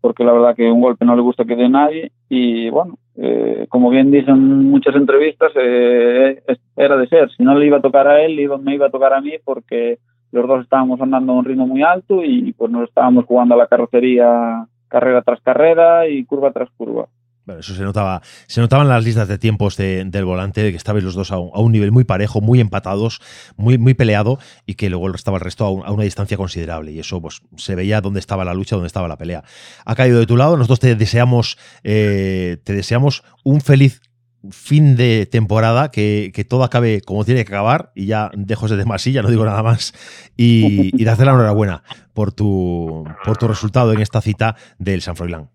Porque 0.00 0.24
la 0.24 0.32
verdad 0.32 0.54
que 0.56 0.70
un 0.70 0.80
golpe 0.80 1.04
no 1.04 1.16
le 1.16 1.22
gusta 1.22 1.44
que 1.44 1.56
dé 1.56 1.68
nadie. 1.68 2.12
Y 2.28 2.70
bueno, 2.70 2.98
eh, 3.20 3.66
como 3.68 3.90
bien 3.90 4.12
dicen 4.12 4.36
en 4.36 4.70
muchas 4.70 4.94
entrevistas, 4.94 5.50
eh, 5.56 6.40
era 6.76 6.96
de 6.96 7.08
ser. 7.08 7.30
Si 7.32 7.42
no 7.42 7.54
le 7.56 7.66
iba 7.66 7.78
a 7.78 7.82
tocar 7.82 8.06
a 8.06 8.22
él, 8.22 8.38
me 8.62 8.74
iba 8.74 8.86
a 8.86 8.90
tocar 8.90 9.12
a 9.12 9.20
mí 9.20 9.32
porque 9.44 9.98
los 10.30 10.46
dos 10.46 10.62
estábamos 10.62 11.00
andando 11.00 11.32
a 11.32 11.36
un 11.36 11.44
ritmo 11.44 11.66
muy 11.66 11.82
alto 11.82 12.22
y 12.24 12.52
pues 12.52 12.70
nos 12.70 12.88
estábamos 12.88 13.24
jugando 13.24 13.54
a 13.54 13.58
la 13.58 13.66
carrocería 13.66 14.66
carrera 14.86 15.22
tras 15.22 15.40
carrera 15.40 16.08
y 16.08 16.24
curva 16.24 16.52
tras 16.52 16.70
curva. 16.70 17.08
Bueno, 17.48 17.60
eso 17.60 17.74
se 17.74 17.82
notaba, 17.82 18.20
se 18.46 18.60
notaban 18.60 18.88
las 18.90 19.02
listas 19.02 19.26
de 19.26 19.38
tiempos 19.38 19.78
de- 19.78 20.04
del 20.04 20.26
volante, 20.26 20.62
de 20.62 20.70
que 20.70 20.76
estabais 20.76 21.02
los 21.02 21.14
dos 21.14 21.30
a 21.32 21.38
un, 21.38 21.72
nivel 21.72 21.92
muy 21.92 22.04
parejo, 22.04 22.42
muy 22.42 22.60
empatados, 22.60 23.22
muy, 23.56 23.78
muy 23.78 23.94
peleado, 23.94 24.38
y 24.66 24.74
que 24.74 24.90
luego 24.90 25.10
estaba 25.14 25.38
el 25.38 25.44
resto 25.44 25.64
a, 25.64 25.70
un- 25.70 25.82
a 25.86 25.90
una 25.90 26.02
distancia 26.02 26.36
considerable. 26.36 26.92
Y 26.92 26.98
eso 26.98 27.22
pues 27.22 27.40
se 27.56 27.74
veía 27.74 28.02
dónde 28.02 28.20
estaba 28.20 28.44
la 28.44 28.52
lucha, 28.52 28.76
dónde 28.76 28.88
estaba 28.88 29.08
la 29.08 29.16
pelea. 29.16 29.44
Ha 29.86 29.94
caído 29.94 30.18
de 30.18 30.26
tu 30.26 30.36
lado, 30.36 30.58
nosotros 30.58 30.78
te 30.78 30.94
deseamos, 30.94 31.56
eh, 31.84 32.58
te 32.64 32.74
deseamos 32.74 33.22
un 33.44 33.62
feliz 33.62 34.02
fin 34.50 34.94
de 34.94 35.24
temporada, 35.24 35.90
que, 35.90 36.32
que 36.34 36.44
todo 36.44 36.64
acabe 36.64 37.00
como 37.00 37.24
tiene 37.24 37.46
que 37.46 37.54
acabar, 37.54 37.92
y 37.94 38.04
ya 38.04 38.30
dejo 38.36 38.68
de 38.68 38.84
masilla, 38.84 39.22
no 39.22 39.30
digo 39.30 39.46
nada 39.46 39.62
más, 39.62 39.94
y, 40.36 40.90
y 41.00 41.04
darte 41.04 41.24
la 41.24 41.30
enhorabuena 41.32 41.82
por 42.12 42.30
tu, 42.30 43.04
por 43.24 43.38
tu 43.38 43.48
resultado 43.48 43.94
en 43.94 44.02
esta 44.02 44.20
cita 44.20 44.54
del 44.78 45.00
San 45.00 45.16
Froilán. 45.16 45.48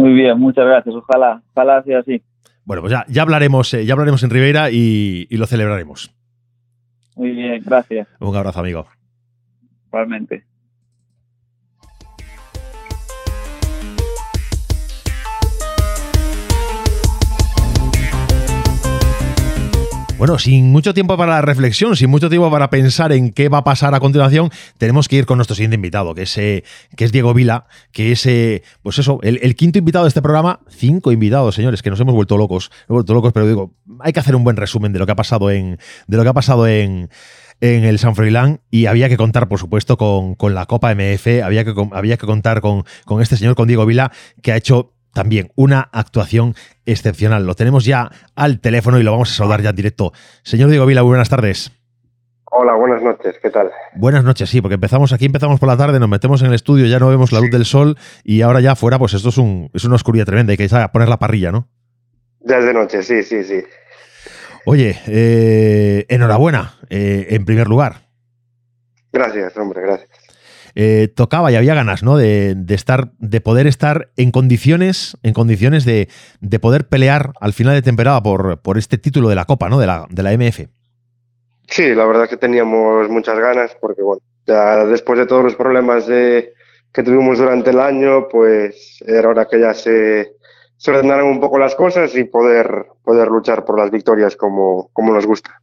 Muy 0.00 0.14
bien, 0.14 0.38
muchas 0.38 0.64
gracias. 0.64 0.94
Ojalá, 0.94 1.42
ojalá 1.54 1.82
sea 1.82 1.98
así. 1.98 2.22
Bueno, 2.64 2.82
pues 2.82 2.92
ya, 2.92 3.04
ya 3.08 3.22
hablaremos, 3.22 3.74
eh, 3.74 3.84
ya 3.84 3.92
hablaremos 3.92 4.22
en 4.22 4.30
Ribeira 4.30 4.70
y, 4.70 5.26
y 5.28 5.36
lo 5.36 5.46
celebraremos. 5.46 6.14
Muy 7.16 7.32
bien, 7.32 7.62
gracias. 7.64 8.08
Un 8.18 8.34
abrazo, 8.34 8.60
amigo. 8.60 8.86
Igualmente. 9.88 10.44
Bueno, 20.20 20.38
sin 20.38 20.70
mucho 20.70 20.92
tiempo 20.92 21.16
para 21.16 21.36
la 21.36 21.40
reflexión, 21.40 21.96
sin 21.96 22.10
mucho 22.10 22.28
tiempo 22.28 22.50
para 22.50 22.68
pensar 22.68 23.10
en 23.10 23.32
qué 23.32 23.48
va 23.48 23.56
a 23.56 23.64
pasar 23.64 23.94
a 23.94 24.00
continuación, 24.00 24.50
tenemos 24.76 25.08
que 25.08 25.16
ir 25.16 25.24
con 25.24 25.38
nuestro 25.38 25.56
siguiente 25.56 25.76
invitado, 25.76 26.14
que 26.14 26.24
es, 26.24 26.36
eh, 26.36 26.62
que 26.94 27.06
es 27.06 27.10
Diego 27.10 27.32
Vila, 27.32 27.64
que 27.90 28.12
es, 28.12 28.26
eh, 28.26 28.62
pues 28.82 28.98
eso, 28.98 29.18
el, 29.22 29.56
quinto 29.56 29.78
invitado 29.78 30.04
de 30.04 30.08
este 30.08 30.20
programa. 30.20 30.60
Cinco 30.68 31.10
invitados, 31.10 31.54
señores, 31.54 31.80
que 31.80 31.88
nos 31.88 31.98
hemos 32.00 32.14
vuelto 32.14 32.36
locos. 32.36 32.70
Hemos 32.86 32.96
vuelto 32.96 33.14
locos, 33.14 33.32
pero 33.32 33.48
digo, 33.48 33.72
hay 34.00 34.12
que 34.12 34.20
hacer 34.20 34.36
un 34.36 34.44
buen 34.44 34.56
resumen 34.56 34.92
de 34.92 34.98
lo 34.98 35.06
que 35.06 35.12
ha 35.12 35.16
pasado 35.16 35.50
en, 35.50 35.78
de 36.06 36.16
lo 36.18 36.22
que 36.22 36.28
ha 36.28 36.34
pasado 36.34 36.68
en, 36.68 37.08
en 37.62 37.84
el 37.84 37.98
San 37.98 38.14
Froilán 38.14 38.60
y 38.70 38.84
había 38.84 39.08
que 39.08 39.16
contar, 39.16 39.48
por 39.48 39.58
supuesto, 39.58 39.96
con, 39.96 40.34
con 40.34 40.54
la 40.54 40.66
Copa 40.66 40.94
MF, 40.94 41.42
había 41.42 41.64
que, 41.64 41.72
había 41.92 42.18
que 42.18 42.26
contar 42.26 42.60
con, 42.60 42.84
con 43.06 43.22
este 43.22 43.38
señor, 43.38 43.54
con 43.54 43.68
Diego 43.68 43.86
Vila, 43.86 44.12
que 44.42 44.52
ha 44.52 44.56
hecho 44.58 44.92
también 45.12 45.52
una 45.56 45.88
actuación 45.92 46.54
excepcional. 46.86 47.46
Lo 47.46 47.54
tenemos 47.54 47.84
ya 47.84 48.10
al 48.34 48.60
teléfono 48.60 48.98
y 48.98 49.02
lo 49.02 49.12
vamos 49.12 49.30
a 49.32 49.34
saludar 49.34 49.62
ya 49.62 49.70
en 49.70 49.76
directo. 49.76 50.12
Señor 50.42 50.70
Diego 50.70 50.86
Vila, 50.86 51.02
muy 51.02 51.10
buenas 51.10 51.28
tardes. 51.28 51.72
Hola, 52.52 52.74
buenas 52.74 53.00
noches, 53.00 53.36
¿qué 53.40 53.48
tal? 53.48 53.70
Buenas 53.94 54.24
noches, 54.24 54.50
sí, 54.50 54.60
porque 54.60 54.74
empezamos 54.74 55.12
aquí, 55.12 55.24
empezamos 55.24 55.60
por 55.60 55.68
la 55.68 55.76
tarde, 55.76 56.00
nos 56.00 56.08
metemos 56.08 56.42
en 56.42 56.48
el 56.48 56.54
estudio, 56.54 56.86
ya 56.86 56.98
no 56.98 57.08
vemos 57.08 57.30
la 57.30 57.38
luz 57.38 57.50
del 57.50 57.64
sol 57.64 57.96
y 58.24 58.42
ahora 58.42 58.60
ya 58.60 58.72
afuera, 58.72 58.98
pues 58.98 59.14
esto 59.14 59.28
es, 59.28 59.38
un, 59.38 59.70
es 59.72 59.84
una 59.84 59.94
oscuridad 59.94 60.26
tremenda, 60.26 60.50
hay 60.50 60.56
que 60.56 60.68
poner 60.92 61.08
la 61.08 61.18
parrilla, 61.18 61.52
¿no? 61.52 61.68
Ya 62.40 62.58
es 62.58 62.64
de 62.64 62.74
noche, 62.74 63.04
sí, 63.04 63.22
sí, 63.22 63.44
sí. 63.44 63.62
Oye, 64.66 64.98
eh, 65.06 66.06
enhorabuena, 66.08 66.74
eh, 66.88 67.28
en 67.30 67.44
primer 67.44 67.68
lugar. 67.68 68.08
Gracias, 69.12 69.56
hombre, 69.56 69.82
gracias. 69.82 70.10
Eh, 70.74 71.08
tocaba 71.14 71.50
y 71.50 71.56
había 71.56 71.74
ganas, 71.74 72.02
¿no? 72.02 72.16
De, 72.16 72.56
estar, 72.68 73.12
de 73.18 73.40
poder 73.40 73.66
estar 73.66 74.10
en 74.16 74.30
condiciones, 74.30 75.16
en 75.22 75.32
condiciones 75.32 75.84
de, 75.84 76.08
de 76.40 76.58
poder 76.58 76.88
pelear 76.88 77.32
al 77.40 77.52
final 77.52 77.74
de 77.74 77.82
temporada 77.82 78.22
por, 78.22 78.60
este 78.76 78.98
título 78.98 79.28
de 79.28 79.34
la 79.34 79.44
Copa, 79.44 79.68
¿no? 79.68 79.78
De 79.78 79.86
la, 79.86 80.06
de 80.10 80.22
la 80.22 80.32
MF. 80.32 80.68
Sí, 81.68 81.94
la 81.94 82.04
verdad 82.04 82.28
que 82.28 82.36
teníamos 82.36 83.08
muchas 83.08 83.38
ganas 83.38 83.76
porque, 83.80 84.02
bueno, 84.02 84.22
ya 84.46 84.84
después 84.86 85.18
de 85.18 85.26
todos 85.26 85.44
los 85.44 85.54
problemas 85.54 86.06
que 86.06 87.02
tuvimos 87.04 87.38
durante 87.38 87.70
el 87.70 87.80
año, 87.80 88.28
pues 88.28 89.02
era 89.06 89.28
hora 89.28 89.46
que 89.46 89.60
ya 89.60 89.74
se, 89.74 90.32
se 90.80 90.90
ordenaran 90.90 91.26
un 91.26 91.40
poco 91.40 91.58
las 91.58 91.74
cosas 91.74 92.16
y 92.16 92.24
poder, 92.24 92.86
poder 93.04 93.28
luchar 93.28 93.66
por 93.66 93.78
las 93.78 93.90
victorias 93.90 94.34
como, 94.34 94.88
como 94.94 95.12
nos 95.12 95.26
gusta. 95.26 95.60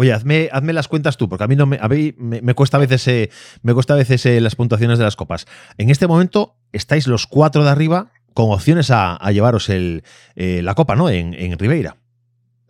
Oye, 0.00 0.14
hazme, 0.14 0.48
hazme 0.50 0.72
las 0.72 0.88
cuentas 0.88 1.18
tú, 1.18 1.28
porque 1.28 1.44
a 1.44 1.46
mí 1.46 1.56
no 1.56 1.66
me, 1.66 1.78
me, 2.16 2.40
me 2.40 2.54
cuesta 2.54 2.78
a 2.78 2.80
veces, 2.80 3.06
eh, 3.06 3.28
me 3.62 3.74
cuesta 3.74 3.92
a 3.92 3.98
veces 3.98 4.24
eh, 4.24 4.40
las 4.40 4.56
puntuaciones 4.56 4.96
de 4.96 5.04
las 5.04 5.14
copas. 5.14 5.46
En 5.76 5.90
este 5.90 6.06
momento 6.06 6.54
estáis 6.72 7.06
los 7.06 7.26
cuatro 7.26 7.64
de 7.64 7.68
arriba 7.68 8.10
con 8.32 8.50
opciones 8.50 8.90
a, 8.90 9.18
llevaros 9.30 9.68
el, 9.68 10.02
eh, 10.36 10.62
la 10.62 10.74
copa, 10.74 10.96
¿no? 10.96 11.10
En, 11.10 11.34
en 11.34 11.58
Ribeira. 11.58 11.96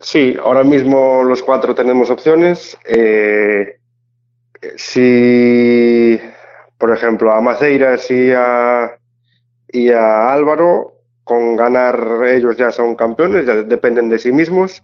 Sí, 0.01 0.35
ahora 0.43 0.65
mismo 0.65 1.23
los 1.23 1.41
cuatro 1.41 1.73
tenemos 1.73 2.09
opciones. 2.09 2.77
Si, 4.75 6.19
por 6.77 6.91
ejemplo, 6.91 7.31
a 7.31 7.39
Maceiras 7.39 8.11
y 8.11 8.33
a, 8.35 8.99
y 9.69 9.89
a 9.89 10.33
Álvaro, 10.33 10.95
con 11.23 11.55
ganar 11.55 12.25
ellos 12.27 12.57
ya 12.57 12.73
son 12.73 12.95
campeones, 12.97 13.45
ya 13.45 13.55
dependen 13.63 14.09
de 14.09 14.19
sí 14.19 14.33
mismos. 14.33 14.83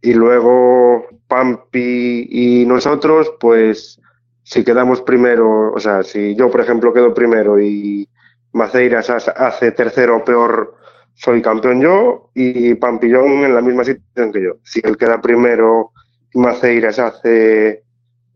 Y 0.00 0.12
luego 0.12 1.08
Pampi 1.34 2.28
y 2.30 2.64
nosotros, 2.64 3.32
pues 3.40 4.00
si 4.44 4.62
quedamos 4.62 5.00
primero, 5.02 5.72
o 5.72 5.80
sea, 5.80 6.04
si 6.04 6.36
yo, 6.36 6.48
por 6.48 6.60
ejemplo, 6.60 6.92
quedo 6.92 7.12
primero 7.12 7.58
y 7.60 8.08
Maceiras 8.52 9.10
hace- 9.10 9.72
tercero 9.72 10.18
o 10.18 10.24
peor, 10.24 10.76
soy 11.14 11.42
campeón 11.42 11.80
yo 11.80 12.30
y 12.34 12.74
Pampillón 12.74 13.44
en 13.44 13.52
la 13.52 13.60
misma 13.60 13.82
situación 13.82 14.32
que 14.32 14.42
yo. 14.44 14.52
Si 14.62 14.80
él 14.84 14.96
queda 14.96 15.20
primero 15.20 15.90
y 16.32 16.38
Maceiras 16.38 17.00
hace 17.00 17.82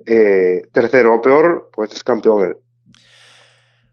eh, 0.05 0.62
tercero 0.72 1.14
o 1.14 1.20
peor, 1.22 1.70
pues 1.72 1.92
es 1.92 2.03
campeón 2.03 2.46
él. 2.49 2.57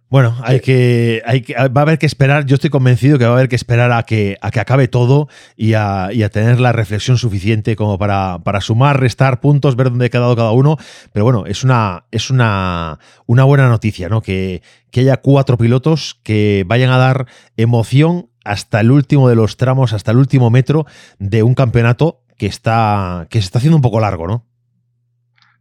Bueno, 0.08 0.36
hay 0.44 0.60
que, 0.60 1.24
hay 1.26 1.42
que, 1.42 1.56
va 1.56 1.82
a 1.82 1.84
haber 1.84 1.98
que 1.98 2.06
esperar, 2.06 2.46
yo 2.46 2.56
estoy 2.56 2.70
convencido 2.70 3.18
que 3.18 3.26
va 3.26 3.32
a 3.32 3.34
haber 3.34 3.50
que 3.50 3.56
esperar 3.56 3.92
a 3.92 4.04
que, 4.04 4.38
a 4.40 4.52
que 4.52 4.60
acabe 4.60 4.88
todo 4.88 5.28
y 5.56 5.74
a, 5.74 6.10
y 6.14 6.22
a 6.22 6.30
tener 6.30 6.60
la 6.60 6.72
reflexión 6.72 7.18
suficiente 7.18 7.76
como 7.76 7.98
para, 7.98 8.40
para 8.44 8.62
sumar, 8.62 9.00
restar 9.00 9.40
puntos, 9.42 9.76
ver 9.76 9.90
dónde 9.90 10.06
ha 10.06 10.10
quedado 10.10 10.36
cada 10.36 10.52
uno. 10.52 10.78
Pero 11.12 11.26
bueno, 11.26 11.46
es 11.48 11.64
una, 11.64 12.06
es 12.12 12.30
una, 12.30 13.00
una 13.26 13.44
buena 13.46 13.68
noticia, 13.68 14.08
¿no? 14.08 14.22
Que, 14.22 14.62
que 14.92 15.00
haya 15.00 15.18
cuatro 15.18 15.58
pilotos 15.58 16.20
que 16.22 16.64
vayan 16.68 16.92
a 16.92 16.98
dar 17.00 17.26
emoción 17.58 18.30
hasta 18.44 18.82
el 18.82 18.92
último 18.92 19.28
de 19.28 19.36
los 19.36 19.58
tramos, 19.58 19.92
hasta 19.92 20.12
el 20.12 20.18
último 20.18 20.52
metro 20.52 20.86
de 21.18 21.42
un 21.42 21.56
campeonato 21.56 22.22
que 22.38 22.46
está, 22.46 23.26
que 23.32 23.40
se 23.40 23.46
está 23.46 23.58
haciendo 23.58 23.78
un 23.78 23.82
poco 23.82 24.00
largo, 24.00 24.28
¿no? 24.28 24.46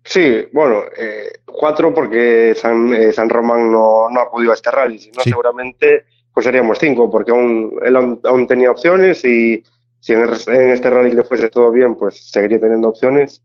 Sí, 0.05 0.47
bueno, 0.53 0.83
eh, 0.99 1.33
cuatro 1.47 1.95
porque 1.95 2.55
San, 2.55 2.93
eh, 2.93 3.13
San 3.13 3.31
Román 3.31 3.73
no, 3.73 4.11
no, 4.11 4.21
ha 4.21 4.25
acudido 4.25 4.51
a 4.51 4.55
este 4.55 4.71
rally, 4.71 4.99
si 4.99 5.11
no 5.11 5.23
sí. 5.23 5.31
seguramente 5.31 6.05
pues 6.33 6.45
seríamos 6.45 6.79
cinco, 6.79 7.11
porque 7.11 7.31
aún, 7.31 7.79
él 7.83 7.97
aún, 7.97 8.21
aún 8.25 8.47
tenía 8.47 8.71
opciones 8.71 9.25
y 9.25 9.63
si 10.01 10.13
en, 10.13 10.23
en, 10.23 10.71
este 10.71 10.91
rally 10.91 11.13
le 11.13 11.23
fuese 11.23 11.49
todo 11.49 11.71
bien, 11.71 11.95
pues 11.95 12.31
seguiría 12.31 12.61
teniendo 12.61 12.89
opciones. 12.89 13.43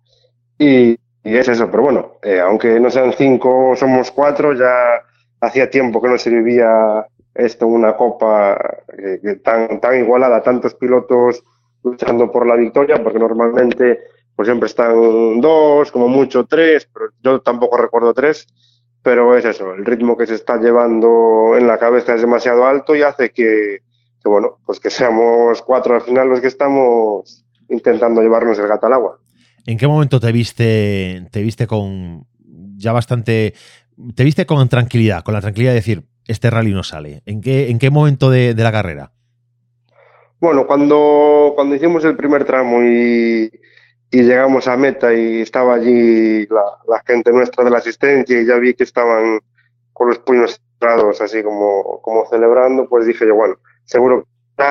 Y, 0.57 0.97
y 1.23 1.37
es 1.37 1.47
eso, 1.47 1.69
pero 1.69 1.83
bueno, 1.83 2.13
eh, 2.23 2.39
aunque 2.39 2.79
no 2.79 2.89
sean 2.89 3.13
cinco, 3.13 3.75
somos 3.75 4.11
cuatro, 4.11 4.53
ya 4.53 5.03
hacía 5.39 5.69
tiempo 5.69 6.01
que 6.01 6.09
no 6.09 6.17
se 6.17 6.31
vivía 6.31 7.05
esto, 7.35 7.67
una 7.67 7.95
copa 7.95 8.57
eh, 8.97 9.37
tan, 9.43 9.79
tan 9.79 9.99
igualada, 9.99 10.41
tantos 10.41 10.73
pilotos 10.73 11.43
luchando 11.83 12.31
por 12.31 12.45
la 12.45 12.55
victoria, 12.55 13.01
porque 13.01 13.19
normalmente 13.19 13.99
pues 14.39 14.47
siempre 14.47 14.67
están 14.67 15.41
dos, 15.41 15.91
como 15.91 16.07
mucho 16.07 16.45
tres, 16.45 16.87
pero 16.93 17.07
yo 17.21 17.41
tampoco 17.41 17.75
recuerdo 17.75 18.13
tres, 18.13 18.47
pero 19.03 19.35
es 19.35 19.43
eso, 19.43 19.73
el 19.73 19.83
ritmo 19.83 20.15
que 20.15 20.25
se 20.25 20.35
está 20.35 20.55
llevando 20.55 21.57
en 21.57 21.67
la 21.67 21.77
cabeza 21.77 22.15
es 22.15 22.21
demasiado 22.21 22.65
alto 22.65 22.95
y 22.95 23.01
hace 23.01 23.31
que, 23.31 23.79
que 24.23 24.29
bueno, 24.29 24.59
pues 24.65 24.79
que 24.79 24.89
seamos 24.91 25.61
cuatro 25.61 25.93
al 25.93 26.03
final 26.03 26.29
los 26.29 26.39
que 26.39 26.47
estamos 26.47 27.45
intentando 27.67 28.21
llevarnos 28.21 28.57
el 28.59 28.69
gato 28.69 28.87
al 28.87 28.93
agua. 28.93 29.19
¿En 29.65 29.77
qué 29.77 29.89
momento 29.89 30.21
te 30.21 30.31
viste, 30.31 31.27
te 31.31 31.41
viste 31.41 31.67
con 31.67 32.25
ya 32.77 32.93
bastante, 32.93 33.55
te 34.15 34.23
viste 34.23 34.45
con 34.45 34.69
tranquilidad, 34.69 35.21
con 35.21 35.33
la 35.33 35.41
tranquilidad 35.41 35.71
de 35.71 35.81
decir, 35.81 36.03
este 36.27 36.49
rally 36.49 36.71
no 36.71 36.83
sale? 36.83 37.23
¿En 37.25 37.41
qué, 37.41 37.71
en 37.71 37.77
qué 37.77 37.89
momento 37.89 38.29
de, 38.29 38.53
de 38.53 38.63
la 38.63 38.71
carrera? 38.71 39.11
Bueno, 40.39 40.65
cuando, 40.65 41.51
cuando 41.55 41.75
hicimos 41.75 42.05
el 42.05 42.15
primer 42.15 42.45
tramo 42.45 42.81
y, 42.81 43.51
y 44.11 44.23
llegamos 44.23 44.67
a 44.67 44.77
meta 44.77 45.13
y 45.13 45.41
estaba 45.41 45.75
allí 45.75 46.45
la, 46.47 46.63
la, 46.87 47.03
gente 47.05 47.31
nuestra 47.31 47.63
de 47.63 47.69
la 47.69 47.77
asistencia 47.77 48.41
y 48.41 48.45
ya 48.45 48.55
vi 48.55 48.73
que 48.73 48.83
estaban 48.83 49.39
con 49.93 50.09
los 50.09 50.19
puños 50.19 50.61
cerrados 50.79 51.21
así 51.21 51.43
como, 51.43 52.01
como 52.01 52.25
celebrando, 52.27 52.87
pues 52.87 53.05
dije 53.05 53.27
yo, 53.27 53.35
bueno, 53.35 53.57
seguro 53.85 54.25
que 54.57 54.63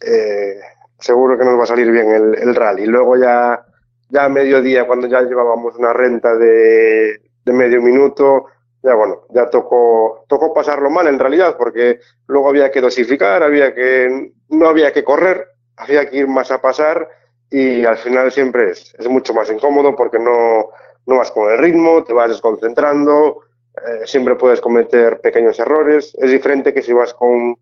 eh, 0.00 0.60
seguro 0.98 1.38
que 1.38 1.44
nos 1.44 1.58
va 1.58 1.64
a 1.64 1.66
salir 1.66 1.90
bien 1.90 2.10
el, 2.10 2.38
el 2.38 2.54
rally. 2.54 2.86
Luego 2.86 3.16
ya 3.16 3.64
ya 4.08 4.24
a 4.24 4.28
mediodía, 4.28 4.86
cuando 4.86 5.06
ya 5.06 5.22
llevábamos 5.22 5.76
una 5.76 5.92
renta 5.92 6.34
de, 6.36 7.20
de, 7.44 7.52
medio 7.52 7.82
minuto, 7.82 8.46
ya 8.82 8.94
bueno, 8.94 9.22
ya 9.30 9.50
tocó, 9.50 10.24
tocó 10.28 10.54
pasarlo 10.54 10.90
mal 10.90 11.06
en 11.08 11.18
realidad, 11.18 11.56
porque 11.58 12.00
luego 12.26 12.48
había 12.48 12.70
que 12.70 12.80
dosificar, 12.80 13.42
había 13.42 13.74
que, 13.74 14.32
no 14.48 14.68
había 14.68 14.92
que 14.92 15.04
correr, 15.04 15.48
había 15.76 16.08
que 16.08 16.16
ir 16.18 16.28
más 16.28 16.50
a 16.50 16.60
pasar 16.60 17.08
y 17.50 17.84
al 17.84 17.96
final 17.96 18.30
siempre 18.30 18.70
es, 18.70 18.94
es 18.98 19.08
mucho 19.08 19.32
más 19.32 19.50
incómodo 19.50 19.96
porque 19.96 20.18
no, 20.18 20.70
no 21.06 21.16
vas 21.16 21.30
con 21.30 21.50
el 21.50 21.58
ritmo, 21.58 22.04
te 22.04 22.12
vas 22.12 22.28
desconcentrando, 22.28 23.40
eh, 23.76 24.06
siempre 24.06 24.36
puedes 24.36 24.60
cometer 24.60 25.20
pequeños 25.20 25.58
errores, 25.58 26.14
es 26.20 26.30
diferente 26.30 26.74
que 26.74 26.82
si 26.82 26.92
vas 26.92 27.14
con, 27.14 27.56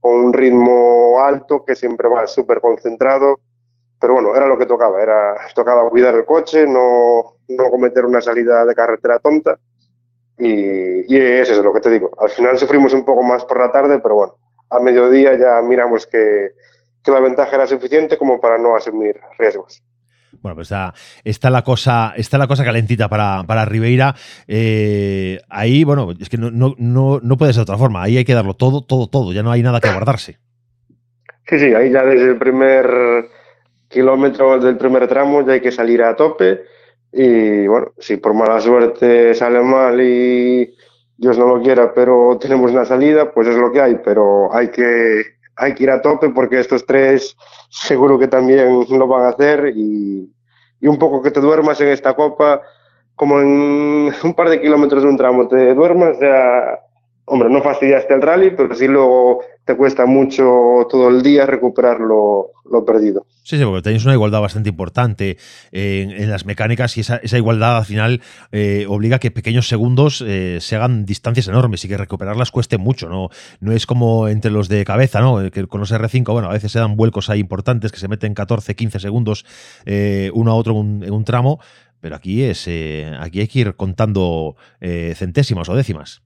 con 0.00 0.12
un 0.12 0.32
ritmo 0.32 1.20
alto, 1.20 1.64
que 1.64 1.76
siempre 1.76 2.08
vas 2.08 2.32
súper 2.32 2.60
concentrado. 2.60 3.40
Pero 4.00 4.14
bueno, 4.14 4.34
era 4.34 4.46
lo 4.46 4.56
que 4.56 4.66
tocaba, 4.66 5.02
era 5.02 5.34
tocaba 5.54 5.88
cuidar 5.90 6.14
el 6.14 6.24
coche, 6.24 6.66
no, 6.66 7.36
no 7.48 7.70
cometer 7.70 8.04
una 8.04 8.20
salida 8.20 8.64
de 8.64 8.74
carretera 8.74 9.18
tonta. 9.18 9.58
Y, 10.38 11.12
y 11.12 11.20
es 11.20 11.50
eso 11.50 11.62
lo 11.64 11.72
que 11.72 11.80
te 11.80 11.90
digo. 11.90 12.12
Al 12.18 12.30
final 12.30 12.56
sufrimos 12.58 12.92
un 12.94 13.04
poco 13.04 13.24
más 13.24 13.44
por 13.44 13.58
la 13.58 13.72
tarde, 13.72 13.98
pero 13.98 14.14
bueno, 14.14 14.36
a 14.70 14.78
mediodía 14.78 15.36
ya 15.36 15.60
miramos 15.62 16.06
que, 16.06 16.52
que 17.08 17.14
la 17.14 17.20
ventaja 17.20 17.56
era 17.56 17.66
suficiente 17.66 18.18
como 18.18 18.38
para 18.38 18.58
no 18.58 18.76
asumir 18.76 19.16
riesgos. 19.38 19.82
Bueno, 20.42 20.56
pues 20.56 20.66
está, 20.66 20.92
está, 21.24 21.48
la 21.48 21.64
cosa, 21.64 22.12
está 22.16 22.36
la 22.36 22.46
cosa 22.46 22.64
calentita 22.64 23.08
para, 23.08 23.44
para 23.46 23.64
Ribeira. 23.64 24.14
Eh, 24.46 25.40
ahí, 25.48 25.84
bueno, 25.84 26.12
es 26.20 26.28
que 26.28 26.36
no, 26.36 26.50
no, 26.50 26.74
no, 26.76 27.18
no 27.22 27.36
puede 27.38 27.54
ser 27.54 27.60
de 27.60 27.62
otra 27.62 27.78
forma. 27.78 28.02
Ahí 28.02 28.18
hay 28.18 28.26
que 28.26 28.34
darlo 28.34 28.54
todo, 28.54 28.82
todo, 28.82 29.08
todo. 29.08 29.32
Ya 29.32 29.42
no 29.42 29.50
hay 29.50 29.62
nada 29.62 29.80
que 29.80 29.90
guardarse. 29.90 30.38
Sí, 31.46 31.58
sí, 31.58 31.74
ahí 31.74 31.90
ya 31.90 32.04
desde 32.04 32.28
el 32.28 32.36
primer 32.36 33.30
kilómetros 33.88 34.62
del 34.62 34.76
primer 34.76 35.08
tramo 35.08 35.46
ya 35.46 35.54
hay 35.54 35.62
que 35.62 35.72
salir 35.72 36.02
a 36.02 36.14
tope 36.14 36.60
y 37.10 37.66
bueno, 37.66 37.94
si 37.98 38.18
por 38.18 38.34
mala 38.34 38.60
suerte 38.60 39.32
sale 39.32 39.62
mal 39.62 39.98
y 39.98 40.74
Dios 41.16 41.38
no 41.38 41.46
lo 41.46 41.62
quiera, 41.62 41.94
pero 41.94 42.36
tenemos 42.38 42.70
una 42.70 42.84
salida, 42.84 43.32
pues 43.32 43.48
es 43.48 43.56
lo 43.56 43.72
que 43.72 43.80
hay, 43.80 43.98
pero 44.04 44.54
hay 44.54 44.68
que, 44.68 45.37
hay 45.58 45.74
que 45.74 45.82
ir 45.82 45.90
a 45.90 46.00
tope 46.00 46.30
porque 46.30 46.60
estos 46.60 46.86
tres 46.86 47.36
seguro 47.68 48.18
que 48.18 48.28
también 48.28 48.86
lo 48.88 49.06
van 49.06 49.24
a 49.24 49.28
hacer 49.28 49.72
y, 49.74 50.32
y 50.80 50.86
un 50.86 50.98
poco 50.98 51.22
que 51.22 51.30
te 51.30 51.40
duermas 51.40 51.80
en 51.80 51.88
esta 51.88 52.14
copa, 52.14 52.62
como 53.14 53.40
en 53.40 54.12
un 54.22 54.34
par 54.34 54.48
de 54.48 54.60
kilómetros 54.60 55.02
de 55.02 55.08
un 55.08 55.16
tramo 55.16 55.48
te 55.48 55.74
duermas, 55.74 56.18
ya, 56.20 56.80
hombre, 57.28 57.48
no 57.50 57.62
fastidiaste 57.62 58.14
el 58.14 58.22
rally, 58.22 58.50
pero 58.50 58.74
sí 58.74 58.86
luego 58.86 59.40
te 59.64 59.76
cuesta 59.76 60.06
mucho 60.06 60.86
todo 60.90 61.08
el 61.08 61.22
día 61.22 61.44
recuperar 61.44 62.00
lo, 62.00 62.52
perdido. 62.86 63.26
Sí, 63.42 63.58
sí, 63.58 63.64
porque 63.64 63.82
tenéis 63.82 64.04
una 64.04 64.14
igualdad 64.14 64.40
bastante 64.40 64.68
importante 64.70 65.36
en, 65.72 66.10
en 66.10 66.30
las 66.30 66.46
mecánicas 66.46 66.96
y 66.96 67.00
esa, 67.00 67.20
igualdad 67.36 67.78
al 67.78 67.84
final 67.84 68.20
eh, 68.52 68.86
obliga 68.88 69.16
a 69.16 69.18
que 69.18 69.30
pequeños 69.30 69.68
segundos 69.68 70.24
eh, 70.26 70.58
se 70.60 70.76
hagan 70.76 71.04
distancias 71.04 71.48
enormes 71.48 71.84
y 71.84 71.88
que 71.88 71.96
recuperarlas 71.96 72.50
cueste 72.50 72.78
mucho, 72.78 73.08
¿no? 73.08 73.28
No 73.60 73.72
es 73.72 73.86
como 73.86 74.28
entre 74.28 74.50
los 74.50 74.68
de 74.68 74.84
cabeza, 74.84 75.20
¿no? 75.20 75.50
Que 75.50 75.66
con 75.66 75.80
los 75.80 75.92
R5, 75.92 76.32
bueno, 76.32 76.48
a 76.48 76.52
veces 76.52 76.72
se 76.72 76.78
dan 76.78 76.96
vuelcos 76.96 77.28
ahí 77.30 77.40
importantes 77.40 77.92
que 77.92 77.98
se 77.98 78.08
meten 78.08 78.34
14, 78.34 78.74
15 78.74 79.00
segundos 79.00 79.44
eh, 79.84 80.30
uno 80.34 80.52
a 80.52 80.54
otro 80.54 80.72
en 80.80 81.12
un, 81.12 81.24
tramo, 81.24 81.60
pero 82.00 82.16
aquí 82.16 82.42
es 82.42 82.66
eh, 82.68 83.12
aquí 83.18 83.40
hay 83.40 83.48
que 83.48 83.58
ir 83.60 83.74
contando 83.74 84.56
eh, 84.80 85.14
centésimas 85.16 85.68
o 85.68 85.74
décimas. 85.74 86.22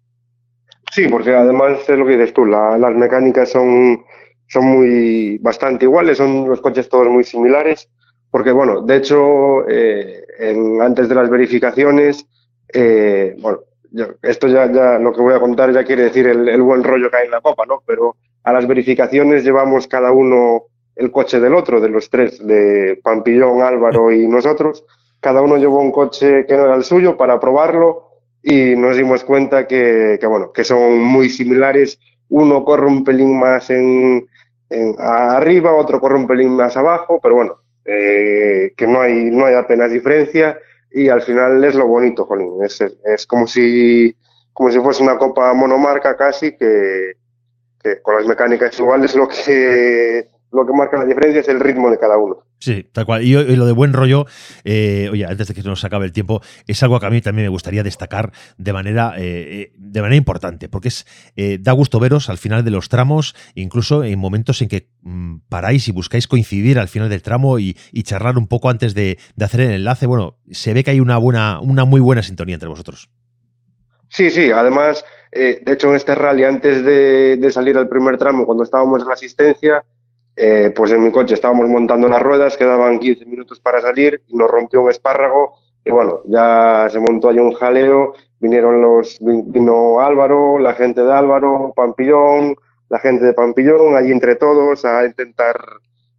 Sí, 0.91 1.09
porque 1.09 1.35
además 1.35 1.89
es 1.89 1.99
lo 1.99 2.07
que 2.07 2.17
dices 2.17 2.35
tú, 2.35 2.45
la, 2.45 2.77
las 2.77 2.95
mecánicas 2.95 3.51
son, 3.51 4.05
son 4.47 4.65
muy 4.65 5.39
bastante 5.39 5.87
iguales, 5.87 6.19
son 6.19 6.49
los 6.49 6.61
coches 6.61 6.89
todos 6.89 7.09
muy 7.09 7.25
similares, 7.25 7.89
porque 8.31 8.53
bueno, 8.53 8.83
de 8.83 8.97
hecho, 8.97 9.69
eh, 9.69 10.23
antes 10.81 11.09
de 11.09 11.15
las 11.15 11.31
verificaciones, 11.31 12.27
eh, 12.73 13.37
bueno, 13.39 13.61
esto 14.23 14.49
ya, 14.49 14.71
ya, 14.71 14.99
lo 14.99 15.13
que 15.13 15.21
voy 15.21 15.35
a 15.35 15.41
contar 15.41 15.73
ya 15.73 15.85
quiere 15.85 16.05
decir 16.05 16.27
el, 16.27 16.49
el, 16.49 16.63
buen 16.63 16.83
rollo 16.83 17.11
que 17.11 17.17
hay 17.19 17.25
en 17.27 17.31
la 17.31 17.41
copa, 17.41 17.65
¿no? 17.67 17.83
Pero 17.87 18.17
a 18.43 18.53
las 18.53 18.67
verificaciones 18.67 19.45
llevamos 19.45 19.87
cada 19.87 20.13
uno 20.13 20.65
el 20.97 21.11
coche 21.11 21.41
del 21.41 21.55
otro, 21.55 21.81
de 21.81 21.89
los 21.89 22.11
tres, 22.11 22.45
de 22.47 23.01
Pampillón, 23.03 23.63
Álvaro 23.63 24.13
y 24.13 24.27
nosotros. 24.27 24.85
Cada 25.21 25.41
uno 25.41 25.57
llevó 25.57 25.81
un 25.81 25.93
coche 25.93 26.47
que 26.47 26.57
no 26.57 26.65
era 26.65 26.75
el 26.75 26.85
suyo 26.85 27.17
para 27.17 27.39
probarlo 27.39 28.12
y 28.43 28.75
nos 28.77 28.97
dimos 28.97 29.25
cuenta 29.25 29.67
que, 29.67 30.19
que, 30.21 30.27
bueno, 30.27 30.53
que 30.53 30.65
son 30.65 31.01
muy 31.01 31.31
similares. 31.31 31.99
Uno 32.29 32.65
corre 32.65 32.87
un 32.87 33.05
pelín 33.05 33.39
más 33.39 33.71
en, 33.71 34.27
en 34.69 34.97
arriba, 34.99 35.75
otro 35.75 36.01
corre 36.01 36.17
un 36.17 36.27
pelín 36.27 36.51
más 36.51 36.77
abajo, 36.77 37.21
pero 37.23 37.37
bueno, 37.37 37.57
eh, 37.85 38.73
que 38.77 38.87
no 38.87 39.01
hay, 39.01 39.31
no 39.31 39.47
hay 39.47 39.55
apenas 39.55 39.93
diferencia 39.93 40.59
y 40.91 41.09
al 41.09 41.23
final 41.23 41.63
es 41.65 41.75
lo 41.75 41.87
bonito, 41.87 42.25
Jolín. 42.25 42.63
Es, 42.63 42.81
es 42.81 43.27
como, 43.27 43.47
si, 43.47 44.15
como 44.53 44.71
si 44.71 44.81
fuese 44.81 45.03
una 45.03 45.19
copa 45.19 45.53
monomarca 45.55 46.17
casi, 46.17 46.57
que, 46.57 47.13
que 47.83 48.01
con 48.03 48.17
las 48.17 48.27
mecánicas 48.27 48.79
iguales 48.79 49.15
lo 49.15 49.29
que 49.29 50.29
lo 50.53 50.67
que 50.67 50.73
marca 50.73 50.99
la 50.99 51.07
diferencia 51.07 51.41
es 51.41 51.49
el 51.49 51.61
ritmo 51.61 51.91
de 51.91 51.99
cada 51.99 52.19
uno. 52.19 52.45
Sí, 52.59 52.87
tal 52.93 53.07
cual. 53.07 53.25
Y, 53.25 53.37
y 53.37 53.57
lo 53.57 53.67
de 53.67 53.73
buen 53.73 53.93
rollo, 53.93 54.27
eh, 54.65 55.09
oye, 55.11 55.25
antes 55.25 55.49
de 55.49 55.55
que 55.55 55.63
nos 55.63 55.85
acabe 55.85 56.05
el 56.07 56.13
tiempo, 56.13 56.43
es 56.67 56.81
algo 56.83 57.01
que 57.01 57.07
a 57.07 57.11
mí 57.11 57.21
también 57.21 57.47
me 57.47 57.49
gustaría 57.49 57.83
destacar 57.83 58.33
de 58.57 58.73
manera, 58.73 59.15
eh, 59.17 59.73
de 59.77 60.01
manera 60.01 60.17
importante, 60.17 60.69
porque 60.69 60.89
es 60.89 61.07
eh, 61.35 61.59
da 61.61 61.73
gusto 61.73 61.99
veros 61.99 62.29
al 62.29 62.39
final 62.39 62.65
de 62.65 62.71
los 62.71 62.89
tramos, 62.89 63.35
incluso 63.55 64.05
en 64.05 64.19
momentos 64.19 64.63
en 64.63 64.69
que 64.69 64.89
mmm, 65.01 65.39
paráis 65.49 65.89
y 65.89 65.93
buscáis 65.93 66.29
coincidir 66.29 66.79
al 66.79 66.89
final 66.89 67.09
del 67.09 67.23
tramo 67.23 67.59
y, 67.59 67.77
y 67.91 68.05
charlar 68.05 68.39
un 68.39 68.47
poco 68.47 68.71
antes 68.71 68.95
de, 68.95 69.19
de, 69.35 69.45
hacer 69.45 69.63
el 69.63 69.73
enlace. 69.73 70.07
Bueno, 70.07 70.39
se 70.51 70.73
ve 70.73 70.85
que 70.85 70.93
hay 70.93 71.01
una 71.01 71.19
buena, 71.19 71.59
una 71.61 71.85
muy 71.85 72.01
buena 72.01 72.23
sintonía 72.23 72.55
entre 72.55 72.69
vosotros. 72.69 73.11
Sí, 74.09 74.31
sí, 74.31 74.51
además, 74.51 75.05
eh, 75.33 75.63
de 75.65 75.73
hecho, 75.73 75.89
en 75.89 75.97
este 75.97 76.15
rally, 76.15 76.45
antes 76.45 76.85
de, 76.85 77.39
de 77.39 77.51
salir 77.51 77.77
al 77.79 77.89
primer 77.89 78.19
tramo, 78.19 78.45
cuando 78.45 78.63
estábamos 78.63 79.01
en 79.01 79.09
la 79.09 79.15
asistencia, 79.15 79.83
eh, 80.37 80.73
pues 80.75 80.93
en 80.93 81.03
mi 81.03 81.11
coche 81.11 81.35
estábamos 81.35 81.69
montando 81.69 82.09
las 82.09 82.23
ruedas, 82.23 82.57
quedaban 82.57 82.99
15 82.99 83.27
minutos 83.27 83.61
para 83.61 83.81
salir 83.81 84.23
nos 84.31 84.51
rompió 84.51 84.83
un 84.83 84.91
espárrago 84.91 85.55
y 85.85 85.91
bueno, 85.91 86.21
ya 86.27 86.89
se 86.91 87.01
montó 87.01 87.29
ahí 87.29 87.39
un 87.39 87.53
jaleo, 87.53 88.15
vinieron 88.39 88.81
los, 88.81 89.19
vino 89.21 90.01
Álvaro, 90.01 90.59
la 90.59 90.75
gente 90.75 91.03
de 91.03 91.13
Álvaro, 91.13 91.73
Pampillón, 91.75 92.55
la 92.89 92.99
gente 92.99 93.25
de 93.25 93.33
Pampillón, 93.33 93.97
allí 93.97 94.13
entre 94.13 94.37
todos 94.37 94.85
a 94.85 95.05
intentar, 95.05 95.57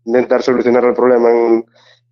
intentar 0.06 0.44
solucionar 0.44 0.84
el 0.86 0.94
problema 0.94 1.32
en, 1.32 1.66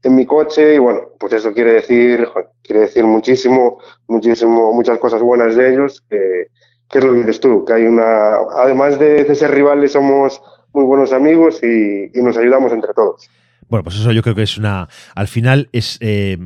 en 0.04 0.16
mi 0.16 0.26
coche 0.26 0.76
y 0.76 0.78
bueno, 0.80 1.02
pues 1.20 1.34
eso 1.34 1.54
quiere 1.54 1.74
decir, 1.74 2.28
quiere 2.64 2.82
decir 2.82 3.04
muchísimo, 3.04 3.80
muchísimo, 4.08 4.74
muchas 4.74 4.98
cosas 4.98 5.22
buenas 5.22 5.56
de 5.56 5.74
ellos, 5.74 6.04
que, 6.10 6.48
que 6.90 7.00
es 7.00 7.04
lo 7.04 7.14
que 7.14 7.20
dices 7.20 7.40
tú, 7.40 7.66
que 7.66 7.74
hay 7.74 7.84
una, 7.84 8.36
además 8.56 8.98
de, 8.98 9.24
de 9.24 9.36
ser 9.36 9.52
rivales 9.52 9.92
somos 9.92 10.42
muy 10.74 10.86
buenos 10.86 11.12
amigos 11.14 11.62
y, 11.64 12.18
y 12.18 12.22
nos 12.22 12.38
ayudamos 12.38 12.72
entre 12.72 12.94
todos. 12.94 13.30
Bueno, 13.72 13.86
pues 13.86 13.96
eso 13.96 14.12
yo 14.12 14.22
creo 14.22 14.36
que 14.36 14.44
es 14.44 14.58
una. 14.58 14.90
Al 15.16 15.30
final 15.30 15.70
es, 15.72 15.98
eh, 16.02 16.38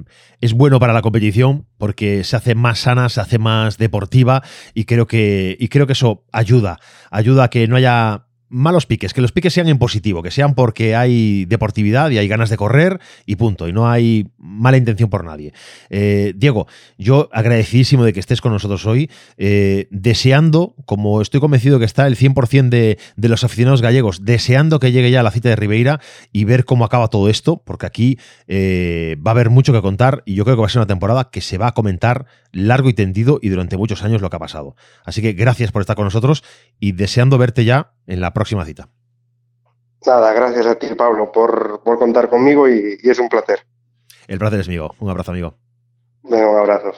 es 0.41 0.53
bueno 0.53 0.80
para 0.80 0.93
la 0.93 1.01
competición 1.01 1.65
porque 1.80 2.23
se 2.23 2.36
hace 2.36 2.53
más 2.53 2.78
sana, 2.78 3.09
se 3.09 3.19
hace 3.19 3.39
más 3.39 3.80
deportiva 3.80 4.43
y 4.76 4.86
creo 4.86 5.07
que, 5.07 5.57
y 5.59 5.69
creo 5.69 5.88
que 5.88 5.93
eso 5.93 6.23
ayuda. 6.32 6.78
Ayuda 7.09 7.45
a 7.45 7.49
que 7.49 7.67
no 7.67 7.78
haya 7.78 8.28
malos 8.50 8.86
piques, 8.86 9.14
que 9.14 9.22
los 9.22 9.32
piques 9.32 9.54
sean 9.54 9.68
en 9.68 9.78
positivo, 9.78 10.22
que 10.24 10.32
sean 10.32 10.56
porque 10.56 10.96
hay 10.96 11.46
deportividad 11.46 12.12
y 12.12 12.18
hay 12.18 12.28
ganas 12.28 12.50
de 12.50 12.58
correr 12.58 13.00
y 13.26 13.36
punto, 13.36 13.68
y 13.68 13.74
no 13.74 13.89
hay 13.89 14.28
mala 14.38 14.78
intención 14.78 15.10
por 15.10 15.24
nadie. 15.24 15.54
Eh, 15.89 16.34
Diego, 16.36 16.68
yo 16.98 17.30
agradecidísimo 17.32 18.04
de 18.04 18.14
que 18.14 18.20
estés 18.20 18.41
con 18.41 18.52
nosotros 18.52 18.86
hoy, 18.86 19.10
eh, 19.38 19.88
deseando, 19.91 20.76
como 20.86 21.22
estoy 21.22 21.39
convencido 21.39 21.80
que 21.80 21.86
está 21.86 22.08
el 22.08 22.18
100% 22.18 22.70
de, 22.70 22.98
de, 23.16 23.30
los 23.30 23.43
aficionados 23.43 23.82
gallegos, 23.82 24.24
deseando 24.24 24.80
que 24.80 24.91
llegue 24.91 25.12
ya 25.12 25.24
la 25.24 25.32
cita 25.32 25.50
de 25.50 25.56
Ribeira 25.56 26.00
y 26.32 26.46
ver 26.46 26.66
cómo 26.66 26.86
acaba 26.86 27.08
todo 27.08 27.30
esto, 27.30 27.62
porque 27.66 27.86
aquí 27.86 28.20
eh, 28.48 29.18
va 29.26 29.32
a 29.32 29.34
haber 29.34 29.50
mucho 29.50 29.74
que 29.74 29.82
contar 29.82 30.24
y 30.26 30.36
yo 30.36 30.43
creo 30.46 30.56
que 30.56 30.62
va 30.62 30.68
a 30.68 30.70
ser 30.70 30.80
una 30.80 30.88
temporada 30.88 31.30
que 31.32 31.41
se 31.41 31.58
va 31.58 31.68
a 31.68 31.74
comentar 31.74 32.26
largo 32.52 32.89
y 32.89 32.93
tendido 32.93 33.39
y 33.41 33.50
durante 33.50 33.78
muchos 33.78 34.04
años 34.04 34.22
lo 34.22 34.30
que 34.30 34.36
ha 34.38 34.39
pasado. 34.39 34.76
Así 35.04 35.22
que 35.22 35.34
gracias 35.34 35.72
por 35.72 35.82
estar 35.82 35.96
con 35.96 36.06
nosotros 36.06 36.43
y 36.80 36.93
deseando 36.93 37.38
verte 37.38 37.66
ya 37.66 37.95
en 38.08 38.22
la 38.22 38.34
próxima 38.34 38.66
cita. 38.66 38.89
Nada, 40.06 40.34
gracias 40.34 40.66
a 40.66 40.76
ti, 40.76 40.88
Pablo, 40.95 41.32
por, 41.32 41.82
por 41.84 41.97
contar 41.97 42.30
conmigo 42.30 42.70
y, 42.70 42.97
y, 43.01 43.10
es 43.10 43.20
un 43.20 43.30
placer. 43.30 43.66
El 44.28 44.39
placer 44.39 44.60
es 44.60 44.68
mío. 44.68 44.91
Un 44.99 45.10
abrazo, 45.10 45.32
amigo. 45.32 45.56
Venga, 46.24 46.49
un 46.49 46.58
abrazo. 46.58 46.91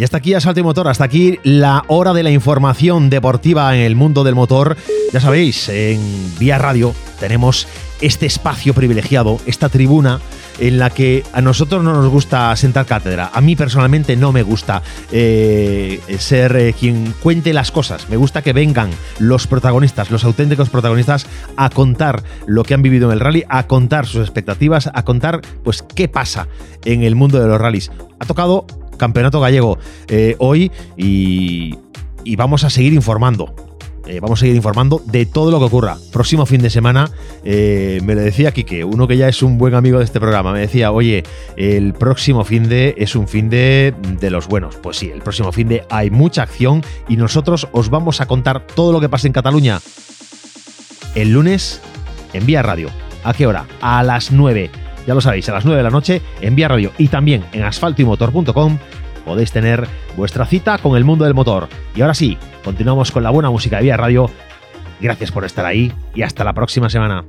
Y 0.00 0.02
hasta 0.02 0.16
aquí 0.16 0.32
Asalto 0.32 0.60
y 0.60 0.62
Motor, 0.62 0.88
hasta 0.88 1.04
aquí 1.04 1.38
la 1.42 1.84
hora 1.88 2.14
de 2.14 2.22
la 2.22 2.30
información 2.30 3.10
deportiva 3.10 3.76
en 3.76 3.82
el 3.82 3.96
mundo 3.96 4.24
del 4.24 4.34
motor. 4.34 4.78
Ya 5.12 5.20
sabéis, 5.20 5.68
en 5.68 6.00
Vía 6.38 6.56
Radio 6.56 6.94
tenemos 7.18 7.68
este 8.00 8.26
espacio 8.26 8.74
privilegiado, 8.74 9.38
esta 9.46 9.68
tribuna 9.68 10.20
en 10.58 10.78
la 10.78 10.90
que 10.90 11.24
a 11.32 11.40
nosotros 11.40 11.82
no 11.82 11.94
nos 11.94 12.08
gusta 12.08 12.54
sentar 12.56 12.86
cátedra. 12.86 13.30
A 13.32 13.40
mí 13.40 13.56
personalmente 13.56 14.16
no 14.16 14.32
me 14.32 14.42
gusta 14.42 14.82
eh, 15.10 16.00
ser 16.18 16.56
eh, 16.56 16.74
quien 16.78 17.14
cuente 17.22 17.52
las 17.52 17.70
cosas. 17.70 18.08
Me 18.08 18.16
gusta 18.16 18.42
que 18.42 18.52
vengan 18.52 18.90
los 19.18 19.46
protagonistas, 19.46 20.10
los 20.10 20.24
auténticos 20.24 20.68
protagonistas, 20.68 21.26
a 21.56 21.70
contar 21.70 22.22
lo 22.46 22.62
que 22.62 22.74
han 22.74 22.82
vivido 22.82 23.08
en 23.08 23.14
el 23.14 23.20
rally, 23.20 23.44
a 23.48 23.66
contar 23.66 24.06
sus 24.06 24.20
expectativas, 24.20 24.90
a 24.92 25.02
contar 25.04 25.40
pues 25.64 25.82
qué 25.82 26.08
pasa 26.08 26.48
en 26.84 27.02
el 27.02 27.14
mundo 27.14 27.40
de 27.40 27.48
los 27.48 27.60
rallies. 27.60 27.90
Ha 28.18 28.26
tocado 28.26 28.66
Campeonato 28.96 29.40
Gallego 29.40 29.78
eh, 30.08 30.36
hoy 30.38 30.70
y, 30.96 31.78
y, 32.24 32.36
vamos 32.36 32.64
a 32.64 32.70
seguir 32.70 32.92
informando. 32.92 33.69
Eh, 34.06 34.18
vamos 34.20 34.38
a 34.38 34.40
seguir 34.40 34.56
informando 34.56 35.02
de 35.06 35.26
todo 35.26 35.50
lo 35.50 35.58
que 35.58 35.66
ocurra. 35.66 35.96
Próximo 36.12 36.46
fin 36.46 36.62
de 36.62 36.70
semana, 36.70 37.10
eh, 37.44 38.00
me 38.04 38.14
lo 38.14 38.22
decía 38.22 38.52
Quique, 38.52 38.82
uno 38.84 39.06
que 39.06 39.16
ya 39.16 39.28
es 39.28 39.42
un 39.42 39.58
buen 39.58 39.74
amigo 39.74 39.98
de 39.98 40.04
este 40.04 40.20
programa, 40.20 40.52
me 40.52 40.60
decía, 40.60 40.90
oye, 40.90 41.22
el 41.56 41.92
próximo 41.92 42.44
fin 42.44 42.68
de 42.68 42.94
es 42.98 43.14
un 43.14 43.28
fin 43.28 43.50
de, 43.50 43.94
de 44.18 44.30
los 44.30 44.48
buenos. 44.48 44.76
Pues 44.76 44.96
sí, 44.96 45.10
el 45.10 45.20
próximo 45.20 45.52
fin 45.52 45.68
de 45.68 45.84
hay 45.90 46.10
mucha 46.10 46.42
acción 46.42 46.82
y 47.08 47.16
nosotros 47.16 47.68
os 47.72 47.90
vamos 47.90 48.20
a 48.20 48.26
contar 48.26 48.66
todo 48.66 48.92
lo 48.92 49.00
que 49.00 49.08
pasa 49.08 49.26
en 49.26 49.32
Cataluña 49.32 49.80
el 51.14 51.32
lunes 51.32 51.80
en 52.32 52.46
Vía 52.46 52.62
Radio. 52.62 52.88
¿A 53.24 53.34
qué 53.34 53.46
hora? 53.46 53.66
A 53.80 54.02
las 54.02 54.32
9 54.32 54.70
ya 55.06 55.14
lo 55.14 55.20
sabéis, 55.20 55.48
a 55.48 55.52
las 55.52 55.64
9 55.64 55.78
de 55.78 55.82
la 55.82 55.90
noche 55.90 56.22
en 56.40 56.54
Vía 56.54 56.68
Radio 56.68 56.92
y 56.98 57.08
también 57.08 57.44
en 57.52 57.64
asfaltoymotor.com 57.64 58.78
podéis 59.30 59.52
tener 59.52 59.86
vuestra 60.16 60.44
cita 60.44 60.78
con 60.78 60.96
el 60.96 61.04
mundo 61.04 61.24
del 61.24 61.34
motor. 61.34 61.68
Y 61.94 62.00
ahora 62.00 62.14
sí, 62.14 62.36
continuamos 62.64 63.12
con 63.12 63.22
la 63.22 63.30
buena 63.30 63.48
música 63.48 63.76
de 63.76 63.84
Vía 63.84 63.96
Radio. 63.96 64.28
Gracias 65.00 65.30
por 65.30 65.44
estar 65.44 65.64
ahí 65.64 65.92
y 66.16 66.22
hasta 66.22 66.42
la 66.42 66.52
próxima 66.52 66.90
semana. 66.90 67.24